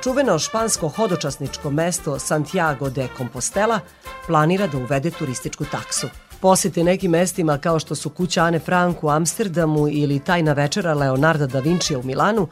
Čuveno 0.02 0.38
špansko 0.38 0.88
hodočasničko 0.88 1.70
mesto 1.70 2.18
Santiago 2.18 2.90
de 2.90 3.08
Compostela 3.16 3.80
planira 4.26 4.66
da 4.66 4.78
uvede 4.78 5.10
turističku 5.10 5.64
taksu. 5.64 6.08
Posete 6.40 6.84
nekim 6.84 7.10
mestima 7.10 7.58
kao 7.58 7.78
što 7.78 7.94
su 7.94 8.10
kuća 8.10 8.44
Ane 8.44 8.58
Frank 8.58 9.04
u 9.04 9.08
Amsterdamu 9.08 9.88
ili 9.88 10.20
tajna 10.20 10.52
večera 10.52 10.94
Leonarda 10.94 11.46
da 11.46 11.60
Vincija 11.60 11.98
u 11.98 12.02
Milanu 12.02 12.48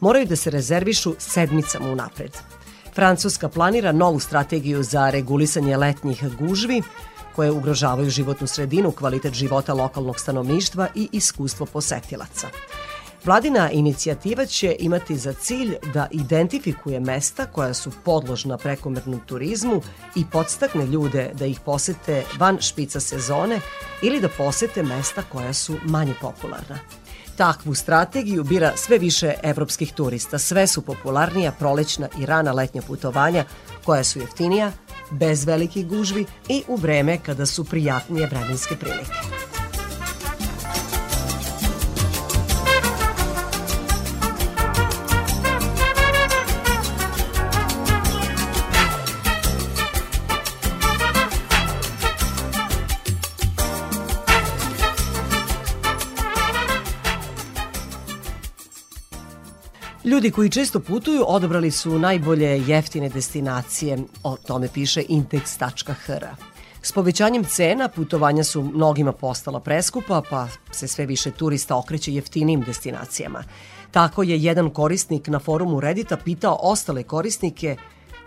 moraju 0.00 0.26
da 0.26 0.36
se 0.36 0.50
rezervišu 0.50 1.14
sedmicama 1.18 1.88
unapred. 1.88 2.36
Francuska 2.94 3.48
planira 3.48 3.92
novu 3.92 4.20
strategiju 4.20 4.82
za 4.82 5.10
regulisanje 5.10 5.76
letnjih 5.76 6.24
gužvi, 6.38 6.82
koje 7.36 7.50
ugrožavaju 7.50 8.10
životnu 8.10 8.46
sredinu, 8.46 8.92
kvalitet 8.92 9.34
života 9.34 9.74
lokalnog 9.74 10.20
stanovništva 10.20 10.88
i 10.94 11.08
iskustvo 11.12 11.66
posetilaca. 11.66 12.48
Vladina 13.24 13.70
inicijativa 13.70 14.46
će 14.46 14.76
imati 14.78 15.16
za 15.16 15.32
cilj 15.32 15.76
da 15.94 16.08
identifikuje 16.10 17.00
mesta 17.00 17.46
koja 17.46 17.74
su 17.74 17.90
podložna 18.04 18.58
prekomernom 18.58 19.20
turizmu 19.26 19.82
i 20.16 20.24
podstakne 20.32 20.86
ljude 20.86 21.30
da 21.34 21.46
ih 21.46 21.60
posete 21.60 22.24
van 22.38 22.58
špica 22.60 23.00
sezone 23.00 23.60
ili 24.02 24.20
da 24.20 24.28
posete 24.28 24.82
mesta 24.82 25.22
koja 25.32 25.52
su 25.52 25.76
manje 25.82 26.14
popularna. 26.20 26.78
Takvu 27.36 27.74
strategiju 27.74 28.44
bira 28.44 28.72
sve 28.76 28.98
više 28.98 29.34
evropskih 29.42 29.92
turista. 29.92 30.38
Sve 30.38 30.66
su 30.66 30.82
popularnija 30.82 31.52
prolećna 31.52 32.08
i 32.18 32.26
rana 32.26 32.52
letnja 32.52 32.82
putovanja 32.82 33.44
koja 33.84 34.04
su 34.04 34.18
jeftinija, 34.20 34.72
bez 35.14 35.44
velikih 35.44 35.86
gužvi 35.86 36.26
i 36.48 36.62
u 36.68 36.76
vreme 36.76 37.18
kada 37.18 37.46
su 37.46 37.64
prijatnije 37.64 38.26
vremenske 38.26 38.76
prilike. 38.76 39.53
Ljudi 60.04 60.30
koji 60.30 60.50
često 60.50 60.80
putuju 60.80 61.24
odabrali 61.26 61.70
su 61.70 61.98
najbolje 61.98 62.62
jeftine 62.66 63.08
destinacije, 63.08 63.98
o 64.22 64.36
tome 64.36 64.68
piše 64.74 65.02
index.hr. 65.08 66.26
S 66.82 66.92
povećanjem 66.92 67.44
cena 67.44 67.88
putovanja 67.88 68.44
su 68.44 68.62
mnogima 68.62 69.12
postala 69.12 69.60
preskupa, 69.60 70.22
pa 70.30 70.48
se 70.72 70.88
sve 70.88 71.06
više 71.06 71.30
turista 71.30 71.76
okreće 71.76 72.14
jeftinim 72.14 72.60
destinacijama. 72.60 73.44
Tako 73.90 74.22
je 74.22 74.42
jedan 74.42 74.70
korisnik 74.70 75.28
na 75.28 75.38
forumu 75.38 75.80
Reddita 75.80 76.16
pitao 76.16 76.58
ostale 76.62 77.02
korisnike 77.02 77.76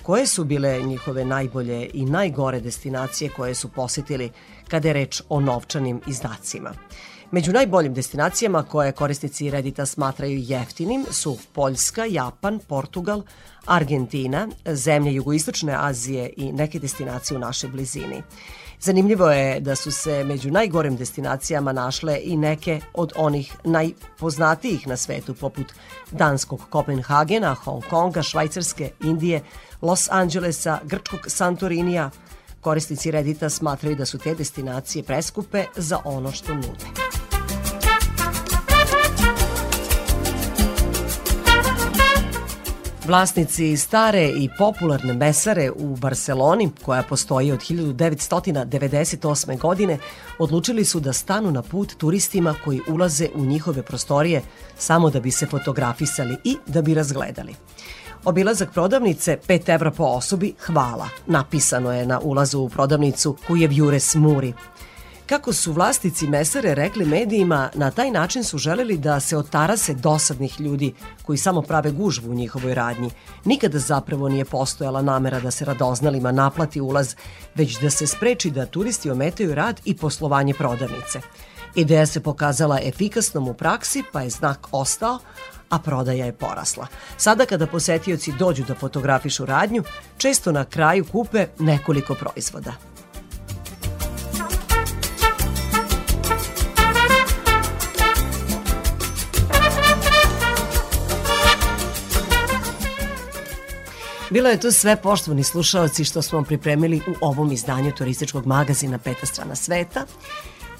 koje 0.04 0.28
su 0.28 0.44
bile 0.44 0.82
njihove 0.82 1.26
najbolje 1.26 1.90
i 1.94 2.06
najgore 2.06 2.60
destinacije 2.60 3.30
koje 3.30 3.56
su 3.56 3.70
posetili 3.70 4.32
kada 4.68 4.88
je 4.88 4.94
reč 4.94 5.22
o 5.30 5.40
novčanim 5.40 6.02
izdacima. 6.08 6.74
Među 7.32 7.52
najboljim 7.52 7.94
destinacijama 7.94 8.64
koje 8.64 8.92
korisnici 8.92 9.50
Reddita 9.50 9.86
smatraju 9.86 10.40
jeftinim 10.40 11.06
su 11.12 11.38
Poljska, 11.54 12.06
Japan, 12.06 12.60
Portugal, 12.68 13.22
Argentina, 13.66 14.48
zemlje 14.66 15.14
jugoistočne 15.14 15.76
Azije 15.80 16.34
i 16.38 16.52
neke 16.52 16.80
destinacije 16.80 17.38
u 17.38 17.40
našoj 17.40 17.70
blizini. 17.70 18.24
Zanimljivo 18.80 19.32
je 19.32 19.60
da 19.60 19.76
su 19.76 19.92
se 19.92 20.24
među 20.24 20.52
najgorim 20.52 20.96
destinacijama 20.96 21.72
našle 21.72 22.20
i 22.24 22.38
neke 22.38 22.82
od 22.94 23.14
onih 23.16 23.56
najpoznatijih 23.64 24.88
na 24.88 24.98
svetu, 24.98 25.34
poput 25.34 25.74
danskog 26.12 26.62
Kopenhagena, 26.70 27.54
Hong 27.54 27.84
Konga, 27.90 28.24
Švajcarske, 28.24 28.92
Indije, 29.04 29.42
Los 29.82 30.08
Angelesa, 30.12 30.80
grčkog 30.84 31.20
Santorinija. 31.28 32.10
Korisnici 32.62 33.12
Reddita 33.12 33.50
smatraju 33.50 33.96
da 33.96 34.06
su 34.06 34.18
te 34.18 34.36
destinacije 34.36 35.04
preskupe 35.04 35.66
za 35.76 36.00
ono 36.06 36.32
što 36.32 36.56
nude. 36.56 37.17
Vlasnici 43.08 43.78
stare 43.78 44.28
i 44.28 44.50
popularne 44.58 45.14
mesare 45.14 45.72
u 45.72 45.96
Barceloni, 45.96 46.70
koja 46.86 47.04
postoji 47.04 47.52
od 47.52 47.60
1998. 47.60 49.60
godine, 49.60 49.98
odlučili 50.40 50.86
su 50.86 51.00
da 51.00 51.14
stanu 51.14 51.52
na 51.52 51.62
put 51.62 51.94
turistima 51.98 52.56
koji 52.64 52.82
ulaze 52.88 53.30
u 53.36 53.46
njihove 53.46 53.84
prostorije 53.84 54.42
samo 54.78 55.10
da 55.10 55.20
bi 55.20 55.32
se 55.32 55.46
fotografisali 55.46 56.38
i 56.44 56.58
da 56.66 56.82
bi 56.82 56.94
razgledali. 56.94 57.56
Obilazak 58.26 58.74
prodavnice 58.74 59.38
5 59.48 59.74
evra 59.74 59.92
po 59.92 60.04
osobi, 60.04 60.54
hvala, 60.66 61.10
napisano 61.28 61.94
je 61.94 62.06
na 62.06 62.20
ulazu 62.20 62.60
u 62.60 62.70
prodavnicu 62.70 63.38
Kujevjures 63.48 64.16
Muri. 64.16 64.54
Kako 65.28 65.54
su 65.54 65.74
vlasnici 65.74 66.28
mesare 66.28 66.76
rekli 66.76 67.06
medijima, 67.06 67.70
na 67.74 67.92
taj 67.92 68.12
način 68.12 68.44
su 68.44 68.58
želeli 68.58 68.98
da 68.98 69.20
se 69.20 69.38
otarase 69.38 69.94
dosadnih 69.94 70.62
ljudi 70.62 70.94
koji 71.24 71.38
samo 71.38 71.62
prave 71.62 71.92
gužvu 71.92 72.32
u 72.32 72.34
njihovoj 72.34 72.74
radnji. 72.74 73.12
Nikada 73.46 73.80
zapravo 73.80 74.30
nije 74.30 74.46
postojala 74.46 75.02
namera 75.02 75.40
da 75.40 75.52
se 75.52 75.66
radoznalima 75.66 76.32
naplati 76.32 76.82
ulaz, 76.82 77.16
već 77.56 77.80
da 77.80 77.90
se 77.90 78.08
spreči 78.08 78.52
da 78.52 78.66
turisti 78.66 79.10
ometaju 79.10 79.56
rad 79.56 79.82
i 79.86 79.98
poslovanje 79.98 80.54
prodavnice. 80.54 81.22
Ideja 81.76 82.06
se 82.06 82.24
pokazala 82.24 82.80
efikasnom 82.84 83.48
u 83.48 83.54
praksi, 83.54 84.04
pa 84.12 84.22
je 84.22 84.30
znak 84.30 84.68
ostao, 84.72 85.20
a 85.70 85.80
prodaja 85.80 86.26
je 86.26 86.34
porasla. 86.34 86.88
Sada 87.18 87.46
kada 87.46 87.68
posetioci 87.68 88.34
dođu 88.40 88.64
da 88.64 88.76
fotografišu 88.76 89.46
radnju, 89.46 89.84
često 90.18 90.52
na 90.52 90.66
kraju 90.66 91.06
kupe 91.06 91.48
nekoliko 91.60 92.16
proizvoda. 92.16 92.87
Bilo 104.30 104.50
je 104.50 104.60
to 104.60 104.72
sve 104.72 104.96
poštovani 104.96 105.44
slušalci 105.44 106.04
što 106.04 106.22
smo 106.22 106.38
vam 106.38 106.46
pripremili 106.46 107.02
u 107.08 107.14
ovom 107.22 107.52
izdanju 107.52 107.92
turističkog 107.92 108.46
magazina 108.46 108.98
Peta 108.98 109.26
strana 109.26 109.56
sveta. 109.56 110.06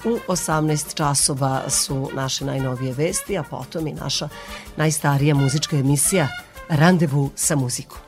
U 0.04 0.18
18 0.28 0.94
časova 0.94 1.70
su 1.70 2.10
naše 2.14 2.44
najnovije 2.44 2.92
vesti, 2.92 3.38
a 3.38 3.42
potom 3.42 3.86
i 3.86 3.92
naša 3.92 4.28
najstarija 4.76 5.34
muzička 5.34 5.76
emisija 5.76 6.28
Randevu 6.68 7.30
sa 7.34 7.56
muzikom. 7.56 7.98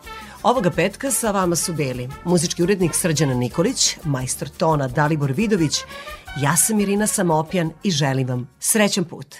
Ovoga 0.42 0.70
petka 0.70 1.10
sa 1.10 1.30
vama 1.30 1.56
su 1.56 1.72
bili 1.72 2.08
muzički 2.24 2.62
urednik 2.62 2.94
Srđana 2.94 3.34
Nikolić, 3.34 3.96
majstor 4.04 4.48
tona 4.48 4.88
Dalibor 4.88 5.32
Vidović, 5.32 5.78
ja 6.40 6.56
sam 6.56 6.80
Irina 6.80 7.06
Samopjan 7.06 7.70
i 7.82 7.90
želim 7.90 8.28
vam 8.28 8.48
srećan 8.58 9.04
put. 9.04 9.36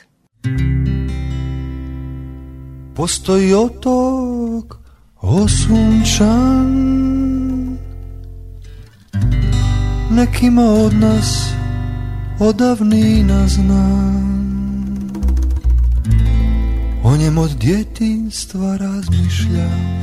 Postoji 2.96 3.54
otok 3.54 4.79
osunčan. 5.20 6.70
Nekima 10.10 10.62
od 10.62 10.94
nas 10.94 11.52
odavnina 12.38 13.48
znam 13.48 14.40
O 17.04 17.16
njem 17.16 17.38
od 17.38 17.50
djetinstva 17.50 18.76
razmišljam 18.76 20.00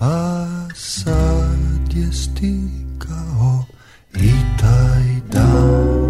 A 0.00 0.46
sad 0.74 1.94
je 1.94 2.12
stikao 2.12 3.64
i 4.14 4.32
taj 4.60 5.20
dan. 5.32 6.00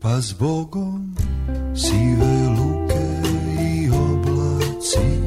Pa 0.00 0.20
zbogom 0.20 1.16
sive 1.74 2.48
luke 2.48 2.49
i 2.49 2.49
oblaci 4.90 5.20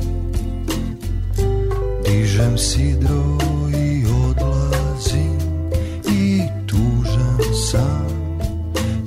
Dižem 2.06 2.58
sidro 2.58 3.38
i 3.74 4.06
odlazim 4.28 5.38
I 6.12 6.42
tužan 6.68 7.54
sam 7.70 8.08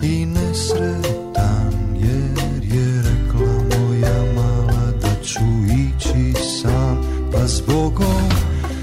i 0.02 0.26
nesretan 0.26 1.72
Jer 1.96 2.64
je 2.74 3.02
rekla 3.02 3.78
moja 3.78 4.32
mala 4.34 4.92
da 5.00 5.22
ću 5.24 5.44
ići 5.66 6.42
sam. 6.62 7.00
Pa 7.32 7.46
zbogom 7.46 8.28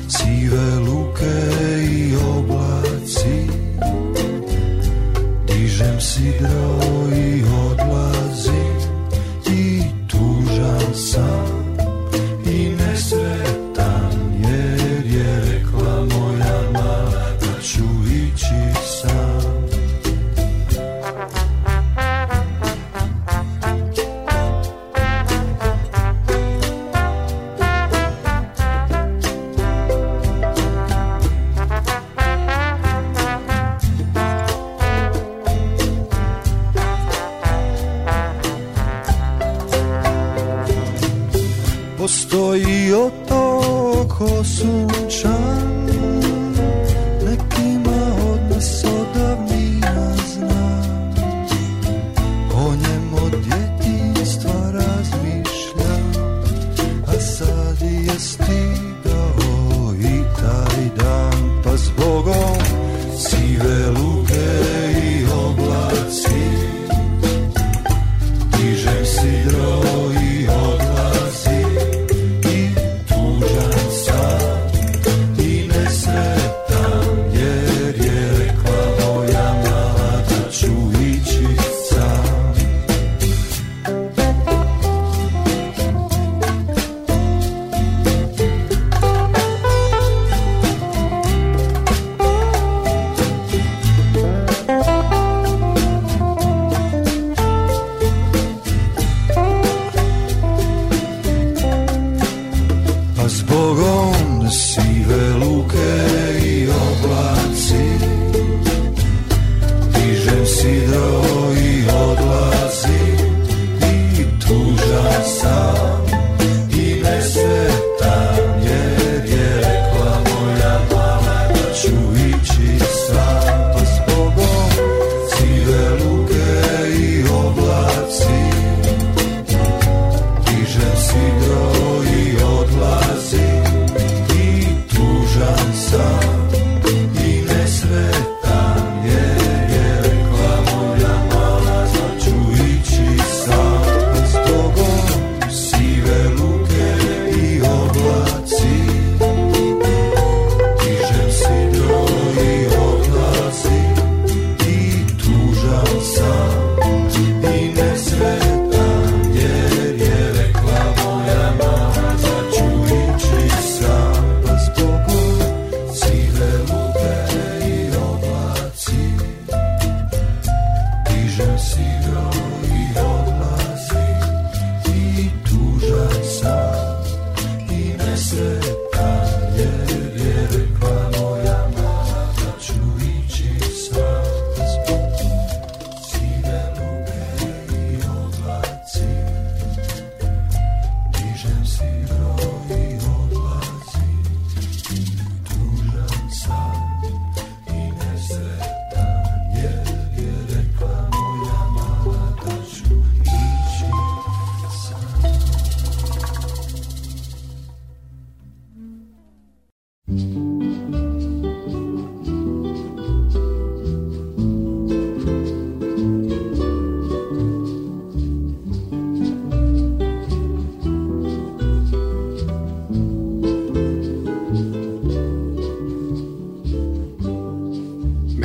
sive 0.10 0.80
luke 0.80 1.36
i 1.92 2.16
oblaci 2.16 3.48
Dižem 5.48 6.02
sidro 6.02 6.73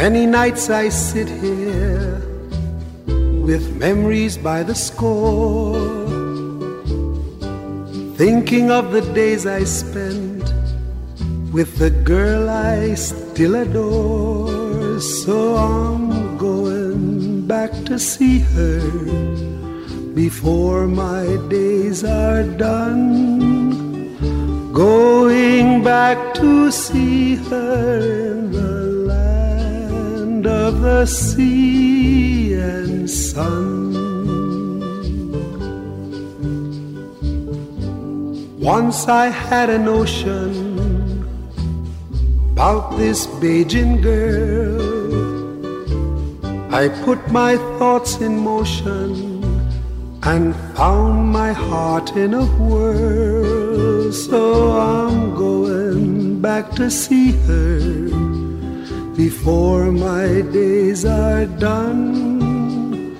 Many 0.08 0.24
nights 0.24 0.70
I 0.70 0.88
sit 0.88 1.28
here 1.28 2.22
with 3.44 3.76
memories 3.76 4.38
by 4.38 4.62
the 4.62 4.74
score, 4.74 5.76
thinking 8.16 8.70
of 8.70 8.90
the 8.92 9.02
days 9.12 9.44
I 9.44 9.64
spent 9.64 10.44
with 11.52 11.76
the 11.76 11.90
girl 11.90 12.48
I 12.48 12.94
still 12.94 13.56
adore. 13.56 14.98
So 14.98 15.56
I'm 15.56 16.38
going 16.38 17.46
back 17.46 17.72
to 17.84 17.98
see 17.98 18.38
her 18.56 18.80
before 20.14 20.86
my 20.86 21.36
days 21.50 22.02
are 22.02 22.44
done. 22.44 23.04
Going 24.72 25.84
back 25.84 26.32
to 26.36 26.72
see 26.72 27.34
her 27.52 28.47
the 30.88 31.04
sea 31.04 32.54
and 32.54 33.10
sun. 33.10 33.68
Once 38.58 38.98
I 39.06 39.26
had 39.28 39.68
a 39.68 39.78
notion 39.78 40.50
about 42.52 42.96
this 43.00 43.26
Beijing 43.40 43.92
girl. 44.10 44.86
I 46.80 46.88
put 47.04 47.20
my 47.40 47.52
thoughts 47.78 48.12
in 48.26 48.34
motion 48.52 49.10
and 50.32 50.56
found 50.74 51.16
my 51.40 51.52
heart 51.52 52.08
in 52.24 52.32
a 52.44 52.46
whirl. 52.58 54.10
So 54.26 54.42
I'm 54.96 55.34
going 55.34 56.40
back 56.48 56.64
to 56.80 56.90
see 56.90 57.26
her 57.46 58.07
before 59.18 59.90
my 59.90 60.42
days 60.52 61.04
are 61.04 61.44
done. 61.44 63.18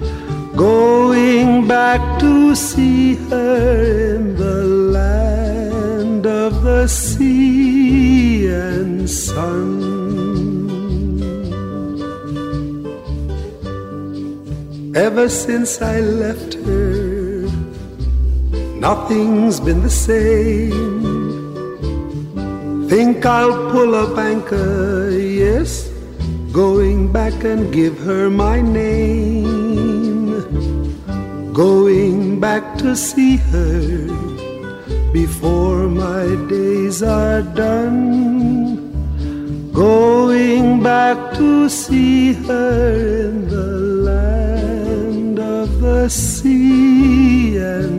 Going 0.54 1.66
back 1.66 2.20
to 2.20 2.54
see 2.54 3.16
her 3.30 4.14
in 4.14 4.36
the 4.36 4.62
land 4.94 6.24
of 6.24 6.62
the 6.62 6.86
sea 6.86 8.46
and 8.46 9.10
sun. 9.10 9.98
Ever 14.94 15.28
since 15.28 15.82
I 15.82 15.98
left 15.98 16.54
her, 16.54 17.50
nothing's 18.86 19.58
been 19.58 19.82
the 19.82 19.90
same. 19.90 21.18
Think 22.88 23.26
I'll 23.26 23.70
pull 23.72 23.96
up 23.96 24.16
anchor, 24.16 25.10
yes, 25.10 25.87
going 26.52 27.12
back 27.12 27.44
and 27.44 27.72
give 27.72 27.98
her 27.98 28.30
my 28.30 28.60
name. 28.60 29.48
Going 31.52 32.40
back 32.40 32.78
to 32.78 32.94
see 32.94 33.36
her 33.36 34.06
before 35.12 35.88
my 35.88 36.24
days 36.48 37.02
are 37.02 37.42
done. 37.42 38.78
Going 39.72 40.82
back 40.82 41.34
to 41.34 41.68
see 41.68 42.32
her 42.32 43.28
in 43.28 43.48
the 43.48 43.66
land 44.10 45.38
of 45.38 45.80
the 45.80 46.08
sea 46.08 47.56
and 47.58 47.97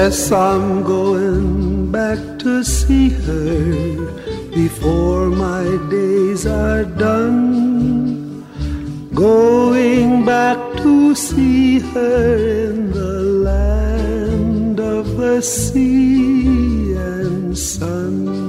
Yes, 0.00 0.30
I'm 0.30 0.84
going 0.84 1.90
back 1.90 2.20
to 2.44 2.62
see 2.62 3.08
her 3.08 4.12
before 4.54 5.26
my 5.26 5.64
days 5.90 6.46
are 6.46 6.84
done. 6.84 8.46
Going 9.12 10.24
back 10.24 10.56
to 10.84 11.16
see 11.16 11.80
her 11.80 12.36
in 12.68 12.92
the 12.92 13.22
land 13.50 14.78
of 14.78 15.16
the 15.16 15.42
sea 15.42 16.94
and 16.94 17.58
sun. 17.58 18.47